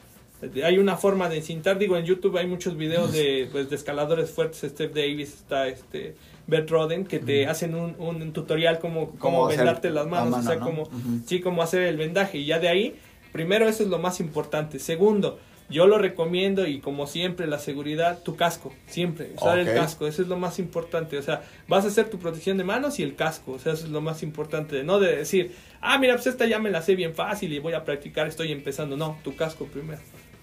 hay 0.63 0.77
una 0.77 0.97
forma 0.97 1.29
de 1.29 1.37
encintar 1.37 1.77
digo 1.77 1.97
en 1.97 2.05
YouTube 2.05 2.37
hay 2.37 2.47
muchos 2.47 2.75
videos 2.75 3.13
de, 3.13 3.47
pues, 3.51 3.69
de 3.69 3.75
escaladores 3.75 4.31
fuertes 4.31 4.61
Steph 4.71 4.93
Davis 4.93 5.33
está 5.33 5.67
este 5.67 6.15
Bert 6.47 6.69
Roden 6.69 7.05
que 7.05 7.19
te 7.19 7.47
hacen 7.47 7.75
un, 7.75 7.95
un 7.99 8.33
tutorial 8.33 8.79
como 8.79 9.11
Cómo 9.17 9.47
vendarte 9.47 9.89
las 9.89 10.05
la 10.05 10.11
manos 10.11 10.31
mano, 10.31 10.43
o 10.43 10.47
sea 10.47 10.59
¿no? 10.59 10.65
como 10.65 10.81
Ujú. 10.83 11.21
sí 11.25 11.39
cómo 11.39 11.61
hacer 11.61 11.83
el 11.83 11.97
vendaje. 11.97 12.39
Y 12.39 12.45
ya 12.45 12.59
de 12.59 12.67
ahí 12.69 12.95
primero 13.31 13.67
eso 13.67 13.83
es 13.83 13.89
lo 13.89 13.99
más 13.99 14.19
importante. 14.19 14.79
Segundo 14.79 15.39
yo 15.69 15.87
lo 15.87 15.97
recomiendo 15.97 16.67
y 16.67 16.79
como 16.81 17.07
siempre 17.07 17.47
la 17.47 17.57
seguridad 17.57 18.21
tu 18.23 18.35
casco 18.35 18.73
siempre 18.87 19.31
usar 19.37 19.57
el 19.57 19.73
casco 19.73 20.05
eso 20.05 20.21
es 20.21 20.27
lo 20.27 20.37
más 20.37 20.59
importante. 20.59 21.17
O 21.17 21.21
sea 21.21 21.43
vas 21.67 21.85
a 21.85 21.87
hacer 21.87 22.09
tu 22.09 22.19
protección 22.19 22.57
de 22.57 22.63
manos 22.65 22.99
y 22.99 23.03
el 23.03 23.15
casco 23.15 23.53
o 23.53 23.59
sea 23.59 23.73
eso 23.73 23.85
es 23.85 23.91
lo 23.91 24.01
más 24.01 24.23
importante. 24.23 24.83
No 24.83 24.99
de 24.99 25.15
decir 25.15 25.55
ah 25.79 25.97
mira 25.99 26.15
pues 26.15 26.27
esta 26.27 26.45
ya 26.47 26.59
me 26.59 26.71
la 26.71 26.81
sé 26.81 26.95
bien 26.95 27.13
fácil 27.13 27.53
y 27.53 27.59
voy 27.59 27.73
a 27.73 27.85
practicar 27.85 28.27
estoy 28.27 28.51
empezando 28.51 28.97
no 28.97 29.17
tu 29.23 29.35
casco 29.35 29.65
primero 29.67 30.01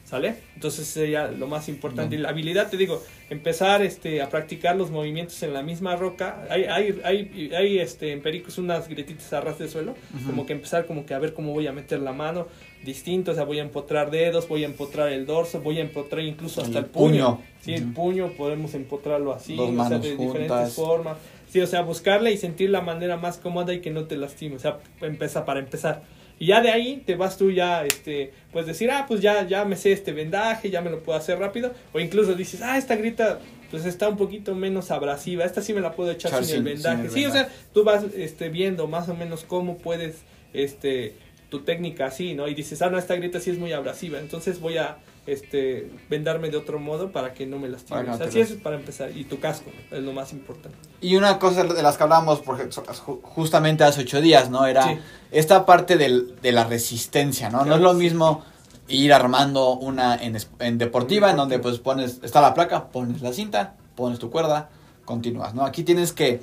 ¿Sale? 0.08 0.36
Entonces 0.54 0.86
sería 0.86 1.28
lo 1.28 1.46
más 1.48 1.68
importante. 1.68 2.16
Y 2.16 2.18
la 2.18 2.30
habilidad, 2.30 2.70
te 2.70 2.78
digo, 2.78 3.02
empezar 3.28 3.82
este, 3.82 4.22
a 4.22 4.30
practicar 4.30 4.74
los 4.74 4.90
movimientos 4.90 5.42
en 5.42 5.52
la 5.52 5.62
misma 5.62 5.96
roca. 5.96 6.46
Hay, 6.48 6.64
hay, 6.64 6.98
hay, 7.04 7.50
hay 7.54 7.78
este, 7.78 8.12
en 8.12 8.22
Pericos 8.22 8.56
unas 8.56 8.88
grietitas 8.88 9.30
a 9.34 9.42
ras 9.42 9.58
de 9.58 9.68
suelo. 9.68 9.94
Como 10.24 10.46
que 10.46 10.54
empezar 10.54 10.86
como 10.86 11.04
que 11.04 11.12
a 11.12 11.18
ver 11.18 11.34
cómo 11.34 11.52
voy 11.52 11.66
a 11.66 11.72
meter 11.72 12.00
la 12.00 12.14
mano 12.14 12.46
distinto. 12.86 13.32
O 13.32 13.34
sea, 13.34 13.44
voy 13.44 13.58
a 13.58 13.62
empotrar 13.62 14.10
dedos, 14.10 14.48
voy 14.48 14.62
a 14.62 14.66
empotrar 14.66 15.12
el 15.12 15.26
dorso, 15.26 15.60
voy 15.60 15.76
a 15.76 15.82
empotrar 15.82 16.24
incluso 16.24 16.62
hasta 16.62 16.78
el, 16.78 16.86
puño. 16.86 17.42
Sí, 17.60 17.74
el 17.74 17.92
puño 17.92 18.28
podemos 18.28 18.72
empotrarlo 18.72 19.34
así, 19.34 19.58
o 19.58 19.88
sea, 19.88 19.98
de 19.98 20.16
diferentes 20.16 20.72
formas. 20.72 21.18
Sí, 21.50 21.60
o 21.60 21.66
sea, 21.66 21.82
buscarle 21.82 22.32
y 22.32 22.38
sentir 22.38 22.70
la 22.70 22.80
manera 22.80 23.18
más 23.18 23.36
cómoda 23.36 23.74
y 23.74 23.80
que 23.80 23.90
no 23.90 24.04
te 24.04 24.16
lastime. 24.16 24.56
O 24.56 24.58
sea, 24.58 24.78
empieza 25.02 25.44
para 25.44 25.60
empezar. 25.60 26.02
Y 26.38 26.46
ya 26.46 26.60
de 26.60 26.70
ahí 26.70 27.02
te 27.04 27.16
vas 27.16 27.36
tú 27.36 27.50
ya, 27.50 27.84
este, 27.84 28.32
pues 28.52 28.66
decir, 28.66 28.90
ah, 28.90 29.06
pues 29.08 29.20
ya, 29.20 29.46
ya 29.46 29.64
me 29.64 29.76
sé 29.76 29.92
este 29.92 30.12
vendaje, 30.12 30.70
ya 30.70 30.80
me 30.80 30.90
lo 30.90 31.02
puedo 31.02 31.18
hacer 31.18 31.38
rápido. 31.38 31.72
O 31.92 32.00
incluso 32.00 32.34
dices, 32.34 32.62
ah, 32.62 32.78
esta 32.78 32.96
grita 32.96 33.40
pues 33.70 33.84
está 33.84 34.08
un 34.08 34.16
poquito 34.16 34.54
menos 34.54 34.90
abrasiva, 34.90 35.44
esta 35.44 35.60
sí 35.60 35.74
me 35.74 35.80
la 35.80 35.92
puedo 35.92 36.10
echar, 36.10 36.42
sin, 36.44 36.56
el 36.56 36.62
vendaje. 36.62 37.10
sí, 37.10 37.26
o 37.26 37.30
sea, 37.30 37.48
tú 37.74 37.84
vas 37.84 38.04
este, 38.16 38.48
viendo 38.48 38.86
más 38.86 39.08
o 39.08 39.14
menos 39.14 39.44
cómo 39.44 39.76
puedes, 39.76 40.22
este, 40.54 41.14
tu 41.50 41.60
técnica 41.60 42.06
así, 42.06 42.34
¿no? 42.34 42.48
Y 42.48 42.54
dices, 42.54 42.80
ah, 42.82 42.88
no, 42.88 42.98
esta 42.98 43.14
grita 43.16 43.40
sí 43.40 43.50
es 43.50 43.58
muy 43.58 43.72
abrasiva, 43.72 44.20
entonces 44.20 44.60
voy 44.60 44.78
a 44.78 44.98
este, 45.28 45.90
vendarme 46.08 46.48
de 46.48 46.56
otro 46.56 46.78
modo 46.78 47.12
para 47.12 47.34
que 47.34 47.46
no 47.46 47.58
me 47.58 47.68
lastime. 47.68 48.08
así 48.08 48.40
es 48.40 48.52
para 48.52 48.76
empezar. 48.76 49.14
Y 49.14 49.24
tu 49.24 49.38
casco 49.38 49.70
es 49.90 50.02
lo 50.02 50.12
más 50.12 50.32
importante. 50.32 50.78
Y 51.02 51.16
una 51.16 51.38
cosa 51.38 51.64
de 51.64 51.82
las 51.82 51.98
que 51.98 52.02
hablamos 52.02 52.40
porque 52.40 52.68
justamente 53.22 53.84
hace 53.84 54.00
ocho 54.00 54.22
días, 54.22 54.48
¿no? 54.48 54.66
Era 54.66 54.98
esta 55.30 55.66
parte 55.66 55.96
del, 55.96 56.36
de 56.40 56.52
la 56.52 56.64
resistencia, 56.64 57.50
¿no? 57.50 57.64
no 57.64 57.76
es 57.76 57.80
lo 57.80 57.94
mismo 57.94 58.44
ir 58.88 59.12
armando 59.12 59.72
una 59.74 60.16
en, 60.16 60.36
en 60.60 60.78
deportiva, 60.78 61.30
en 61.30 61.36
donde 61.36 61.58
pues 61.58 61.78
pones, 61.78 62.20
está 62.22 62.40
la 62.40 62.54
placa, 62.54 62.88
pones 62.88 63.20
la 63.20 63.32
cinta, 63.32 63.74
pones 63.94 64.18
tu 64.18 64.30
cuerda, 64.30 64.70
continúas, 65.04 65.54
¿no? 65.54 65.64
Aquí 65.64 65.82
tienes 65.82 66.12
que, 66.12 66.42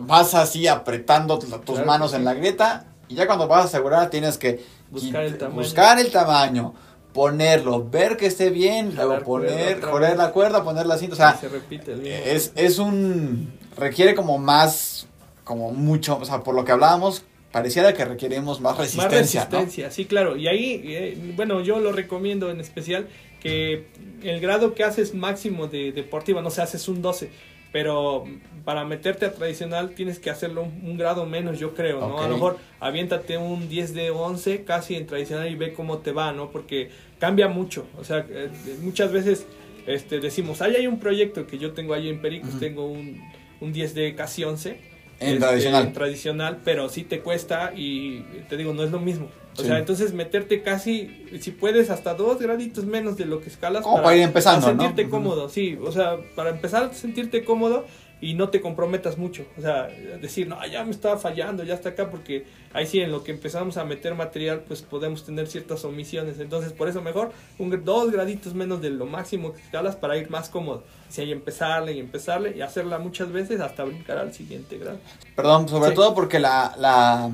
vas 0.00 0.34
así 0.34 0.68
apretando 0.68 1.38
tus 1.38 1.84
manos 1.84 2.14
en 2.14 2.24
la 2.24 2.34
grieta 2.34 2.84
y 3.08 3.14
ya 3.14 3.26
cuando 3.26 3.48
vas 3.48 3.62
a 3.62 3.64
asegurar 3.64 4.10
tienes 4.10 4.38
que 4.38 4.64
buscar 4.90 5.24
el 5.24 5.38
tamaño. 5.38 5.56
Buscar 5.56 5.98
el 5.98 6.10
tamaño 6.10 6.74
ponerlo, 7.12 7.88
ver 7.88 8.16
que 8.16 8.26
esté 8.26 8.50
bien, 8.50 8.94
luego 8.94 9.22
poner, 9.22 9.82
la 10.16 10.30
cuerda, 10.32 10.64
poner 10.64 10.86
la 10.86 10.98
cinta, 10.98 11.14
o 11.14 11.16
sea, 11.16 11.36
se 11.36 11.48
repite 11.48 11.92
el 11.92 12.06
es, 12.06 12.52
es 12.54 12.78
un, 12.78 13.52
requiere 13.76 14.14
como 14.14 14.38
más, 14.38 15.06
como 15.44 15.72
mucho, 15.72 16.18
o 16.18 16.24
sea, 16.24 16.40
por 16.40 16.54
lo 16.54 16.64
que 16.64 16.72
hablábamos, 16.72 17.22
pareciera 17.52 17.92
que 17.92 18.04
requerimos 18.04 18.60
más 18.60 18.78
resistencia. 18.78 19.10
Más 19.10 19.50
resistencia, 19.50 19.90
sí, 19.90 20.06
claro, 20.06 20.36
y 20.36 20.48
ahí, 20.48 20.82
eh, 20.84 21.32
bueno, 21.36 21.60
yo 21.60 21.78
lo 21.78 21.92
recomiendo 21.92 22.50
en 22.50 22.60
especial 22.60 23.06
que 23.40 23.86
el 24.22 24.40
grado 24.40 24.74
que 24.74 24.84
haces 24.84 25.14
máximo 25.14 25.68
de 25.68 25.92
deportiva, 25.92 26.40
no 26.42 26.50
sé, 26.50 26.62
haces 26.62 26.88
un 26.88 27.02
12, 27.02 27.30
pero 27.70 28.24
para 28.64 28.84
meterte 28.84 29.26
a 29.26 29.32
tradicional 29.32 29.90
tienes 29.94 30.18
que 30.18 30.30
hacerlo 30.30 30.62
un, 30.62 30.96
grado 30.96 31.26
menos, 31.26 31.58
yo 31.58 31.74
creo, 31.74 32.00
¿no? 32.00 32.22
A 32.22 32.28
lo 32.28 32.34
mejor 32.34 32.58
aviéntate 32.80 33.36
un 33.36 33.68
10 33.68 33.94
de 33.94 34.10
11 34.10 34.64
casi 34.64 34.94
en 34.94 35.06
tradicional 35.06 35.50
y 35.50 35.54
ve 35.54 35.72
cómo 35.74 35.98
te 35.98 36.12
va, 36.12 36.32
¿no? 36.32 36.50
Porque 36.50 36.90
cambia 37.18 37.48
mucho, 37.48 37.86
o 37.98 38.04
sea, 38.04 38.26
eh, 38.28 38.50
muchas 38.82 39.12
veces 39.12 39.46
este, 39.86 40.20
decimos, 40.20 40.62
ahí 40.62 40.76
hay 40.76 40.86
un 40.86 41.00
proyecto 41.00 41.46
que 41.46 41.58
yo 41.58 41.72
tengo 41.72 41.94
ahí 41.94 42.08
en 42.08 42.22
Pericos, 42.22 42.58
tengo 42.60 42.86
un, 42.86 43.20
un 43.60 43.72
10 43.72 43.94
de 43.94 44.14
casi 44.14 44.44
11 44.44 44.91
en 45.22 45.38
tradicional. 45.38 45.86
En 45.86 45.92
tradicional, 45.92 46.58
pero 46.64 46.88
sí 46.88 47.04
te 47.04 47.20
cuesta 47.20 47.72
y 47.74 48.20
te 48.48 48.56
digo, 48.56 48.72
no 48.74 48.82
es 48.82 48.90
lo 48.90 49.00
mismo. 49.00 49.28
O 49.58 49.62
sea, 49.62 49.78
entonces 49.78 50.14
meterte 50.14 50.62
casi, 50.62 51.26
si 51.40 51.50
puedes, 51.50 51.90
hasta 51.90 52.14
dos 52.14 52.40
graditos 52.40 52.86
menos 52.86 53.18
de 53.18 53.26
lo 53.26 53.40
que 53.40 53.50
escalas. 53.50 53.84
para, 53.84 54.16
ir 54.16 54.22
empezando, 54.22 54.66
sentirte 54.66 55.10
cómodo, 55.10 55.48
sí. 55.48 55.78
O 55.84 55.92
sea, 55.92 56.16
para 56.34 56.50
empezar 56.50 56.84
a 56.84 56.94
sentirte 56.94 57.44
cómodo 57.44 57.84
y 58.22 58.34
no 58.34 58.50
te 58.50 58.60
comprometas 58.60 59.18
mucho. 59.18 59.44
O 59.58 59.60
sea, 59.60 59.88
decir, 60.20 60.46
no, 60.46 60.64
ya 60.64 60.84
me 60.84 60.92
estaba 60.92 61.18
fallando, 61.18 61.64
ya 61.64 61.74
está 61.74 61.90
acá, 61.90 62.08
porque 62.08 62.46
ahí 62.72 62.86
sí, 62.86 63.00
en 63.00 63.10
lo 63.10 63.24
que 63.24 63.32
empezamos 63.32 63.76
a 63.76 63.84
meter 63.84 64.14
material, 64.14 64.60
pues 64.60 64.80
podemos 64.80 65.26
tener 65.26 65.48
ciertas 65.48 65.84
omisiones. 65.84 66.38
Entonces, 66.38 66.72
por 66.72 66.88
eso 66.88 67.02
mejor 67.02 67.32
un, 67.58 67.84
dos 67.84 68.12
graditos 68.12 68.54
menos 68.54 68.80
de 68.80 68.90
lo 68.90 69.06
máximo 69.06 69.52
que 69.52 69.60
escalas 69.60 69.96
para 69.96 70.16
ir 70.16 70.30
más 70.30 70.48
cómodo. 70.48 70.84
Si 71.08 71.20
hay 71.20 71.32
empezarle 71.32 71.94
y 71.94 71.98
empezarle 71.98 72.56
y 72.56 72.60
hacerla 72.60 73.00
muchas 73.00 73.32
veces 73.32 73.60
hasta 73.60 73.82
brincar 73.82 74.18
al 74.18 74.32
siguiente 74.32 74.78
grado. 74.78 74.98
Perdón, 75.34 75.68
sobre 75.68 75.90
todo 75.90 76.14
porque 76.14 76.38
la, 76.38 76.76
la, 76.78 77.32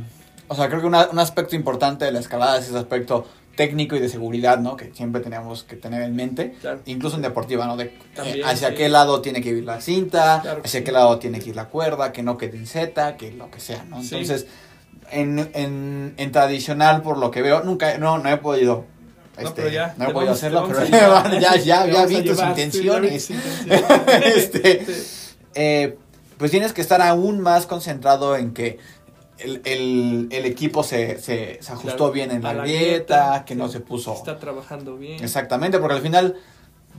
o 0.49 0.55
sea, 0.55 0.71
creo 0.71 0.81
que 0.81 0.87
un 0.87 0.95
aspecto 0.95 1.55
importante 1.55 2.07
de 2.07 2.13
la 2.13 2.21
escalada 2.21 2.59
es 2.59 2.67
ese 2.67 2.79
aspecto 2.79 3.27
técnico 3.59 3.97
y 3.97 3.99
de 3.99 4.09
seguridad, 4.09 4.61
¿no? 4.61 4.77
Que 4.77 4.93
siempre 4.95 5.21
tenemos 5.21 5.65
que 5.65 5.75
tener 5.75 6.03
en 6.03 6.15
mente, 6.15 6.55
incluso 6.87 7.17
en 7.17 7.23
deportiva, 7.23 7.67
¿no? 7.67 7.77
De 7.77 7.93
eh, 8.25 8.41
hacia 8.45 8.73
qué 8.73 8.89
lado 8.89 9.21
tiene 9.21 9.43
que 9.43 9.49
ir 9.49 9.65
la 9.65 9.81
cinta, 9.81 10.61
hacia 10.65 10.85
qué 10.85 10.93
lado 10.93 11.19
tiene 11.19 11.41
que 11.41 11.51
ir 11.51 11.57
la 11.57 11.65
cuerda, 11.65 12.13
que 12.13 12.23
no 12.23 12.39
quede 12.39 12.57
en 12.57 12.69
Z, 12.69 13.17
que 13.17 13.33
lo 13.33 13.51
que 13.51 13.59
sea, 13.59 13.83
¿no? 13.83 14.01
Entonces, 14.01 14.47
en, 15.11 15.51
en, 15.55 16.15
en, 16.17 16.31
tradicional, 16.31 17.03
por 17.03 17.19
lo 17.19 17.33
que 17.33 17.43
veo, 17.43 17.65
nunca, 17.65 17.99
no, 17.99 18.19
no 18.19 18.31
he 18.31 18.37
podido. 18.37 18.85
Este, 19.37 19.73
ya, 19.73 19.93
no 19.99 20.09
he 20.09 20.13
podido 20.13 20.35
hacerlo, 20.35 20.65
pero 20.69 20.85
ya, 21.41 21.57
ya, 21.57 21.85
ya 21.91 22.07
vi 22.07 22.23
tus 22.23 22.41
intenciones. 22.41 23.29
este, 24.37 24.87
eh, 25.57 25.99
pues 26.37 26.53
tienes 26.53 26.73
que 26.73 26.81
estar 26.81 27.03
aún 27.03 27.41
más 27.41 27.67
concentrado 27.67 28.37
en 28.37 28.55
que 28.55 28.79
el, 29.39 29.61
el, 29.65 30.29
el, 30.31 30.45
equipo 30.45 30.83
se, 30.83 31.19
se, 31.19 31.59
se 31.61 31.73
ajustó 31.73 32.11
bien 32.11 32.31
en 32.31 32.43
la, 32.43 32.63
dieta, 32.63 33.45
que 33.47 33.55
no 33.55 33.69
se 33.69 33.81
puso. 33.81 34.15
Está 34.15 34.39
trabajando 34.39 34.97
bien. 34.97 35.23
Exactamente, 35.23 35.79
porque 35.79 35.97
al 35.97 36.03
final, 36.03 36.37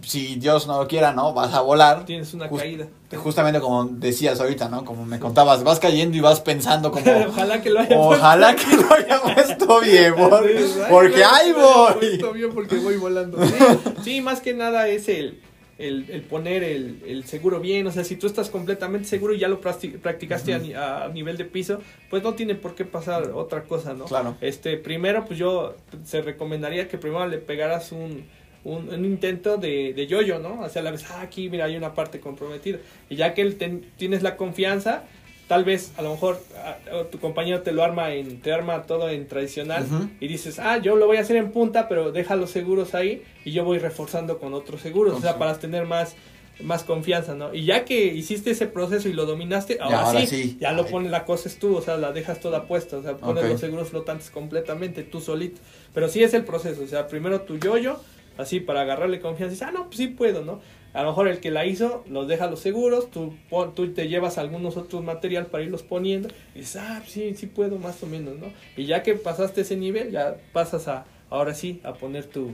si 0.01 0.35
Dios 0.35 0.67
no 0.67 0.81
lo 0.81 0.87
quiera, 0.87 1.13
¿no? 1.13 1.33
Vas 1.33 1.53
a 1.53 1.61
volar. 1.61 2.05
Tienes 2.05 2.33
una 2.33 2.49
caída. 2.49 2.87
Justamente 3.15 3.59
como 3.59 3.85
decías 3.85 4.39
ahorita, 4.39 4.69
¿no? 4.69 4.85
Como 4.85 5.05
me 5.05 5.19
contabas, 5.19 5.63
vas 5.63 5.79
cayendo 5.79 6.17
y 6.17 6.21
vas 6.21 6.41
pensando 6.41 6.91
como. 6.91 7.05
ojalá 7.27 7.61
que 7.61 7.69
lo 7.69 7.79
haya 7.79 7.97
Ojalá 7.97 8.55
que 8.55 8.75
lo 8.75 8.93
haya 8.93 9.21
puesto 9.21 9.81
bien, 9.81 10.13
porque 10.89 11.23
ahí 11.23 11.51
voy. 11.51 11.93
Puesto 11.99 12.33
bien 12.33 12.53
porque 12.53 12.77
voy 12.77 12.97
volando. 12.97 13.37
sí, 14.03 14.21
más 14.21 14.41
que 14.41 14.53
nada 14.53 14.87
es 14.87 15.09
el 15.09 15.41
el, 15.79 16.05
el 16.09 16.21
poner 16.21 16.61
el, 16.63 17.01
el, 17.07 17.23
seguro 17.23 17.61
bien, 17.61 17.87
o 17.87 17.91
sea, 17.91 18.03
si 18.03 18.17
tú 18.17 18.27
estás 18.27 18.49
completamente 18.49 19.07
seguro 19.07 19.33
y 19.33 19.39
ya 19.39 19.47
lo 19.47 19.61
practicaste 19.61 20.75
a, 20.75 21.09
nivel 21.13 21.37
de 21.37 21.45
piso, 21.45 21.81
pues 22.09 22.21
no 22.21 22.33
tiene 22.33 22.53
por 22.55 22.75
qué 22.75 22.83
pasar 22.83 23.31
otra 23.31 23.63
cosa, 23.63 23.93
¿no? 23.93 24.05
Claro. 24.05 24.35
Este, 24.41 24.77
primero, 24.77 25.25
pues 25.25 25.39
yo 25.39 25.75
se 26.03 26.21
recomendaría 26.21 26.89
que 26.89 26.97
primero 26.97 27.25
le 27.27 27.37
pegaras 27.37 27.93
un, 27.93 28.25
un, 28.65 28.89
un 28.89 29.05
intento 29.05 29.55
de, 29.55 29.93
de 29.93 30.05
yoyo, 30.05 30.39
¿no? 30.39 30.61
O 30.61 30.69
sea, 30.69 30.81
la 30.81 30.91
vez, 30.91 31.05
ah, 31.09 31.21
aquí, 31.21 31.49
mira, 31.49 31.65
hay 31.65 31.77
una 31.77 31.93
parte 31.93 32.19
comprometida. 32.19 32.79
Y 33.09 33.15
ya 33.15 33.33
que 33.33 33.45
tienes 33.95 34.21
la 34.21 34.35
confianza, 34.35 35.05
tal 35.49 35.63
vez 35.63 35.91
a 35.97 36.03
lo 36.03 36.11
mejor 36.11 36.39
tu 37.11 37.19
compañero 37.19 37.63
te 37.63 37.71
lo 37.71 37.83
arma 37.83 38.13
en, 38.13 38.39
te 38.39 38.53
arma 38.53 38.83
todo 38.83 39.09
en 39.09 39.27
tradicional 39.27 39.83
y 40.19 40.27
dices, 40.27 40.59
ah, 40.59 40.77
yo 40.77 40.95
lo 40.95 41.07
voy 41.07 41.17
a 41.17 41.21
hacer 41.21 41.37
en 41.37 41.51
punta, 41.51 41.89
pero 41.89 42.11
deja 42.11 42.35
los 42.35 42.51
seguros 42.51 42.93
ahí 42.93 43.23
y 43.43 43.51
yo 43.51 43.65
voy 43.65 43.79
reforzando 43.79 44.37
con 44.37 44.53
otros 44.53 44.79
seguros, 44.79 45.17
o 45.17 45.21
sea, 45.21 45.39
para 45.39 45.57
tener 45.57 45.87
más, 45.87 46.15
más 46.61 46.83
confianza, 46.83 47.33
¿no? 47.33 47.51
Y 47.51 47.65
ya 47.65 47.83
que 47.83 48.05
hiciste 48.13 48.51
ese 48.51 48.67
proceso 48.67 49.09
y 49.09 49.13
lo 49.13 49.25
dominaste, 49.25 49.79
ahora, 49.81 50.23
sí, 50.27 50.55
ya 50.61 50.71
lo 50.71 50.85
pones, 50.85 51.09
la 51.09 51.25
cosa 51.25 51.49
es 51.49 51.57
tú, 51.57 51.75
o 51.75 51.81
sea, 51.81 51.97
la 51.97 52.11
dejas 52.11 52.39
toda 52.39 52.67
puesta, 52.67 52.97
o 52.97 53.01
sea, 53.01 53.17
pones 53.17 53.43
los 53.49 53.59
seguros 53.59 53.89
flotantes 53.89 54.29
completamente 54.29 55.01
tú 55.01 55.19
solito, 55.19 55.59
pero 55.95 56.09
sí 56.09 56.21
es 56.21 56.35
el 56.35 56.45
proceso, 56.45 56.83
o 56.83 56.87
sea, 56.87 57.07
primero 57.07 57.41
tu 57.41 57.57
yoyo, 57.57 57.99
así 58.37 58.59
para 58.59 58.81
agarrarle 58.81 59.19
confianza 59.19 59.53
y 59.53 59.55
dices, 59.55 59.67
ah, 59.67 59.71
no, 59.71 59.85
pues 59.85 59.97
sí 59.97 60.09
puedo, 60.09 60.45
¿no? 60.45 60.61
A 60.93 61.03
lo 61.03 61.09
mejor 61.09 61.27
el 61.27 61.39
que 61.39 61.51
la 61.51 61.65
hizo 61.65 62.03
nos 62.07 62.27
deja 62.27 62.47
los 62.47 62.59
seguros, 62.59 63.11
tú, 63.11 63.33
tú 63.75 63.93
te 63.93 64.07
llevas 64.07 64.37
algunos 64.37 64.75
otros 64.75 65.03
material 65.03 65.45
para 65.47 65.63
irlos 65.63 65.83
poniendo 65.83 66.29
y 66.55 66.59
dices, 66.59 66.81
ah, 66.81 67.01
sí, 67.05 67.35
sí 67.35 67.47
puedo 67.47 67.77
más 67.77 68.01
o 68.01 68.07
menos, 68.07 68.37
¿no? 68.39 68.47
Y 68.75 68.85
ya 68.85 69.03
que 69.03 69.13
pasaste 69.15 69.61
ese 69.61 69.75
nivel, 69.75 70.11
ya 70.11 70.37
pasas 70.51 70.87
a, 70.87 71.05
ahora 71.29 71.53
sí, 71.53 71.79
a 71.83 71.93
poner 71.93 72.25
tu, 72.25 72.51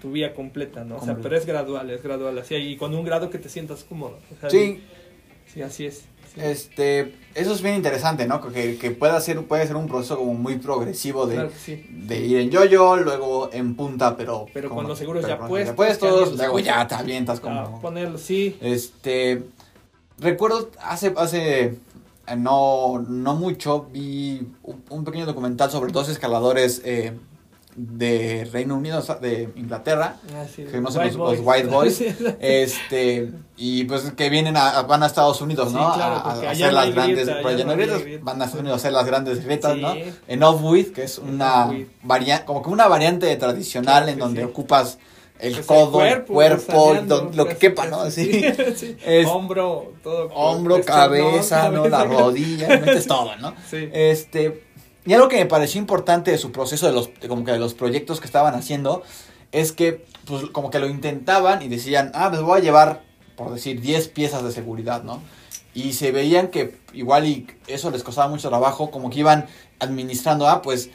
tu 0.00 0.12
vía 0.12 0.34
completa, 0.34 0.84
¿no? 0.84 0.96
O 0.96 1.04
sea, 1.04 1.16
pero 1.16 1.36
es 1.36 1.46
gradual, 1.46 1.90
es 1.90 2.02
gradual, 2.02 2.38
así, 2.38 2.54
y 2.56 2.76
con 2.76 2.94
un 2.94 3.04
grado 3.04 3.30
que 3.30 3.38
te 3.38 3.48
sientas 3.48 3.84
cómodo. 3.84 4.18
sí. 4.48 4.80
Sí, 5.46 5.62
así 5.62 5.86
es. 5.86 6.04
Este, 6.38 7.14
eso 7.34 7.52
es 7.52 7.62
bien 7.62 7.76
interesante, 7.76 8.26
¿no? 8.26 8.40
Que, 8.40 8.78
que 8.78 8.90
pueda 8.90 9.20
ser, 9.20 9.42
puede 9.46 9.66
ser 9.66 9.76
un 9.76 9.86
proceso 9.86 10.16
como 10.16 10.34
muy 10.34 10.56
progresivo 10.56 11.26
de, 11.26 11.50
de 11.88 12.20
ir 12.26 12.38
en 12.38 12.50
yo-yo, 12.50 12.96
luego 12.96 13.50
en 13.52 13.74
punta, 13.74 14.16
pero... 14.16 14.46
Pero 14.52 14.70
con 14.70 14.86
los 14.88 14.98
seguros 14.98 15.26
ya 15.26 15.38
puestos. 15.38 15.76
puestos 15.76 16.36
luego 16.36 16.58
ya 16.58 16.86
te 16.86 16.94
avientas 16.94 17.40
como... 17.40 17.80
Ponerlo, 17.80 18.18
sí. 18.18 18.56
Este, 18.60 19.44
recuerdo 20.18 20.70
hace, 20.82 21.14
hace, 21.16 21.64
eh, 21.64 22.36
no, 22.36 23.04
no 23.08 23.34
mucho, 23.36 23.86
vi 23.92 24.46
un, 24.90 25.04
pequeño 25.04 25.26
documental 25.26 25.70
sobre 25.70 25.92
dos 25.92 26.08
escaladores 26.08 26.82
eh, 26.84 27.12
de 27.80 28.48
Reino 28.52 28.74
Unido, 28.76 29.00
de 29.20 29.50
Inglaterra, 29.54 30.16
ah, 30.34 30.44
que 30.56 30.80
no 30.80 30.90
son 30.90 31.06
los, 31.16 31.38
White 31.40 31.68
Boys, 31.70 32.02
este, 32.40 33.30
y 33.56 33.84
pues 33.84 34.02
que 34.16 34.28
vienen 34.30 34.56
a, 34.56 34.82
van 34.82 35.04
a 35.04 35.06
Estados 35.06 35.40
Unidos, 35.40 35.72
¿no? 35.72 35.86
a, 35.88 36.32
hacer 36.50 36.72
las 36.72 36.92
grandes, 36.92 37.28
van 38.22 38.42
a 38.42 38.44
Estados 38.44 38.60
Unidos 38.60 38.72
a 38.72 38.76
hacer 38.76 38.92
las 38.92 39.06
grandes 39.06 39.44
grietas, 39.44 39.76
¿no? 39.76 39.94
En 40.26 40.42
Off-With, 40.42 40.92
que 40.92 41.04
es 41.04 41.18
una 41.18 41.70
variante, 42.02 42.44
como 42.46 42.62
que 42.62 42.70
una 42.70 42.88
variante 42.88 43.34
tradicional 43.36 44.08
en 44.08 44.18
donde 44.18 44.44
ocupas 44.44 44.98
el 45.38 45.52
Pues 45.54 45.66
codo, 45.66 46.02
el 46.02 46.24
cuerpo, 46.24 46.32
cuerpo, 46.34 46.86
saneando, 46.88 47.20
don- 47.20 47.36
lo 47.36 47.46
que 47.46 47.56
quepa, 47.56 47.86
¿no? 47.86 48.10
sí, 48.10 48.24
Sí. 48.56 48.74
sí. 48.76 48.96
Es- 49.06 49.28
hombro, 49.28 49.92
todo. 50.02 50.26
Hombro, 50.34 50.78
esternón, 50.78 51.00
cabeza, 51.08 51.68
¿no? 51.68 51.84
La 51.86 51.98
cabeza. 51.98 52.20
rodilla, 52.22 52.68
metes 52.68 53.06
todo, 53.06 53.36
¿no? 53.36 53.54
Sí. 53.70 53.88
Este, 53.92 54.64
y 55.08 55.14
algo 55.14 55.28
que 55.30 55.38
me 55.38 55.46
pareció 55.46 55.80
importante 55.80 56.30
de 56.30 56.36
su 56.36 56.52
proceso, 56.52 56.86
de 56.86 56.92
los, 56.92 57.08
como 57.28 57.42
que 57.42 57.52
de 57.52 57.58
los 57.58 57.72
proyectos 57.72 58.20
que 58.20 58.26
estaban 58.26 58.54
haciendo, 58.54 59.02
es 59.52 59.72
que, 59.72 60.04
pues, 60.26 60.50
como 60.50 60.70
que 60.70 60.80
lo 60.80 60.86
intentaban 60.86 61.62
y 61.62 61.68
decían, 61.68 62.12
ah, 62.14 62.28
pues 62.28 62.42
voy 62.42 62.58
a 62.58 62.62
llevar, 62.62 63.04
por 63.34 63.50
decir, 63.50 63.80
10 63.80 64.08
piezas 64.08 64.44
de 64.44 64.52
seguridad, 64.52 65.04
¿no? 65.04 65.22
Y 65.72 65.94
se 65.94 66.12
veían 66.12 66.48
que 66.48 66.76
igual 66.92 67.26
y 67.26 67.46
eso 67.68 67.90
les 67.90 68.02
costaba 68.02 68.28
mucho 68.28 68.50
trabajo, 68.50 68.90
como 68.90 69.08
que 69.08 69.20
iban 69.20 69.46
administrando, 69.78 70.46
ah, 70.46 70.60
pues, 70.60 70.90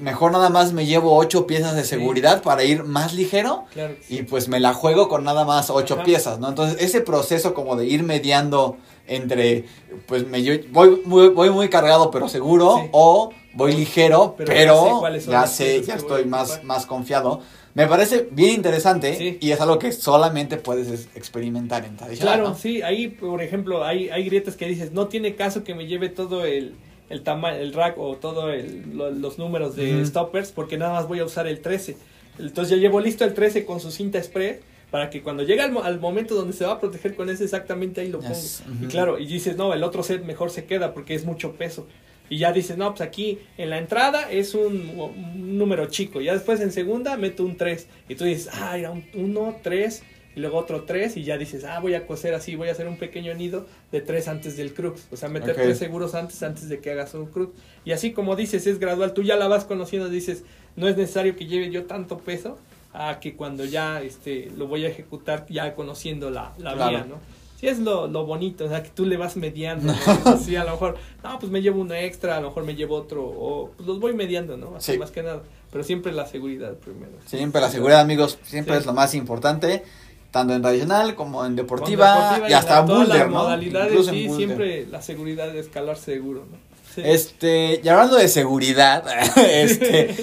mejor 0.00 0.32
nada 0.32 0.48
más 0.50 0.72
me 0.72 0.86
llevo 0.86 1.16
8 1.16 1.46
piezas 1.46 1.74
de 1.76 1.82
Sí. 1.82 1.90
seguridad 1.90 2.42
para 2.42 2.64
ir 2.64 2.84
más 2.84 3.14
ligero. 3.14 3.64
Claro 3.72 3.94
sí. 4.00 4.18
Y 4.18 4.22
pues 4.22 4.48
me 4.48 4.58
la 4.60 4.74
juego 4.74 5.08
con 5.08 5.24
nada 5.24 5.44
más 5.44 5.70
ocho 5.70 5.94
Ajá. 5.94 6.04
piezas, 6.04 6.38
¿no? 6.40 6.48
Entonces, 6.48 6.80
ese 6.80 7.00
proceso 7.00 7.54
como 7.54 7.76
de 7.76 7.86
ir 7.86 8.02
mediando 8.02 8.76
entre, 9.06 9.64
pues 10.06 10.26
me 10.26 10.40
voy 10.70 11.02
muy, 11.04 11.28
voy 11.28 11.50
muy 11.50 11.68
cargado 11.68 12.10
pero 12.10 12.28
seguro, 12.28 12.78
Sí. 12.82 12.88
o 12.92 13.30
voy 13.54 13.72
ligero, 13.72 14.34
Pero 14.38 14.52
pero, 14.52 15.02
ya 15.18 15.46
sé 15.46 15.82
ya 15.82 15.94
sé, 15.94 15.98
estoy 15.98 16.24
más, 16.24 16.62
más 16.64 16.86
confiado. 16.86 17.40
Me 17.74 17.86
parece 17.86 18.28
bien 18.32 18.50
interesante 18.54 19.16
Sí. 19.16 19.38
y 19.40 19.50
es 19.52 19.60
algo 19.60 19.78
que 19.78 19.92
solamente 19.92 20.56
puedes 20.56 20.88
es- 20.88 21.08
experimentar 21.14 21.84
en 21.84 21.96
tradicional. 21.96 22.34
Claro, 22.36 22.48
¿no? 22.50 22.56
sí, 22.56 22.82
ahí, 22.82 23.08
por 23.08 23.42
ejemplo, 23.42 23.84
hay, 23.84 24.08
hay 24.10 24.24
grietas 24.24 24.56
que 24.56 24.66
dices, 24.66 24.92
no 24.92 25.06
tiene 25.08 25.34
caso 25.36 25.62
que 25.64 25.74
me 25.74 25.86
lleve 25.86 26.08
todo 26.08 26.44
el, 26.44 26.74
el 27.10 27.22
tamaño, 27.22 27.58
el 27.58 27.72
rack 27.74 27.98
o 27.98 28.16
todo 28.16 28.50
el, 28.50 28.96
lo- 28.96 29.10
los 29.10 29.38
números 29.38 29.76
de 29.76 30.04
stoppers, 30.06 30.50
porque 30.52 30.78
nada 30.78 30.94
más 30.94 31.06
voy 31.08 31.18
a 31.18 31.24
usar 31.24 31.46
el 31.46 31.60
13. 31.60 31.96
Entonces 32.38 32.70
ya 32.70 32.80
llevo 32.80 33.00
listo 33.00 33.24
el 33.24 33.34
13 33.34 33.64
con 33.66 33.80
su 33.80 33.90
cinta 33.90 34.22
spray, 34.22 34.60
para 34.90 35.10
que 35.10 35.22
cuando 35.22 35.42
llegue 35.42 35.60
al, 35.60 35.72
mo- 35.72 35.82
al 35.82 36.00
momento 36.00 36.34
donde 36.34 36.52
se 36.54 36.64
va 36.64 36.72
a 36.72 36.80
proteger 36.80 37.14
con 37.14 37.28
ese, 37.28 37.44
exactamente 37.44 38.00
ahí 38.00 38.08
lo 38.08 38.20
pongo. 38.20 38.32
Yes, 38.32 38.62
Y 38.80 38.86
claro, 38.86 39.18
y 39.18 39.26
dices, 39.26 39.56
no, 39.56 39.74
el 39.74 39.82
otro 39.84 40.02
set 40.02 40.24
mejor 40.24 40.50
se 40.50 40.64
queda 40.64 40.94
porque 40.94 41.14
es 41.14 41.24
mucho 41.24 41.52
peso. 41.52 41.86
Y 42.28 42.38
ya 42.38 42.52
dices, 42.52 42.76
no, 42.78 42.90
pues 42.90 43.00
aquí 43.00 43.40
en 43.58 43.70
la 43.70 43.78
entrada 43.78 44.30
es 44.30 44.54
un, 44.54 44.88
un 44.98 45.58
número 45.58 45.86
chico. 45.86 46.20
Ya 46.20 46.32
después 46.32 46.60
en 46.60 46.70
segunda 46.70 47.16
meto 47.16 47.44
un 47.44 47.56
3. 47.56 47.88
Y 48.08 48.14
tú 48.14 48.24
dices, 48.24 48.48
ah, 48.52 48.78
era 48.78 48.92
un 48.92 49.04
1, 49.14 49.56
3, 49.62 50.02
y 50.36 50.40
luego 50.40 50.58
otro 50.58 50.82
3. 50.84 51.16
Y 51.16 51.24
ya 51.24 51.36
dices, 51.38 51.64
ah, 51.64 51.80
voy 51.80 51.94
a 51.94 52.06
coser 52.06 52.34
así, 52.34 52.56
voy 52.56 52.68
a 52.68 52.72
hacer 52.72 52.86
un 52.88 52.96
pequeño 52.98 53.34
nido 53.34 53.66
de 53.92 54.00
3 54.00 54.28
antes 54.28 54.56
del 54.56 54.72
crux. 54.74 55.06
O 55.10 55.16
sea, 55.16 55.28
meter. 55.28 55.54
3 55.56 55.76
seguros 55.78 56.14
antes, 56.14 56.42
antes 56.42 56.68
de 56.68 56.80
que 56.80 56.92
hagas 56.92 57.14
un 57.14 57.26
crux. 57.26 57.52
Y 57.84 57.92
así 57.92 58.12
como 58.12 58.36
dices, 58.36 58.66
es 58.66 58.78
gradual. 58.78 59.12
Tú 59.14 59.22
ya 59.22 59.36
la 59.36 59.48
vas 59.48 59.64
conociendo, 59.64 60.08
dices, 60.08 60.44
no 60.76 60.88
es 60.88 60.96
necesario 60.96 61.36
que 61.36 61.46
lleve 61.46 61.70
yo 61.70 61.84
tanto 61.84 62.18
peso. 62.18 62.58
A 62.92 63.20
que 63.20 63.36
cuando 63.36 63.64
ya 63.64 64.02
este, 64.02 64.50
lo 64.56 64.66
voy 64.66 64.84
a 64.84 64.88
ejecutar, 64.88 65.46
ya 65.48 65.76
conociendo 65.76 66.28
la, 66.30 66.54
la 66.58 66.74
Claro. 66.74 66.90
vía, 66.90 67.04
¿no? 67.08 67.16
Sí, 67.60 67.68
es 67.68 67.78
lo, 67.78 68.08
lo 68.08 68.26
bonito, 68.26 68.64
o 68.64 68.68
sea, 68.68 68.82
que 68.82 68.88
tú 68.88 69.06
le 69.06 69.16
vas 69.16 69.36
mediando, 69.36 69.92
¿no? 69.92 70.30
Así, 70.32 70.56
a 70.56 70.64
lo 70.64 70.72
mejor, 70.72 70.96
no, 71.22 71.38
pues 71.38 71.52
me 71.52 71.62
llevo 71.62 71.82
uno 71.82 71.94
extra, 71.94 72.38
a 72.38 72.40
lo 72.40 72.48
mejor 72.48 72.64
me 72.64 72.74
llevo 72.74 72.96
otro, 72.96 73.22
o 73.24 73.70
pues 73.76 73.86
los 73.86 74.00
voy 74.00 74.12
mediando, 74.14 74.56
¿no? 74.56 74.74
Así 74.74 74.92
Sí. 74.94 74.98
más 74.98 75.12
que 75.12 75.22
nada. 75.22 75.42
Pero 75.70 75.84
siempre 75.84 76.10
la 76.10 76.26
seguridad 76.26 76.72
primero. 76.78 77.12
Siempre 77.26 77.60
la 77.60 77.70
seguridad, 77.70 78.00
amigos, 78.00 78.38
siempre 78.42 78.74
Sí. 78.74 78.80
es 78.80 78.86
lo 78.86 78.92
más 78.92 79.14
importante, 79.14 79.84
tanto 80.30 80.54
en 80.54 80.62
tradicional 80.62 81.14
como 81.14 81.44
en 81.44 81.56
deportiva, 81.56 82.32
deportiva 82.34 82.50
y 82.50 82.52
hasta 82.52 82.80
en 82.80 82.86
boulder, 82.86 83.30
¿no? 83.30 83.62
Incluso 83.62 84.10
en 84.10 84.16
sí, 84.16 84.36
siempre 84.36 84.86
la 84.86 85.02
seguridad 85.02 85.52
de 85.52 85.60
escalar 85.60 85.96
seguro, 85.96 86.46
¿no? 86.50 86.56
Sí. 86.94 87.02
Este, 87.04 87.80
y 87.82 87.88
hablando 87.88 88.16
de 88.16 88.28
seguridad, 88.28 89.04
este, 89.36 90.16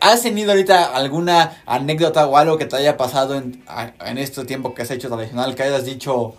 ¿has 0.00 0.22
tenido 0.22 0.52
ahorita 0.52 0.94
alguna 0.94 1.62
anécdota 1.66 2.26
o 2.26 2.36
algo 2.36 2.56
que 2.56 2.66
te 2.66 2.76
haya 2.76 2.96
pasado 2.96 3.34
en, 3.34 3.62
en 4.04 4.18
este 4.18 4.44
tiempo 4.44 4.74
que 4.74 4.82
has 4.82 4.90
hecho 4.90 5.08
tradicional, 5.08 5.54
que 5.54 5.62
hayas 5.62 5.84
dicho 5.84 6.34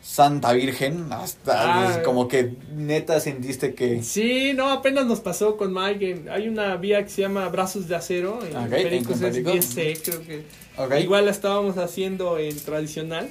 Santa 0.00 0.52
Virgen, 0.52 1.06
hasta 1.12 1.98
Ah. 1.98 2.02
como 2.02 2.28
que 2.28 2.52
neta 2.74 3.20
sentiste 3.20 3.74
que... 3.74 4.02
Sí, 4.02 4.52
no, 4.54 4.70
apenas 4.70 5.06
nos 5.06 5.20
pasó 5.20 5.56
con 5.56 5.72
Mike. 5.74 6.24
hay 6.30 6.48
una 6.48 6.76
vía 6.76 7.02
que 7.02 7.10
se 7.10 7.22
llama 7.22 7.48
Brazos 7.48 7.88
de 7.88 7.96
Acero. 7.96 8.38
En 8.48 8.56
Ok, 8.56 8.70
Pericos 8.70 9.20
en 9.20 9.26
es 9.28 9.32
Pericos. 9.38 9.76
10C, 9.76 10.00
creo 10.02 10.22
que. 10.24 11.00
Igual 11.00 11.24
la 11.26 11.30
estábamos 11.32 11.76
haciendo 11.78 12.38
en 12.38 12.56
tradicional. 12.60 13.28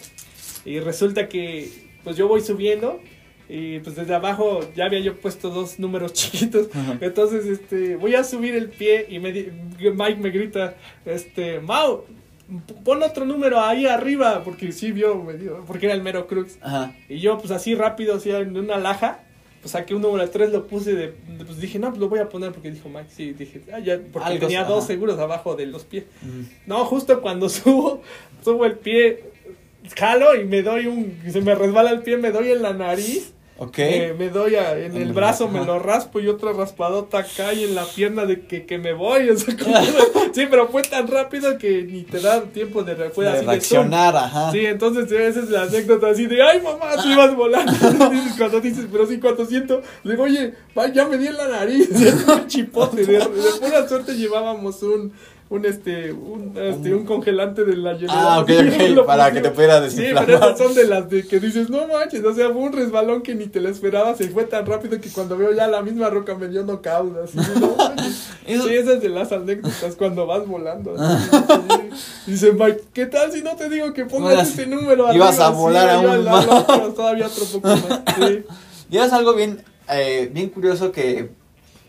Y 0.65 0.79
resulta 0.79 1.29
que, 1.29 1.71
pues 2.03 2.17
yo 2.17 2.27
voy 2.27 2.41
subiendo. 2.41 2.99
Y 3.49 3.79
pues 3.79 3.95
desde 3.95 4.13
abajo 4.13 4.59
ya 4.75 4.85
había 4.85 4.99
yo 4.99 5.15
puesto 5.15 5.49
dos 5.49 5.79
números 5.79 6.11
chiquitos. 6.13 6.67
Ajá. 6.75 6.97
Entonces, 6.99 7.45
este, 7.45 7.95
voy 7.95 8.13
a 8.15 8.25
subir 8.25 8.53
el 8.55 8.67
pie 8.69 9.05
y 9.09 9.19
me 9.19 9.31
di- 9.31 9.49
Mike 9.79 10.17
me 10.19 10.29
grita, 10.31 10.75
este, 11.05 11.61
Mau, 11.61 12.03
pon 12.83 13.03
otro 13.03 13.25
número 13.25 13.59
ahí 13.59 13.85
arriba, 13.85 14.43
porque 14.43 14.71
sí 14.71 14.91
vio, 14.91 15.15
me 15.23 15.33
dio, 15.33 15.63
porque 15.65 15.87
era 15.87 15.95
el 15.95 16.01
mero 16.01 16.27
crux. 16.27 16.57
Ajá. 16.61 16.95
Y 17.09 17.19
yo, 17.19 17.37
pues 17.37 17.51
así 17.51 17.75
rápido, 17.75 18.15
así 18.15 18.31
en 18.31 18.57
una 18.57 18.77
laja, 18.77 19.19
pues 19.61 19.71
saqué 19.71 19.95
un 19.95 20.01
número 20.01 20.23
de 20.23 20.29
3, 20.29 20.51
lo 20.51 20.67
puse 20.67 20.93
de, 20.93 21.09
pues 21.45 21.59
dije, 21.59 21.79
no, 21.79 21.89
pues 21.89 21.99
lo 21.99 22.09
voy 22.09 22.19
a 22.19 22.29
poner 22.29 22.51
porque 22.51 22.71
dijo 22.71 22.89
Mike, 22.89 23.09
sí, 23.09 23.33
dije, 23.33 23.61
ah, 23.73 23.79
ya, 23.79 23.99
porque 24.11 24.29
Algo, 24.29 24.39
tenía 24.47 24.61
ajá. 24.61 24.69
dos 24.69 24.85
seguros 24.85 25.19
abajo 25.19 25.55
de 25.55 25.65
los 25.65 25.83
pies. 25.83 26.05
Mm. 26.21 26.41
No, 26.67 26.85
justo 26.85 27.21
cuando 27.21 27.49
subo, 27.49 28.01
subo 28.43 28.65
el 28.65 28.77
pie, 28.77 29.23
jalo 29.95 30.35
y 30.35 30.45
me 30.45 30.61
doy 30.61 30.87
un, 30.87 31.19
se 31.29 31.41
me 31.41 31.55
resbala 31.55 31.91
el 31.91 32.01
pie, 32.01 32.17
me 32.17 32.31
doy 32.31 32.51
en 32.51 32.61
la 32.61 32.73
nariz. 32.73 33.33
Ok. 33.59 33.79
eh, 33.79 34.15
me 34.17 34.29
doy 34.29 34.55
a- 34.55 34.77
en 34.77 34.95
el 34.95 35.13
brazo, 35.13 35.47
me 35.49 35.65
lo 35.65 35.79
raspo 35.79 36.19
y 36.19 36.27
otra 36.27 36.53
raspadota 36.53 37.19
acá 37.19 37.53
y 37.53 37.63
en 37.63 37.73
la 37.75 37.85
pierna 37.85 38.25
de 38.25 38.41
que, 38.45 38.65
que 38.65 38.77
me 38.77 38.93
voy. 38.93 39.29
O 39.31 39.37
sea, 39.37 39.55
como- 39.57 39.75
sí, 40.33 40.45
pero 40.49 40.67
fue 40.67 40.83
tan 40.83 41.07
rápido 41.07 41.57
que 41.57 41.83
ni 41.83 42.03
te 42.03 42.19
da 42.19 42.41
tiempo 42.43 42.83
de, 42.83 42.93
re- 42.95 43.09
fue 43.09 43.25
de 43.25 43.31
así 43.31 43.39
de 43.39 43.45
zoom. 43.45 43.49
reaccionar, 43.89 44.15
ajá. 44.15 44.51
Sí, 44.51 44.65
entonces 44.65 45.11
esa 45.11 45.39
es 45.39 45.49
la 45.49 45.63
anécdota 45.63 46.09
así 46.09 46.27
de, 46.27 46.41
ay 46.43 46.61
mamá, 46.61 47.01
tú 47.01 47.09
ibas 47.09 47.35
volando. 47.35 47.71
Dices, 48.11 48.33
cuando 48.37 48.61
dices, 48.61 48.85
pero 48.91 49.07
sí, 49.07 49.19
cuando 49.19 49.45
siento, 49.45 49.81
le 50.03 50.11
digo, 50.11 50.23
oye, 50.23 50.53
va, 50.77 50.87
ya 50.91 51.07
me 51.07 51.17
di 51.17 51.27
en 51.27 51.37
la 51.37 51.47
nariz, 51.47 51.89
un 52.27 52.47
chipote. 52.47 53.05
De, 53.05 53.13
de 53.17 53.23
pura 53.59 53.87
suerte 53.87 54.13
llevábamos 54.15 54.83
un, 54.83 55.11
un 55.49 55.65
este, 55.65 56.11
un, 56.11 56.53
este, 56.57 56.93
un 56.93 57.05
congelante 57.05 57.63
de 57.63 57.77
la 57.77 57.93
hielera. 57.93 58.13
Ah, 58.35 58.39
ok, 58.41 58.49
Y 58.49 58.97
ok, 58.97 59.05
para 59.07 59.31
que 59.31 59.39
te 59.41 59.49
pudiera 59.51 59.77
Sí, 59.89 59.95
desinflamar. 60.01 60.25
pero 60.25 60.37
esas 60.39 60.57
son 60.57 60.73
de 60.75 60.87
las 60.87 61.09
de 61.09 61.25
que 61.25 61.39
dices, 61.39 61.69
no 61.69 61.87
manches, 61.87 62.23
o 62.25 62.33
sea, 62.35 62.47
fue 62.49 62.61
un 62.61 62.73
resbalón 62.73 63.21
que 63.21 63.33
ni 63.33 63.45
te 63.47 63.61
lo 63.61 63.69
esperabas, 63.69 64.17
se 64.17 64.27
fue 64.29 64.43
tan 64.43 64.65
rápido 64.65 64.99
que 64.99 65.09
cuando 65.09 65.37
veo 65.37 65.53
ya 65.53 65.67
la 65.67 65.81
misma 65.81 66.09
roca 66.09 66.35
me 66.35 66.49
dio 66.49 66.63
knockout, 66.63 67.17
así, 67.23 67.37
no 67.37 67.75
Sí, 68.47 68.75
esa 68.75 68.93
es 68.93 69.01
de 69.01 69.09
las 69.09 69.31
anécdotas 69.31 69.95
cuando 69.97 70.25
vas 70.25 70.45
volando. 70.47 70.95
así, 70.97 71.29
sí. 72.25 72.31
Dice 72.31 72.51
Mike, 72.53 72.83
¿qué 72.93 73.05
tal 73.05 73.31
si 73.31 73.41
no 73.41 73.55
te 73.55 73.69
digo 73.69 73.93
que 73.93 74.05
pongas 74.05 74.33
Ibas- 74.33 74.47
ese 74.49 74.67
número 74.67 75.13
ibas 75.13 75.39
a 75.39 75.49
volar 75.49 75.97
Sí, 75.97 76.03
yo 76.03 76.11
aún 76.11 76.25
más. 76.25 76.45
todavía 76.95 77.27
otro 77.27 77.45
poco 77.45 77.67
más. 77.67 78.01
Sí. 78.19 78.43
Y 78.89 78.97
es 78.97 79.11
algo 79.13 79.33
bien, 79.33 79.61
eh, 79.89 80.29
bien 80.33 80.49
curioso 80.49 80.91
que 80.91 81.29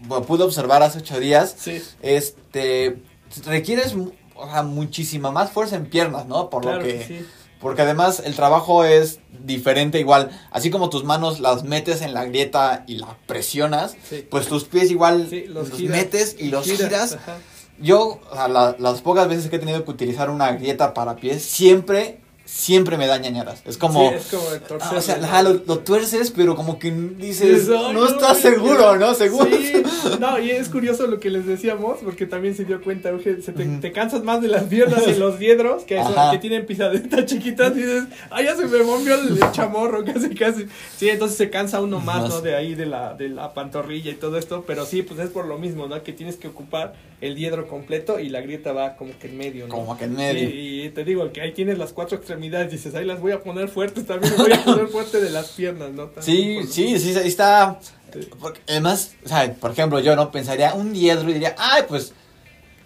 bueno, 0.01 0.25
pude 0.25 0.45
observar 0.45 0.83
hace 0.85 0.99
ocho 0.99 1.19
días. 1.19 1.55
Sí, 1.59 1.81
Este, 2.03 2.99
requieres 3.47 3.95
o 4.35 4.47
sea, 4.51 4.63
muchísima 4.63 5.31
más 5.31 5.51
fuerza 5.51 5.77
en 5.77 5.87
piernas, 5.87 6.27
¿no? 6.27 6.49
Por 6.51 6.63
claro 6.63 6.79
lo 6.79 6.85
que, 6.85 6.99
que 6.99 7.05
sí. 7.21 7.27
porque 7.61 7.83
además 7.83 8.23
el 8.25 8.35
trabajo 8.37 8.85
es 8.85 9.19
diferente 9.45 9.99
igual, 9.99 10.31
así 10.53 10.71
como 10.71 10.91
tus 10.91 11.03
manos 11.05 11.41
las 11.41 11.65
metes 11.65 12.03
en 12.03 12.15
la 12.15 12.25
grieta 12.25 12.85
y 12.87 12.97
la 12.99 13.17
presionas, 13.27 13.97
Sí. 14.09 14.25
pues 14.31 14.47
tus 14.47 14.65
pies 14.65 14.91
igual 14.91 15.27
Sí, 15.29 15.45
los, 15.49 15.79
metes 15.81 16.37
y 16.39 16.49
los 16.49 16.65
giras. 16.67 17.15
Ajá. 17.15 17.37
Yo, 17.81 18.21
o 18.31 18.35
sea, 18.35 18.49
la- 18.49 18.77
las 18.79 19.01
pocas 19.03 19.29
veces 19.29 19.49
que 19.51 19.57
he 19.57 19.59
tenido 19.61 19.85
que 19.85 19.91
utilizar 19.91 20.31
una 20.31 20.53
grieta 20.53 20.95
para 20.95 21.17
pies, 21.17 21.43
siempre, 21.45 22.21
siempre 22.49 22.97
me 22.97 23.07
da 23.07 23.19
ñañaras. 23.19 23.63
Es 23.67 23.77
como, 23.77 24.09
Sí, 24.09 24.15
es 24.17 24.27
como 24.29 24.49
de 24.51 24.57
ah, 24.57 24.61
torcerlo, 24.67 24.99
o 24.99 25.03
sea, 25.03 25.43
lo, 25.43 25.53
lo 25.67 25.79
tuerces, 25.81 26.31
pero 26.31 26.57
como 26.57 26.79
que 26.79 26.91
dices, 26.91 27.67
Dices, 27.67 27.71
"Ay, 27.79 27.93
no 27.93 28.07
estás 28.07 28.39
seguro, 28.41 28.77
quiero". 28.77 28.97
¿no? 28.97 29.15
Seguro. 29.15 29.51
Sí, 29.55 29.83
no, 30.19 30.39
y 30.39 30.51
es 30.53 30.69
curioso 30.71 31.07
lo 31.07 31.21
que 31.21 31.29
les 31.29 31.47
decíamos, 31.47 31.99
porque 32.03 32.25
también 32.25 32.57
se 32.57 32.65
dio 32.65 32.81
cuenta, 32.83 33.11
Euge, 33.11 33.43
se 33.43 33.53
te, 33.53 33.65
te 33.67 33.93
cansas 33.93 34.25
más 34.25 34.41
de 34.41 34.49
las 34.49 34.65
piernas 34.65 35.03
y 35.07 35.15
los 35.19 35.39
diedros, 35.39 35.83
que, 35.85 36.03
son- 36.03 36.31
que 36.33 36.39
tienen 36.39 36.65
pisaditas 36.65 37.27
chiquitas, 37.27 37.73
y 37.77 37.81
dices, 37.81 38.05
ay, 38.31 38.47
ya 38.47 38.57
se 38.57 38.65
me 38.67 38.83
movió 38.83 39.15
el, 39.15 39.29
el 39.43 39.51
chamorro, 39.53 40.03
casi, 40.05 40.31
casi. 40.35 40.67
Sí, 40.97 41.11
entonces 41.11 41.37
se 41.37 41.51
cansa 41.51 41.83
uno 41.83 42.01
más, 42.01 42.23
Más. 42.23 42.29
¿no? 42.31 42.41
De 42.41 42.57
ahí, 42.57 42.75
de 42.75 42.87
la, 42.87 43.13
de 43.13 43.29
la 43.29 43.53
pantorrilla 43.53 44.11
y 44.11 44.15
todo 44.15 44.39
esto, 44.39 44.65
pero 44.67 44.87
sí, 44.87 45.03
pues 45.03 45.21
es 45.21 45.29
por 45.29 45.45
lo 45.47 45.59
mismo, 45.59 45.87
¿no? 45.87 46.03
Que 46.03 46.13
tienes 46.15 46.37
que 46.37 46.49
ocupar 46.49 46.95
el 47.21 47.35
diedro 47.35 47.67
completo 47.69 48.21
y 48.21 48.29
la 48.31 48.41
grieta 48.41 48.73
va 48.73 48.95
como 48.97 49.11
que 49.19 49.27
en 49.29 49.37
medio, 49.37 49.67
¿no? 49.67 49.75
Como 49.75 49.99
que 49.99 50.05
en 50.05 50.15
medio. 50.15 50.49
Y, 50.49 50.85
y 50.85 50.89
te 50.91 51.05
digo 51.05 51.31
que 51.33 51.41
ahí 51.43 51.53
tienes 51.53 51.77
las 51.77 51.93
cuatro 51.93 52.17
extremidades, 52.17 52.38
dices, 52.39 52.95
ahí 52.95 53.05
las 53.05 53.21
voy 53.21 53.33
a 53.33 53.43
poner 53.43 53.69
fuertes, 53.69 54.07
también 54.07 54.35
voy 54.37 54.53
a 54.53 54.65
poner 54.65 54.89
fuerte 54.89 55.21
de 55.21 55.31
las 55.31 55.49
piernas, 55.49 55.91
¿no? 55.91 56.07
También 56.07 56.67
Sí, 56.69 56.89
lo 56.89 56.99
sí, 56.99 57.13
sí, 57.13 57.19
ahí 57.19 57.29
está. 57.29 57.79
Sí. 58.13 58.21
Porque 58.41 58.61
además, 58.69 59.13
o 59.25 59.29
sea, 59.29 59.53
por 59.55 59.71
ejemplo, 59.73 60.01
yo 60.01 60.17
no 60.17 60.31
pensaría 60.31 60.75
un 60.75 60.93
diedro 60.93 61.29
y 61.29 61.35
diría, 61.35 61.55
ay, 61.59 61.83
pues, 61.89 62.15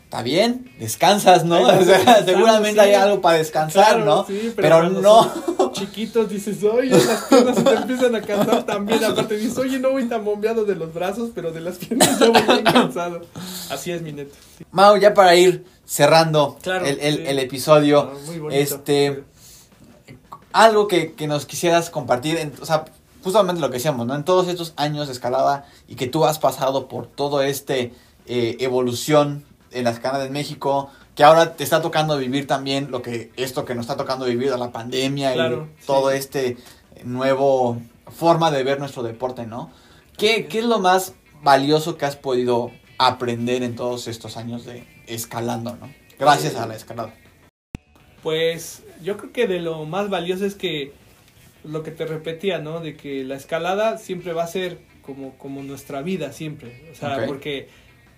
está 0.05 0.22
bien, 0.22 0.70
descansas, 0.78 1.44
¿no? 1.44 1.62
Vas 1.62 1.80
O 1.82 1.84
sea, 1.84 2.24
seguramente 2.24 2.80
sí. 2.82 2.88
hay 2.88 2.94
algo 2.94 3.20
para 3.20 3.38
descansar, 3.38 3.96
Claro, 3.96 4.05
¿no? 4.05 4.24
sí, 4.26 4.53
pero 4.57 4.78
cuando 4.80 5.00
no, 5.00 5.72
chiquitos 5.72 6.28
dices, 6.28 6.62
oye, 6.64 6.90
las 6.90 7.24
piernas 7.30 7.57
se 7.57 7.62
te 7.62 7.72
empiezan 7.74 8.14
a 8.16 8.20
cansar 8.20 8.66
también. 8.66 9.03
Aparte 9.05 9.36
dices, 9.36 9.57
oye, 9.59 9.78
no 9.78 9.92
voy 9.92 10.05
tan 10.09 10.24
bombeado 10.24 10.64
de 10.64 10.74
los 10.74 10.92
brazos, 10.92 11.30
pero 11.34 11.50
de 11.53 11.61
las 11.61 11.76
piernas 11.78 12.18
ya 12.18 12.28
voy 12.28 12.42
bien 12.42 12.64
cansado. 12.64 13.20
Así 13.70 13.90
es, 13.92 14.03
mi 14.03 14.12
neto. 14.12 14.34
Mau, 14.72 14.96
ya 14.96 15.14
para 15.14 15.34
ir 15.36 15.64
cerrando 15.86 16.59
Claro, 16.62 16.84
el, 16.86 16.98
el- 17.00 17.26
el 17.26 17.38
episodio, 17.38 18.11
Ah, 18.12 18.18
muy 18.26 18.38
bonito. 18.38 18.61
este, 18.61 19.22
algo 20.53 20.88
que, 20.88 21.12
que 21.12 21.26
nos 21.26 21.46
quisieras 21.46 21.90
compartir, 21.90 22.36
en- 22.36 22.53
o 22.61 22.66
sea, 22.66 22.84
justamente 23.22 23.61
lo 23.61 23.68
que 23.70 23.74
decíamos, 23.76 24.07
¿no? 24.07 24.14
En 24.14 24.24
todos 24.24 24.48
estos 24.48 24.72
años 24.76 25.07
de 25.07 25.12
escalada 25.12 25.64
y 25.88 25.94
que 25.96 26.07
tú 26.07 26.24
has 26.24 26.38
pasado 26.38 26.88
por 26.88 27.07
todo 27.07 27.42
este 27.42 27.92
eh, 28.26 28.57
evolución 28.61 29.44
en 29.70 29.84
las 29.84 29.94
escalada 29.94 30.26
en 30.26 30.32
México, 30.32 30.90
que 31.14 31.24
ahora 31.24 31.55
te 31.57 31.64
está 31.64 31.80
tocando 31.82 32.16
vivir 32.18 32.46
también 32.46 32.90
lo 32.90 33.00
que 33.03 33.30
esto 33.36 33.64
que 33.64 33.74
nos 33.74 33.84
está 33.84 33.96
tocando 33.96 34.24
vivir 34.26 34.50
de 34.50 34.59
la 34.59 34.70
pandemia 34.72 35.32
Claro, 35.34 35.68
y 35.80 35.86
todo 35.86 36.11
sí. 36.11 36.16
este 36.16 36.57
nuevo 37.05 37.80
forma 38.14 38.50
de 38.50 38.62
ver 38.64 38.78
nuestro 38.78 39.03
deporte, 39.03 39.46
¿no? 39.46 39.70
¿Qué. 40.18 40.46
¿Qué 40.46 40.59
es 40.61 40.64
lo 40.66 40.78
más 40.78 41.14
valioso 41.42 41.96
que 41.96 42.05
has 42.07 42.16
podido 42.16 42.70
aprender 42.98 43.62
en 43.62 43.74
todos 43.76 44.07
estos 44.09 44.36
años 44.36 44.64
de 44.64 44.86
escalando, 45.07 45.76
¿no? 45.80 45.92
Gracias 46.18 46.55
a 46.57 46.66
la 46.66 46.76
escalada. 46.76 47.14
Pues 48.22 48.82
yo 49.03 49.16
creo 49.16 49.32
que 49.32 49.46
de 49.46 49.61
lo 49.61 49.84
más 49.84 50.11
valioso 50.11 50.44
es 50.44 50.55
que 50.55 50.92
lo 51.64 51.82
que 51.82 51.90
te 51.90 52.07
repetía, 52.07 52.59
¿no? 52.59 52.80
De 52.80 52.96
que 52.96 53.24
la 53.24 53.36
escalada 53.36 53.98
siempre 53.98 54.32
va 54.32 54.44
a 54.44 54.48
ser 54.48 54.78
como, 55.03 55.36
como 55.38 55.62
nuestra 55.62 56.03
vida, 56.03 56.32
siempre. 56.32 56.82
O 56.92 56.94
sea, 56.94 57.26
porque 57.26 57.68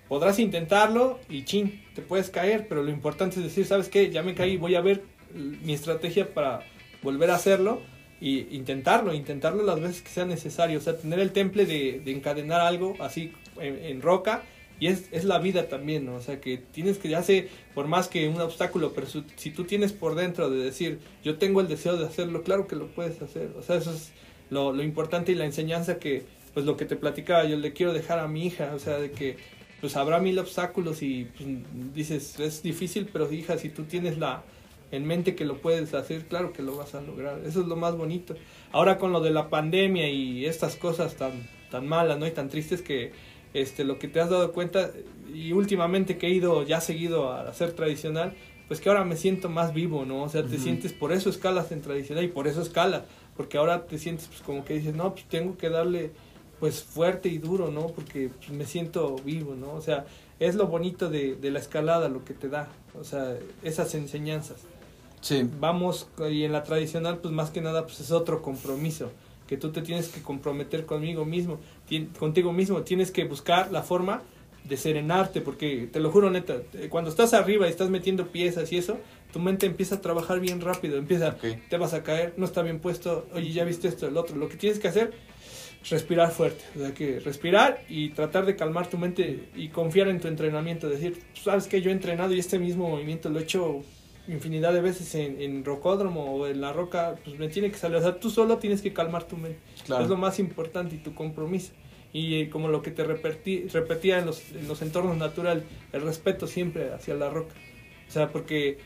podrás 0.09 0.39
intentarlo 0.39 1.19
y 1.29 1.45
chin, 1.45 1.83
te 1.95 2.03
puedes 2.03 2.31
caer, 2.31 2.67
pero 2.69 2.83
lo 2.83 2.91
importante 2.91 3.37
es 3.37 3.45
decir, 3.45 3.67
¿sabes 3.67 3.89
qué? 3.89 4.11
Ya 4.11 4.23
me 4.23 4.35
caí, 4.35 4.57
voy 4.57 4.75
a 4.75 4.81
ver 4.81 5.03
mi 5.35 5.73
estrategia 5.75 6.33
para 6.33 6.61
volver 7.03 7.31
a 7.31 7.35
hacerlo 7.35 7.83
y 8.21 8.55
intentarlo, 8.57 9.13
intentarlo 9.13 9.63
las 9.65 9.81
veces 9.81 10.03
que 10.03 10.09
sea 10.09 10.25
necesario. 10.25 10.79
O 10.79 10.83
sea, 10.83 10.97
tener 10.97 11.19
el 11.19 11.33
temple 11.33 11.67
de, 11.67 12.01
de 12.05 12.13
encadenar 12.13 12.61
algo 12.61 12.97
así 13.01 13.33
en, 13.61 13.85
en 13.85 14.03
roca 14.03 14.43
y 14.85 14.89
es, 14.89 15.09
es 15.13 15.25
la 15.25 15.39
vida 15.39 15.69
también, 15.69 16.05
¿no? 16.05 16.17
O 16.17 16.21
sea, 16.21 16.43
que 16.43 16.59
tienes 16.59 16.99
que, 16.99 17.09
ya 17.09 17.23
sé, 17.23 17.49
por 17.75 17.87
más 17.87 18.07
que 18.07 18.29
un 18.29 18.39
obstáculo, 18.39 18.93
pero 18.93 19.07
si 19.07 19.51
tú 19.51 19.65
tienes 19.65 19.95
por 19.95 20.15
dentro 20.15 20.51
de 20.51 20.63
decir, 20.63 20.99
yo 21.23 21.39
tengo 21.39 21.63
el 21.63 21.69
deseo 21.69 21.97
de 21.97 22.05
hacerlo, 22.05 22.43
claro 22.43 22.67
que 22.67 22.77
lo 22.77 22.89
puedes 22.89 23.23
hacer. 23.23 23.53
O 23.59 23.63
sea, 23.63 23.77
eso 23.77 23.93
es 23.93 24.13
lo, 24.51 24.75
lo 24.75 24.83
importante 24.83 25.33
y 25.33 25.37
la 25.37 25.47
enseñanza 25.47 25.99
que, 25.99 26.25
pues 26.53 26.67
lo 26.67 26.77
que 26.77 26.85
te 26.85 26.97
platicaba, 26.97 27.45
yo 27.45 27.57
le 27.57 27.73
quiero 27.73 27.95
dejar 27.95 28.19
a 28.19 28.29
mi 28.29 28.45
hija, 28.45 28.73
o 28.75 28.79
sea, 28.79 28.99
de 28.99 29.11
que 29.11 29.39
pues 29.81 29.97
habrá 29.97 30.19
mil 30.19 30.39
obstáculos 30.39 31.01
y 31.01 31.29
pues, 31.35 31.49
dices, 31.95 32.39
es 32.39 32.63
difícil, 32.63 33.09
pero 33.11 33.33
hija, 33.33 33.57
si 33.57 33.71
tú 33.71 33.85
tienes 33.85 34.19
la 34.19 34.43
en 34.91 35.07
mente 35.07 35.35
que 35.35 35.47
lo 35.47 35.63
puedes 35.63 35.95
hacer, 35.95 36.27
claro 36.27 36.53
que 36.53 36.63
lo 36.63 36.77
vas 36.77 36.95
a 36.95 37.01
lograr. 37.01 37.41
Eso 37.47 37.63
es 37.63 37.67
lo 37.69 37.77
más 37.77 37.97
bonito. 37.97 38.35
Ahora 38.71 38.99
con 38.99 39.13
lo 39.13 39.23
de 39.23 39.31
la 39.31 39.49
pandemia 39.49 40.11
y 40.11 40.45
estas 40.45 40.77
cosas 40.77 41.17
tan 41.17 41.33
tan 41.75 41.89
malas, 41.89 42.21
¿no? 42.21 42.27
Y 42.27 42.31
tan 42.31 42.49
tristes 42.49 42.83
que 42.83 43.11
este 43.55 43.85
lo 43.85 43.99
que 43.99 44.09
te 44.09 44.21
has 44.21 44.29
dado 44.29 44.53
cuenta 44.53 44.91
y 45.33 45.53
últimamente 45.53 46.19
que 46.19 46.27
he 46.27 46.31
ido 46.31 46.63
ya 46.65 46.81
seguido 46.81 47.33
a 47.33 47.49
hacer 47.49 47.73
tradicional, 47.73 48.35
pues 48.69 48.81
que 48.81 48.89
ahora 48.89 49.05
me 49.05 49.17
siento 49.17 49.49
más 49.49 49.73
vivo, 49.73 50.05
¿no? 50.05 50.23
O 50.23 50.29
sea, 50.29 50.43
te 50.45 50.59
sientes 50.59 50.93
por 50.93 51.13
eso 51.13 51.31
escalas 51.31 51.73
en 51.73 51.81
tradicional 51.81 52.25
y 52.25 52.29
por 52.29 52.49
eso 52.49 52.63
escala, 52.63 53.05
porque 53.37 53.59
ahora 53.59 53.87
te 53.87 53.99
sientes 53.99 54.27
pues 54.29 54.41
como 54.41 54.65
que 54.65 54.75
dices, 54.75 54.95
"No, 54.95 55.13
pues 55.13 55.25
tengo 55.27 55.57
que 55.57 55.69
darle 55.71 56.13
pues 56.61 56.83
fuerte 56.83 57.29
y 57.29 57.39
duro, 57.39 57.71
¿no? 57.71 57.89
Porque 57.89 58.31
pues, 58.39 58.51
me 58.51 58.65
siento 58.65 59.17
vivo, 59.25 59.55
¿no? 59.55 59.73
O 59.75 59.81
sea, 59.81 60.07
es 60.41 60.55
lo 60.55 60.67
bonito 60.67 61.11
de, 61.11 61.37
de 61.37 61.51
la 61.51 61.59
escalada 61.59 62.09
lo 62.09 62.25
que 62.25 62.35
te 62.35 62.49
da, 62.49 62.69
o 62.99 63.05
sea, 63.05 63.37
esas 63.63 63.95
enseñanzas. 63.95 64.59
Sí. 65.21 65.49
Vamos, 65.59 66.09
y 66.31 66.45
en 66.45 66.53
la 66.53 66.63
tradicional, 66.63 67.19
pues 67.19 67.33
más 67.33 67.51
que 67.51 67.61
nada, 67.61 67.85
pues 67.85 68.01
es 68.01 68.11
otro 68.11 68.43
compromiso, 68.43 69.11
que 69.47 69.57
tú 69.57 69.71
te 69.71 69.83
tienes 69.83 70.09
que 70.09 70.23
comprometer 70.23 70.87
conmigo 70.87 71.25
mismo, 71.25 71.61
contigo 72.19 72.53
mismo, 72.53 72.83
tienes 72.83 73.11
que 73.11 73.25
buscar 73.25 73.71
la 73.71 73.83
forma 73.83 74.23
de 74.65 74.77
serenarte, 74.79 75.43
porque 75.43 75.89
te 75.93 76.01
lo 76.01 76.11
juro 76.11 76.31
neta, 76.31 76.57
eh, 76.73 76.89
cuando 76.89 77.11
estás 77.11 77.35
arriba 77.35 77.67
y 77.67 77.71
estás 77.71 77.91
metiendo 77.91 78.29
piezas 78.29 78.73
y 78.73 78.79
eso, 78.79 78.99
tu 79.33 79.39
mente 79.39 79.67
empieza 79.67 79.97
a 79.97 80.01
trabajar 80.01 80.41
bien 80.41 80.61
rápido, 80.61 80.97
empieza, 80.97 81.37
te 81.69 81.77
vas 81.77 81.93
a 81.93 82.03
caer, 82.03 82.33
no 82.39 82.47
está 82.47 82.63
bien 82.63 82.79
puesto, 82.79 83.27
oye, 83.35 83.53
ya 83.53 83.65
viste 83.65 83.89
esto, 83.89 84.09
el 84.09 84.17
otro, 84.17 84.37
lo 84.37 84.49
que 84.49 84.57
tienes 84.57 84.79
que 84.79 84.89
hacer 84.89 85.13
es 85.83 85.91
respirar 85.91 86.31
fuerte, 86.31 86.65
o 86.77 86.79
sea 86.79 86.95
que 86.95 87.21
respirar 87.21 87.85
y 87.91 88.11
tratar 88.11 88.47
de 88.47 88.57
calmar 88.57 88.87
tu 88.87 88.97
mente 88.97 89.51
y 89.55 89.69
confiar 89.69 90.09
en 90.09 90.19
tu 90.19 90.29
entrenamiento, 90.29 90.89
decir, 90.89 91.19
"Pues, 91.33 91.45
sabes 91.45 91.67
que 91.67 91.83
yo 91.83 91.91
he 91.91 91.93
entrenado 91.93 92.33
y 92.33 92.39
este 92.39 92.59
mismo 92.59 92.89
movimiento 92.89 93.29
lo 93.29 93.41
he 93.41 93.43
hecho 93.43 93.83
infinidad 94.29 94.73
de 94.73 94.81
veces 94.81 95.15
en, 95.15 95.41
en 95.41 95.65
rocódromo 95.65 96.35
o 96.35 96.47
en 96.47 96.61
la 96.61 96.73
roca, 96.73 97.17
pues 97.25 97.39
me 97.39 97.49
tiene 97.49 97.71
que 97.71 97.77
salir, 97.77 97.97
o 97.99 98.03
sea, 98.03 98.19
tú 98.19 98.31
solo 98.31 98.59
tienes 98.59 98.81
que 98.83 98.93
calmar 98.93 99.25
tu 99.25 99.37
mente, 99.37 99.59
es 99.75 99.89
lo 99.89 99.97
Claro. 99.99 100.17
más 100.17 100.39
importante 100.39 100.95
y 100.95 100.99
tu 100.99 101.15
compromiso. 101.15 101.73
Y 102.13 102.43
eh, 102.43 102.49
como 102.51 102.69
lo 102.69 102.81
que 102.81 102.91
te 102.93 103.05
repetí- 103.05 103.69
repetía 103.73 104.19
en 104.21 104.27
los, 104.27 104.53
en 104.53 104.69
los 104.69 104.81
entornos 104.83 105.17
naturales, 105.17 105.65
el 105.93 106.03
respeto 106.03 106.47
siempre 106.47 106.93
hacia 106.93 107.15
la 107.15 107.29
roca. 107.29 107.55
O 108.09 108.11
sea, 108.13 108.29
porque 108.31 108.79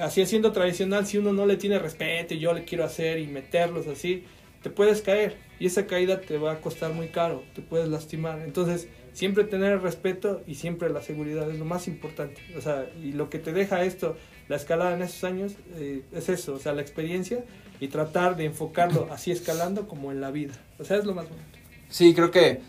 así 0.00 0.24
siendo 0.26 0.50
tradicional, 0.52 1.06
si 1.06 1.18
uno 1.18 1.32
no 1.32 1.46
le 1.46 1.56
tiene 1.56 1.78
respeto 1.78 2.34
y 2.34 2.38
yo 2.38 2.52
le 2.52 2.64
quiero 2.64 2.84
hacer 2.84 3.18
y 3.18 3.26
meterlos 3.26 3.86
así, 3.86 4.24
te 4.62 4.70
puedes 4.70 5.02
caer 5.02 5.36
y 5.60 5.66
esa 5.66 5.86
caída 5.86 6.20
te 6.20 6.36
va 6.38 6.52
a 6.52 6.60
costar 6.60 6.92
muy 6.94 7.08
caro, 7.08 7.42
te 7.54 7.62
puedes 7.62 7.88
lastimar. 7.88 8.40
Entonces, 8.40 8.88
siempre 9.12 9.44
tener 9.44 9.72
el 9.74 9.80
respeto 9.82 10.42
y 10.46 10.54
siempre 10.54 10.88
la 10.90 11.02
seguridad 11.02 11.50
es 11.50 11.58
lo 11.58 11.64
más 11.64 11.86
importante. 11.86 12.40
O 12.56 12.60
sea, 12.60 12.90
y 13.02 13.12
lo 13.12 13.28
que 13.30 13.38
te 13.38 13.52
deja 13.52 13.84
esto, 13.84 14.16
la 14.48 14.56
escalada 14.56 14.94
en 14.94 15.02
esos 15.02 15.24
años, 15.24 15.52
eh, 15.76 16.02
es 16.12 16.28
eso, 16.28 16.54
o 16.54 16.58
sea, 16.58 16.72
la 16.72 16.82
experiencia 16.82 17.44
y 17.80 17.88
tratar 17.88 18.36
de 18.36 18.46
enfocarlo 18.46 19.08
así 19.12 19.30
escalando 19.30 19.86
como 19.86 20.10
en 20.10 20.20
la 20.20 20.30
vida. 20.30 20.54
O 20.78 20.84
sea, 20.84 20.96
es 20.96 21.04
lo 21.04 21.14
más 21.14 21.28
bonito. 21.28 21.46
Sí, 21.88 22.14
creo 22.14 22.30
que 22.30 22.60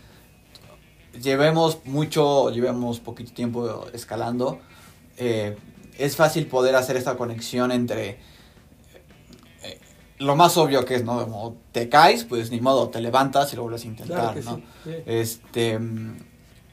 llevemos 1.20 1.80
mucho, 1.84 2.50
llevemos 2.50 3.00
poquito 3.00 3.32
tiempo 3.32 3.86
escalando. 3.92 4.60
eh, 5.16 5.56
es 5.98 6.16
fácil 6.16 6.46
poder 6.46 6.76
hacer 6.76 6.96
esta 6.96 7.16
conexión 7.18 7.70
entre 7.72 8.18
eh, 9.62 9.78
lo 10.18 10.34
más 10.34 10.56
obvio 10.56 10.84
que 10.86 10.94
es, 10.94 11.04
¿no? 11.04 11.20
Como 11.24 11.58
te 11.72 11.90
caes, 11.90 12.24
pues 12.24 12.50
ni 12.50 12.58
modo, 12.60 12.88
te 12.88 13.02
levantas 13.02 13.52
y 13.52 13.56
lo 13.56 13.62
vuelves 13.62 13.84
a 13.84 13.86
intentar, 13.88 14.32
Claro 14.32 14.34
que 14.34 14.42
¿no? 14.42 14.56
sí. 14.56 14.62
sí. 14.84 14.90
Este, 15.04 15.78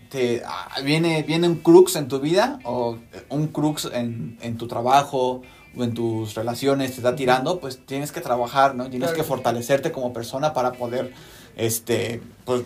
te, 0.10 0.42
ah, 0.46 0.70
viene, 0.84 1.24
viene 1.24 1.48
un 1.48 1.56
crux 1.58 1.96
en 1.96 2.08
tu 2.08 2.20
vida 2.20 2.60
o 2.64 2.98
un 3.30 3.48
crux 3.48 3.86
en, 3.94 4.38
en 4.42 4.58
tu 4.58 4.68
trabajo 4.68 5.42
o 5.78 5.84
en 5.84 5.94
tus 5.94 6.34
relaciones 6.36 6.92
te 6.92 6.98
está 6.98 7.16
tirando, 7.16 7.60
pues 7.60 7.86
tienes 7.86 8.12
que 8.12 8.22
trabajar, 8.22 8.74
¿no? 8.76 8.90
Tienes 8.90 9.10
Claro 9.10 9.18
que 9.18 9.24
fortalecerte 9.28 9.92
como 9.92 10.12
persona 10.14 10.54
para 10.54 10.72
poder, 10.74 11.14
este, 11.56 12.22
pues, 12.46 12.64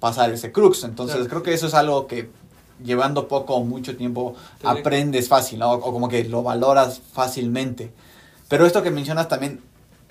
pasar 0.00 0.30
ese 0.32 0.52
crux. 0.52 0.84
Entonces 0.84 1.16
Claro. 1.16 1.30
creo 1.30 1.42
que 1.42 1.54
eso 1.54 1.66
es 1.68 1.74
algo 1.74 2.06
que 2.06 2.28
llevando 2.84 3.28
poco 3.28 3.54
o 3.54 3.64
mucho 3.64 3.96
tiempo 3.96 4.34
aprendes 4.62 5.28
fácil, 5.28 5.60
¿no? 5.60 5.72
O 5.72 5.92
como 5.92 6.08
que 6.08 6.24
lo 6.24 6.42
valoras 6.42 7.00
fácilmente. 7.12 7.92
Pero 8.48 8.66
esto 8.66 8.82
que 8.82 8.90
mencionas 8.90 9.28
también 9.28 9.60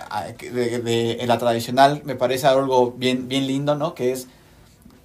ah, 0.10 0.26
de, 0.40 0.80
de- 0.80 1.24
la 1.28 1.38
tradicional 1.38 2.02
me 2.06 2.16
parece 2.16 2.48
algo 2.48 2.92
bien, 2.98 3.28
bien 3.28 3.46
lindo, 3.48 3.76
¿no? 3.76 3.94
Que 3.94 4.12
es 4.14 4.28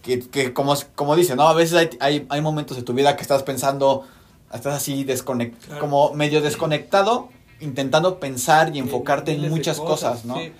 que, 0.02 0.20
que 0.20 0.52
como, 0.52 0.74
como 0.94 1.16
dice, 1.16 1.36
¿no? 1.36 1.48
A 1.48 1.54
veces 1.54 1.76
hay, 1.76 1.90
hay, 2.00 2.26
hay 2.28 2.40
momentos 2.40 2.76
de 2.76 2.82
tu 2.82 2.92
vida 2.94 3.16
que 3.16 3.22
estás 3.22 3.42
pensando, 3.42 4.04
estás 4.52 4.74
así 4.76 5.04
desconect, 5.04 5.64
Claro. 5.66 5.80
como 5.80 6.12
medio 6.14 6.40
desconectado, 6.40 7.28
intentando 7.60 8.18
pensar 8.20 8.74
y 8.74 8.78
enfocarte 8.78 9.32
en 9.32 9.48
muchas 9.50 9.78
cosas, 9.80 10.24
¿no? 10.24 10.36
sí. 10.38 10.52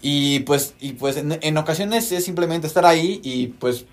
Y 0.00 0.40
pues, 0.40 0.74
y 0.78 0.92
pues 0.92 1.16
en, 1.16 1.38
en 1.42 1.56
ocasiones 1.58 2.12
es 2.12 2.24
simplemente 2.24 2.68
estar 2.68 2.86
ahí 2.86 3.20
y 3.24 3.48
pues 3.48 3.84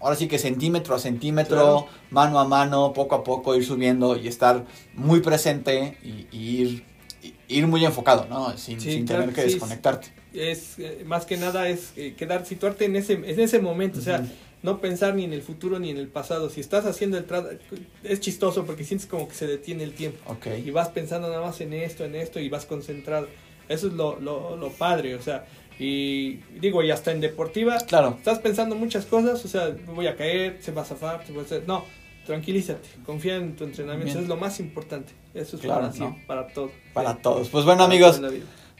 ahora 0.00 0.16
sí 0.16 0.26
que 0.26 0.38
centímetro 0.38 0.94
a 0.94 0.98
centímetro, 0.98 1.56
Claro. 1.56 1.86
mano 2.10 2.40
a 2.40 2.44
mano, 2.48 2.94
poco 2.94 3.16
a 3.16 3.22
poco 3.22 3.54
ir 3.54 3.64
subiendo 3.64 4.16
y 4.16 4.28
estar 4.28 4.64
muy 4.94 5.20
presente 5.20 5.98
y, 6.02 6.26
y 6.34 6.56
ir, 6.62 6.84
y- 7.22 7.34
ir 7.48 7.66
muy 7.66 7.84
enfocado, 7.84 8.26
¿no? 8.30 8.56
Sin, 8.56 8.80
Sí, 8.80 8.92
sin 8.92 9.06
claro 9.06 9.24
tener 9.24 9.34
que 9.34 9.42
que 9.42 9.48
sí. 9.48 9.54
desconectarte. 9.54 10.08
Es 10.34 10.78
eh, 10.78 11.02
más 11.04 11.26
que 11.26 11.36
nada 11.36 11.68
es 11.68 11.92
eh, 11.96 12.14
quedar 12.16 12.44
situarte 12.46 12.84
en 12.86 12.96
ese 12.96 13.14
en 13.14 13.40
ese 13.40 13.58
momento 13.60 13.98
o 13.98 14.02
sea 14.02 14.24
no 14.62 14.80
pensar 14.80 15.14
ni 15.16 15.24
en 15.24 15.32
el 15.32 15.42
futuro 15.42 15.78
ni 15.78 15.90
en 15.90 15.96
el 15.96 16.06
pasado 16.08 16.48
si 16.48 16.60
estás 16.60 16.86
haciendo 16.86 17.18
el 17.18 17.26
tra- 17.26 17.58
es 18.04 18.20
chistoso 18.20 18.64
porque 18.64 18.84
sientes 18.84 19.06
como 19.08 19.28
que 19.28 19.34
se 19.34 19.46
detiene 19.46 19.82
el 19.84 19.92
tiempo 19.92 20.18
y 20.64 20.70
vas 20.70 20.88
pensando 20.88 21.28
nada 21.28 21.40
más 21.40 21.60
en 21.60 21.72
esto 21.72 22.04
en 22.04 22.14
esto 22.14 22.38
y 22.40 22.48
vas 22.48 22.64
concentrado 22.66 23.26
eso 23.68 23.86
es 23.88 23.92
lo, 23.94 24.18
lo, 24.20 24.56
lo 24.56 24.70
padre 24.70 25.14
o 25.16 25.22
sea 25.22 25.46
y 25.78 26.34
digo 26.60 26.82
y 26.82 26.90
hasta 26.90 27.10
en 27.12 27.20
deportiva 27.20 27.78
Claro. 27.78 28.14
estás 28.18 28.38
pensando 28.38 28.76
muchas 28.76 29.04
cosas 29.06 29.44
o 29.44 29.48
sea 29.48 29.74
me 29.86 29.92
voy 29.92 30.06
a 30.06 30.16
caer 30.16 30.58
se 30.60 30.70
va 30.72 30.82
a 30.82 30.84
zafar 30.84 31.26
se 31.26 31.32
va 31.32 31.42
a 31.42 31.44
hacer- 31.44 31.64
no 31.66 31.84
tranquilízate 32.26 32.88
confía 33.04 33.36
en 33.36 33.56
tu 33.56 33.64
entrenamiento 33.64 34.04
Bien. 34.06 34.16
eso 34.18 34.22
es 34.22 34.28
lo 34.28 34.36
más 34.36 34.60
importante 34.60 35.12
eso 35.34 35.56
es 35.56 35.62
Claro, 35.62 35.80
para, 35.80 35.92
sí, 35.92 36.04
para 36.26 36.46
todo 36.48 36.70
Para 36.92 37.12
Sí, 37.14 37.18
todos. 37.22 37.48
Pues 37.48 37.64
bueno, 37.64 37.78
para 37.84 37.92
amigos. 37.92 38.20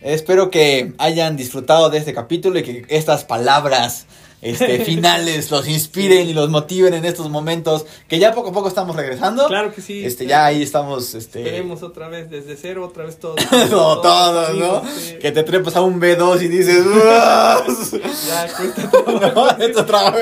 Espero 0.02 0.50
que 0.50 0.92
hayan 0.98 1.36
disfrutado 1.36 1.90
de 1.90 1.98
este 1.98 2.12
capítulo 2.12 2.58
y 2.58 2.62
que 2.62 2.84
estas 2.88 3.24
palabras 3.24 4.06
este, 4.42 4.80
finales 4.84 5.50
los 5.50 5.68
inspiren 5.68 6.28
y 6.28 6.34
los 6.34 6.50
motiven 6.50 6.94
en 6.94 7.04
estos 7.04 7.30
momentos 7.30 7.86
que 8.08 8.18
ya 8.18 8.32
poco 8.34 8.50
a 8.50 8.52
poco 8.52 8.68
estamos 8.68 8.96
regresando. 8.96 9.46
Claro 9.46 9.72
que 9.72 9.80
sí. 9.80 10.04
Este, 10.04 10.26
ya 10.26 10.44
ahí 10.44 10.62
estamos, 10.62 11.14
este. 11.14 11.42
Esperemos 11.42 11.82
otra 11.82 12.08
vez 12.08 12.28
desde 12.28 12.56
cero, 12.56 12.84
otra 12.84 13.04
vez 13.04 13.18
todo. 13.18 13.36
no, 13.70 14.00
todo, 14.00 14.52
¿no? 14.54 14.82
Que 15.20 15.30
te 15.30 15.44
trepas 15.44 15.76
a 15.76 15.82
un 15.82 16.00
B2 16.00 16.42
y 16.42 16.48
dices, 16.48 16.84
ya 18.26 18.48
cuesta 18.56 18.90
trabajo. 18.90 19.56
no, 19.56 19.64
esto 19.64 19.86
trabajo, 19.86 20.18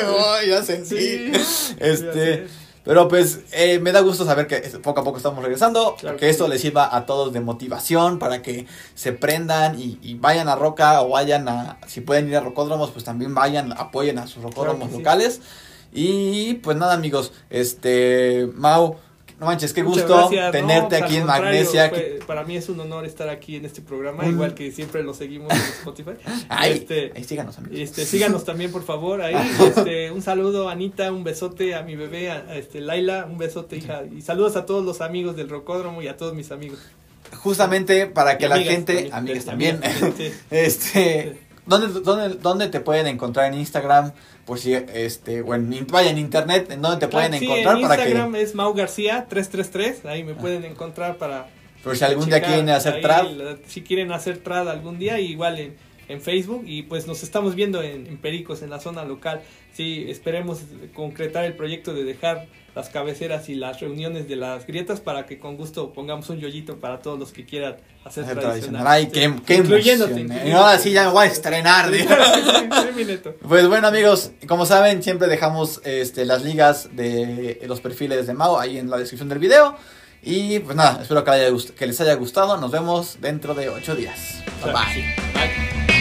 ya 0.46 0.62
sentí. 0.62 1.32
este. 1.78 2.59
Pero 2.84 3.08
pues 3.08 3.40
eh, 3.52 3.78
me 3.78 3.92
da 3.92 4.00
gusto 4.00 4.24
saber 4.24 4.46
que 4.46 4.56
poco 4.82 5.00
a 5.00 5.04
poco 5.04 5.18
estamos 5.18 5.42
regresando, 5.42 5.96
que 6.18 6.30
esto 6.30 6.48
les 6.48 6.62
sirva 6.62 6.94
a 6.96 7.04
todos 7.04 7.32
de 7.32 7.40
motivación 7.40 8.18
para 8.18 8.40
que 8.40 8.66
se 8.94 9.12
prendan 9.12 9.78
y, 9.78 10.14
vayan 10.14 10.48
a 10.48 10.56
Roca 10.56 11.02
o 11.02 11.10
vayan 11.10 11.48
a, 11.48 11.78
si 11.86 12.00
pueden 12.00 12.28
ir 12.28 12.36
a 12.36 12.40
rocódromos, 12.40 12.90
pues 12.90 13.04
también 13.04 13.34
vayan, 13.34 13.72
apoyen 13.72 14.18
a 14.18 14.26
sus 14.26 14.42
rocódromos 14.42 14.92
locales. 14.92 15.40
Y 15.92 16.54
pues 16.54 16.76
nada 16.76 16.94
amigos, 16.94 17.32
este, 17.50 18.48
Mau, 18.54 18.96
no 19.41 19.47
manches, 19.47 19.72
qué 19.72 19.82
gusto 19.82 20.28
tenerte 20.53 20.97
aquí 20.97 21.16
en 21.16 21.24
Magnesia. 21.24 21.91
para 22.26 22.45
mí 22.45 22.57
es 22.57 22.68
un 22.68 22.78
honor 22.78 23.07
estar 23.07 23.30
aquí 23.30 23.57
en 23.57 23.64
este 23.64 23.80
programa, 23.80 24.26
igual 24.26 24.53
que 24.53 24.70
siempre 24.70 25.03
lo 25.03 25.14
seguimos 25.14 25.51
en 25.51 25.59
Spotify. 25.59 26.11
este, 26.66 27.12
ahí 27.16 27.24
síganos, 27.24 27.57
amigos. 27.57 27.78
Este, 27.78 28.05
síganos 28.07 28.45
también, 28.45 28.70
por 28.70 28.84
favor, 28.84 29.22
ahí. 29.22 29.34
Este, 29.70 30.11
un 30.11 30.20
saludo 30.20 30.68
Anita, 30.68 31.11
un 31.11 31.24
besote 31.24 31.74
a 31.74 31.82
mi 31.82 31.97
bebé, 31.97 32.30
a, 32.30 32.55
este, 32.57 32.80
Laila, 32.80 33.26
un 33.30 33.38
besote, 33.38 33.76
hija. 33.76 34.03
Y 34.14 34.20
saludos 34.20 34.57
a 34.57 34.66
todos 34.66 34.84
los 34.84 35.01
amigos 35.01 35.36
del 35.36 35.49
Rocódromo 35.49 36.03
y 36.03 36.09
a 36.09 36.18
todos 36.18 36.34
mis 36.34 36.51
amigos. 36.51 36.78
Justamente 37.36 38.07
para 38.09 38.36
que 38.36 38.47
la 38.47 38.59
gente, 38.59 39.09
amigas, 39.12 39.47
también, 39.47 39.80
este, 40.51 41.38
¿dónde, 41.70 42.00
dónde, 42.00 42.36
¿dónde 42.36 42.68
te 42.68 42.80
pueden 42.80 43.06
encontrar 43.06 43.46
en 43.46 43.58
Instagram? 43.58 44.12
por 44.50 44.58
si 44.58 44.74
este 44.74 45.42
o 45.42 45.54
en, 45.54 45.86
vaya 45.88 46.10
en 46.10 46.18
internet 46.18 46.72
en 46.72 46.82
donde 46.82 46.98
te 46.98 47.08
pueden 47.08 47.34
encontrar 47.34 47.76
en 47.76 47.82
Instagram 47.82 48.34
es 48.34 48.54
Mau 48.56 48.74
García 48.74 49.26
333 49.28 50.04
ahí 50.06 50.24
me 50.24 50.34
pueden 50.34 50.64
encontrar 50.64 51.18
para 51.18 51.46
por 51.84 51.96
si 51.96 52.04
algún 52.04 52.26
día 52.26 52.42
quieren 52.42 52.68
hacer 52.68 53.00
trad. 53.00 53.26
si 53.66 53.82
quieren 53.82 54.10
hacer 54.10 54.38
trad 54.38 54.68
algún 54.68 54.98
día 54.98 55.20
igual 55.20 55.58
en, 55.58 55.76
en 56.08 56.20
Facebook 56.20 56.64
y 56.66 56.82
pues 56.82 57.06
nos 57.06 57.22
estamos 57.22 57.54
viendo 57.54 57.80
en, 57.82 58.08
en, 58.08 58.18
Pericos 58.18 58.62
en 58.62 58.70
la 58.70 58.80
zona 58.80 59.04
local. 59.04 59.40
Sí 59.72 60.06
esperemos 60.08 60.62
concretar 60.92 61.44
el 61.44 61.54
proyecto 61.54 61.94
de 61.94 62.04
dejar 62.04 62.48
las 62.74 62.88
cabeceras 62.88 63.48
y 63.48 63.54
las 63.54 63.80
reuniones 63.80 64.28
de 64.28 64.36
las 64.36 64.66
grietas 64.66 65.00
para 65.00 65.26
que 65.26 65.38
con 65.38 65.56
gusto 65.56 65.92
pongamos 65.92 66.28
un 66.30 66.38
yoyito 66.38 66.76
para 66.78 67.00
todos 67.00 67.18
los 67.18 67.32
que 67.32 67.44
quieran 67.44 67.76
hacer, 68.04 68.24
tradicional. 68.38 68.86
Ay, 68.86 69.08
qué, 69.08 69.34
qué 69.46 69.56
¿eh? 69.56 70.52
ahora 70.52 70.78
sí 70.78 70.92
ya 70.92 71.06
me 71.06 71.12
voy 71.12 71.24
a 71.26 71.28
estrenar. 71.28 71.90
pues 73.48 73.68
bueno 73.68 73.88
amigos, 73.88 74.32
como 74.46 74.66
saben 74.66 75.02
siempre 75.02 75.28
dejamos 75.28 75.80
este, 75.84 76.24
las 76.24 76.44
ligas 76.44 76.96
de 76.96 77.60
los 77.66 77.80
perfiles 77.80 78.26
de 78.26 78.34
Mao 78.34 78.58
ahí 78.58 78.78
en 78.78 78.90
la 78.90 78.98
descripción 78.98 79.28
del 79.28 79.38
video. 79.38 79.76
Y 80.22 80.58
pues 80.58 80.76
nada, 80.76 81.00
espero 81.02 81.24
que, 81.24 81.86
les 81.86 82.00
haya 82.00 82.14
gustado. 82.14 82.58
Nos 82.58 82.70
vemos 82.70 83.18
dentro 83.20 83.54
de 83.54 83.70
ocho 83.70 83.94
días. 83.94 84.42
bye. 84.62 84.72
bye. 84.72 85.99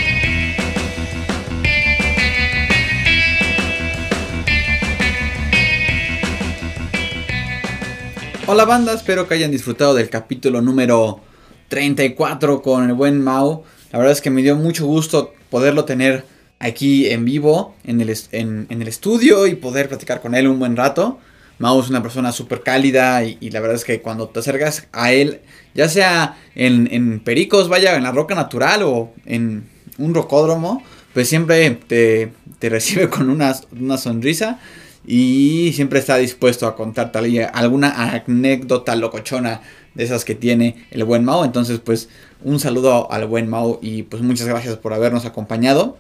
Hola 8.52 8.66
banda, 8.66 8.94
espero 8.94 9.28
que 9.28 9.36
hayan 9.36 9.52
disfrutado 9.52 9.94
del 9.94 10.10
capítulo 10.10 10.60
número 10.60 11.22
34 11.68 12.64
con 12.64 12.84
el 12.84 12.96
buen 12.96 13.22
Mau. 13.24 13.64
La 13.92 14.00
verdad 14.00 14.12
es 14.12 14.22
que 14.22 14.32
me 14.32 14.42
dio 14.42 14.56
mucho 14.56 14.88
gusto 14.88 15.36
poderlo 15.52 15.86
tener 15.86 16.26
aquí 16.58 17.12
en 17.12 17.26
vivo, 17.26 17.76
en 17.84 18.02
el, 18.02 18.12
en, 18.32 18.66
el 18.68 18.88
estudio 18.88 19.46
y 19.46 19.54
poder 19.54 19.88
platicar 19.88 20.20
con 20.20 20.34
él 20.34 20.48
un 20.48 20.58
buen 20.58 20.76
rato. 20.76 21.20
Mau 21.60 21.80
es 21.80 21.92
una 21.92 22.02
persona 22.02 22.32
súper 22.32 22.64
cálida 22.64 23.24
y, 23.24 23.52
la 23.52 23.60
verdad 23.60 23.76
es 23.76 23.86
que 23.86 24.02
cuando 24.02 24.30
te 24.30 24.40
acercas 24.40 24.88
a 24.94 25.12
él, 25.12 25.42
ya 25.76 25.88
sea 25.88 26.36
en, 26.56 27.20
Pericos, 27.20 27.70
vaya 27.70 27.98
en 27.98 28.02
la 28.02 28.12
roca 28.12 28.34
natural 28.34 28.82
o 28.82 29.14
en 29.28 29.70
un 30.00 30.16
rocódromo, 30.16 30.82
pues 31.14 31.30
siempre 31.30 31.70
te, 31.88 32.32
recibe 32.62 33.10
con 33.12 33.30
una, 33.30 33.56
una 33.80 34.00
sonrisa 34.00 34.60
y 35.06 35.72
siempre 35.74 36.00
está 36.00 36.18
dispuesto 36.18 36.68
a 36.68 36.76
contar 36.76 37.12
tal 37.12 37.26
alguna 37.54 38.14
anécdota 38.14 38.96
locochona 38.96 39.62
de 39.94 40.04
esas 40.04 40.26
que 40.26 40.36
tiene 40.36 40.86
el 40.92 41.04
buen 41.04 41.24
Mao. 41.24 41.46
Entonces, 41.46 41.80
pues 41.80 42.10
un 42.44 42.60
saludo 42.60 43.12
al 43.12 43.26
buen 43.26 43.50
Mao 43.50 43.80
y 43.82 44.04
pues 44.04 44.22
muchas 44.22 44.48
gracias 44.48 44.78
por 44.78 44.94
habernos 44.94 45.26
acompañado. 45.26 45.98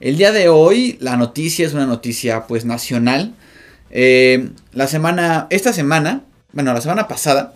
El 0.00 0.16
día 0.16 0.32
de 0.32 0.48
hoy 0.48 0.96
la 1.00 1.16
noticia 1.16 1.66
es 1.66 1.74
una 1.74 1.86
noticia 1.86 2.46
pues 2.46 2.64
nacional. 2.64 3.34
Eh, 3.90 4.50
la 4.72 4.86
semana, 4.86 5.46
esta 5.50 5.72
semana, 5.72 6.22
bueno, 6.52 6.72
la 6.72 6.80
semana 6.80 7.08
pasada, 7.08 7.54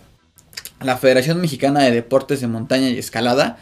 la 0.81 0.97
Federación 0.97 1.41
Mexicana 1.41 1.81
de 1.81 1.91
Deportes 1.91 2.41
de 2.41 2.47
Montaña 2.47 2.89
y 2.89 2.97
Escalada 2.97 3.57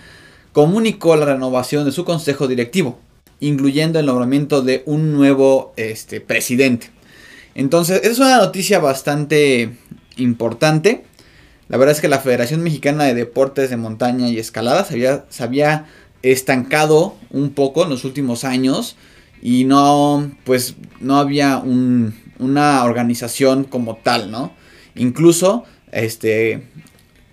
comunicó 0.53 1.15
la 1.15 1.25
renovación 1.25 1.85
de 1.85 1.91
su 1.91 2.05
consejo 2.05 2.47
directivo 2.47 2.99
incluyendo 3.39 3.99
el 3.99 4.05
nombramiento 4.05 4.61
de 4.61 4.83
un 4.85 5.13
nuevo 5.13 5.73
este, 5.77 6.21
presidente. 6.21 6.89
Entonces, 7.55 8.01
es 8.03 8.19
una 8.19 8.37
noticia 8.37 8.79
bastante 8.79 9.71
importante. 10.17 11.03
La 11.69 11.77
verdad 11.77 11.95
es 11.95 12.01
que 12.01 12.07
la 12.07 12.19
Federación 12.19 12.61
Mexicana 12.61 13.05
de 13.05 13.13
Deportes 13.13 13.69
de 13.69 13.77
Montaña 13.77 14.29
y 14.29 14.39
Escalada 14.39 14.85
se 14.85 14.93
había, 14.93 15.25
se 15.29 15.43
había 15.43 15.85
estancado 16.21 17.15
un 17.29 17.51
poco 17.51 17.83
en 17.83 17.89
los 17.89 18.05
últimos 18.05 18.43
años 18.43 18.95
y 19.41 19.65
no, 19.65 20.31
pues, 20.43 20.75
no 20.99 21.17
había 21.17 21.57
una 21.57 22.83
organización 22.83 23.63
como 23.63 23.97
tal, 23.97 24.31
¿no? 24.31 24.53
Incluso, 24.95 25.63
este, 25.91 26.63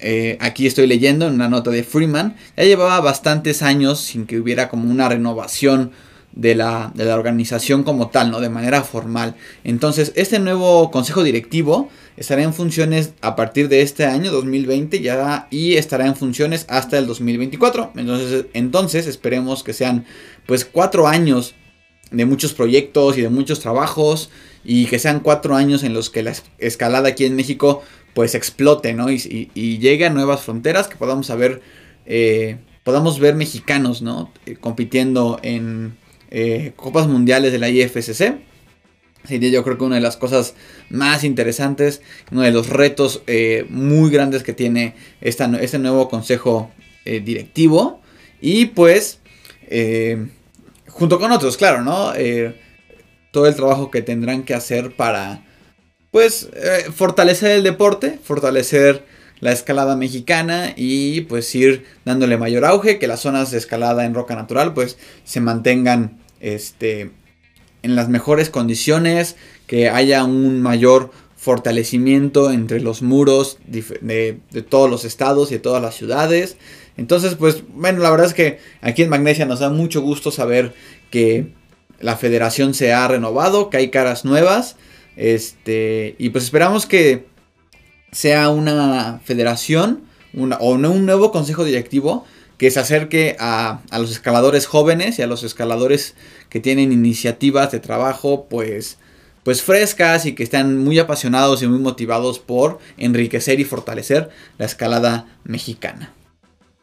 eh, 0.06 0.36
aquí 0.38 0.66
estoy 0.66 0.86
leyendo 0.86 1.26
en 1.26 1.32
una 1.32 1.48
nota 1.48 1.70
de 1.70 1.82
Freeman, 1.82 2.36
ya 2.58 2.64
llevaba 2.64 3.00
bastantes 3.00 3.62
años 3.62 4.00
sin 4.00 4.26
que 4.26 4.38
hubiera 4.38 4.68
como 4.68 4.90
una 4.90 5.08
renovación 5.08 5.92
de 6.32 6.54
la, 6.54 6.92
de 6.94 7.06
la, 7.06 7.14
organización 7.14 7.84
como 7.84 8.08
tal, 8.08 8.30
¿no? 8.30 8.40
De 8.40 8.50
manera 8.50 8.82
formal. 8.82 9.34
Entonces, 9.62 10.12
este 10.14 10.40
nuevo 10.40 10.90
consejo 10.90 11.22
directivo 11.22 11.88
estará 12.18 12.42
en 12.42 12.52
funciones 12.52 13.14
a 13.22 13.34
partir 13.34 13.70
de 13.70 13.80
este 13.80 14.04
año 14.04 14.30
2020 14.30 15.00
ya 15.00 15.48
y 15.50 15.76
estará 15.76 16.06
en 16.06 16.16
funciones 16.16 16.66
hasta 16.68 16.98
el 16.98 17.06
2024. 17.06 17.92
Entonces, 17.96 18.46
entonces 18.52 19.06
esperemos 19.06 19.62
que 19.62 19.72
sean 19.72 20.04
pues 20.44 20.66
cuatro 20.66 21.08
años 21.08 21.54
de 22.10 22.26
muchos 22.26 22.52
proyectos 22.52 23.16
y 23.16 23.22
de 23.22 23.30
muchos 23.30 23.60
trabajos 23.60 24.28
y 24.64 24.84
que 24.86 24.98
sean 24.98 25.20
cuatro 25.20 25.56
años 25.56 25.82
en 25.82 25.94
los 25.94 26.10
que 26.10 26.22
la 26.22 26.34
escalada 26.58 27.08
aquí 27.08 27.24
en 27.24 27.36
México 27.36 27.82
pues 28.14 28.34
explote, 28.34 28.94
¿no? 28.94 29.10
Y, 29.10 29.78
llegue 29.78 30.06
a 30.06 30.10
nuevas 30.10 30.42
fronteras, 30.42 30.88
que 30.88 30.96
podamos 30.96 31.26
saber, 31.26 31.60
eh, 32.06 32.56
podamos 32.84 33.18
ver 33.18 33.34
mexicanos, 33.34 34.02
¿no? 34.02 34.32
Eh, 34.46 34.56
compitiendo 34.58 35.40
en 35.42 35.96
eh, 36.30 36.72
Copas 36.76 37.08
Mundiales 37.08 37.52
de 37.52 37.58
la 37.58 37.68
IFSC. 37.68 38.36
Sería 39.24 39.48
yo 39.50 39.64
creo 39.64 39.78
que 39.78 39.84
una 39.84 39.96
de 39.96 40.02
las 40.02 40.16
cosas 40.16 40.54
más 40.90 41.24
interesantes, 41.24 42.02
uno 42.30 42.42
de 42.42 42.52
los 42.52 42.68
retos 42.68 43.22
muy 43.70 44.10
grandes 44.10 44.42
que 44.42 44.52
tiene 44.52 44.94
este 45.22 45.78
nuevo 45.78 46.10
consejo 46.10 46.70
directivo. 47.06 48.02
Y 48.42 48.66
pues, 48.66 49.20
junto 50.88 51.18
con 51.18 51.32
otros, 51.32 51.56
claro, 51.56 51.82
¿no? 51.82 52.12
todo 53.30 53.46
el 53.46 53.54
trabajo 53.54 53.90
que 53.90 54.02
tendrán 54.02 54.42
que 54.42 54.52
hacer 54.52 54.94
para 54.94 55.42
pues 56.14 56.48
eh, 56.52 56.92
fortalecer 56.94 57.50
el 57.50 57.64
deporte, 57.64 58.20
fortalecer 58.22 59.04
la 59.40 59.50
escalada 59.50 59.96
mexicana 59.96 60.72
y 60.76 61.22
pues 61.22 61.52
ir 61.56 61.86
dándole 62.04 62.36
mayor 62.36 62.64
auge, 62.64 63.00
que 63.00 63.08
las 63.08 63.18
zonas 63.18 63.50
de 63.50 63.58
escalada 63.58 64.04
en 64.04 64.14
roca 64.14 64.36
natural 64.36 64.74
pues 64.74 64.96
se 65.24 65.40
mantengan 65.40 66.20
este, 66.38 67.10
en 67.82 67.96
las 67.96 68.08
mejores 68.08 68.48
condiciones, 68.48 69.34
que 69.66 69.88
haya 69.88 70.22
un 70.22 70.62
mayor 70.62 71.10
fortalecimiento 71.36 72.52
entre 72.52 72.78
los 72.78 73.02
muros 73.02 73.58
de, 73.66 74.38
de, 74.52 74.62
todos 74.62 74.88
los 74.88 75.04
estados 75.04 75.50
y 75.50 75.54
de 75.54 75.60
todas 75.60 75.82
las 75.82 75.96
ciudades. 75.96 76.58
Entonces, 76.96 77.34
pues 77.34 77.64
bueno, 77.70 77.98
la 77.98 78.10
verdad 78.12 78.28
es 78.28 78.34
que 78.34 78.60
aquí 78.82 79.02
en 79.02 79.10
Magnesia 79.10 79.46
nos 79.46 79.58
da 79.58 79.68
mucho 79.68 80.00
gusto 80.00 80.30
saber 80.30 80.74
que 81.10 81.48
la 81.98 82.16
federación 82.16 82.72
se 82.72 82.92
ha 82.92 83.08
renovado, 83.08 83.68
que 83.68 83.78
hay 83.78 83.90
caras 83.90 84.24
nuevas 84.24 84.76
este, 85.16 86.16
y 86.18 86.30
pues 86.30 86.44
esperamos 86.44 86.86
que 86.86 87.26
sea 88.12 88.48
una 88.48 89.20
federación 89.24 90.04
o 90.36 90.72
un 90.72 91.06
nuevo 91.06 91.30
consejo 91.30 91.64
directivo 91.64 92.24
que 92.58 92.70
se 92.70 92.80
acerque 92.80 93.36
a, 93.38 93.80
los 93.92 94.10
escaladores 94.10 94.66
jóvenes 94.66 95.18
y 95.18 95.22
a 95.22 95.26
los 95.26 95.42
escaladores 95.42 96.14
que 96.48 96.60
tienen 96.60 96.92
iniciativas 96.92 97.72
de 97.72 97.80
trabajo 97.80 98.46
pues, 98.48 98.98
pues 99.42 99.62
frescas 99.62 100.26
y 100.26 100.34
que 100.34 100.42
están 100.42 100.78
muy 100.78 100.98
apasionados 100.98 101.62
y 101.62 101.66
muy 101.66 101.80
motivados 101.80 102.38
por 102.38 102.78
enriquecer 102.96 103.60
y 103.60 103.64
fortalecer 103.64 104.30
la 104.58 104.66
escalada 104.66 105.26
mexicana. 105.44 106.12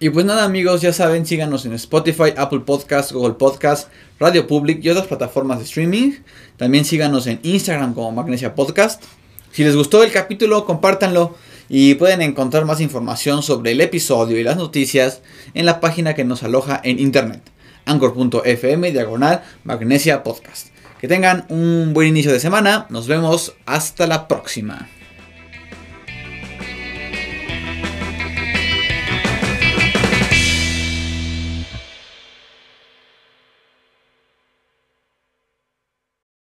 Y 0.04 0.10
pues 0.10 0.26
nada 0.26 0.46
amigos, 0.46 0.82
ya 0.82 0.94
saben, 0.94 1.28
síganos 1.28 1.64
en 1.68 1.74
Spotify, 1.74 2.34
Apple 2.36 2.62
Podcast, 2.62 3.12
Google 3.12 3.36
Podcast, 3.36 3.88
Radio 4.20 4.48
Public 4.48 4.84
y 4.84 4.90
otras 4.90 5.06
plataformas 5.06 5.60
de 5.60 5.66
streaming. 5.66 6.14
También 6.58 6.86
síganos 6.86 7.28
en 7.28 7.40
Instagram 7.44 7.94
como 7.94 8.12
Magnesia 8.12 8.56
Podcast. 8.56 9.04
Si 9.52 9.64
les 9.64 9.76
gustó 9.76 10.02
el 10.04 10.12
capítulo, 10.12 10.66
compártanlo 10.66 11.36
y 11.70 11.94
pueden 11.94 12.24
encontrar 12.24 12.66
más 12.66 12.82
información 12.82 13.44
sobre 13.44 13.74
el 13.74 13.82
episodio 13.82 14.40
y 14.40 14.44
las 14.44 14.58
noticias 14.58 15.22
en 15.54 15.68
la 15.68 15.80
página 15.80 16.16
que 16.16 16.24
nos 16.24 16.42
aloja 16.42 16.82
en 16.84 16.98
internet, 16.98 17.44
anchor.fm 17.86 18.92
diagonal 18.92 19.44
Magnesia 19.64 20.24
Podcast. 20.24 20.70
Que 21.00 21.08
tengan 21.08 21.46
un 21.50 21.94
buen 21.94 22.08
inicio 22.08 22.34
de 22.34 22.40
semana, 22.40 22.88
nos 22.90 23.06
vemos 23.06 23.54
hasta 23.68 24.08
la 24.08 24.28
próxima. 24.28 24.90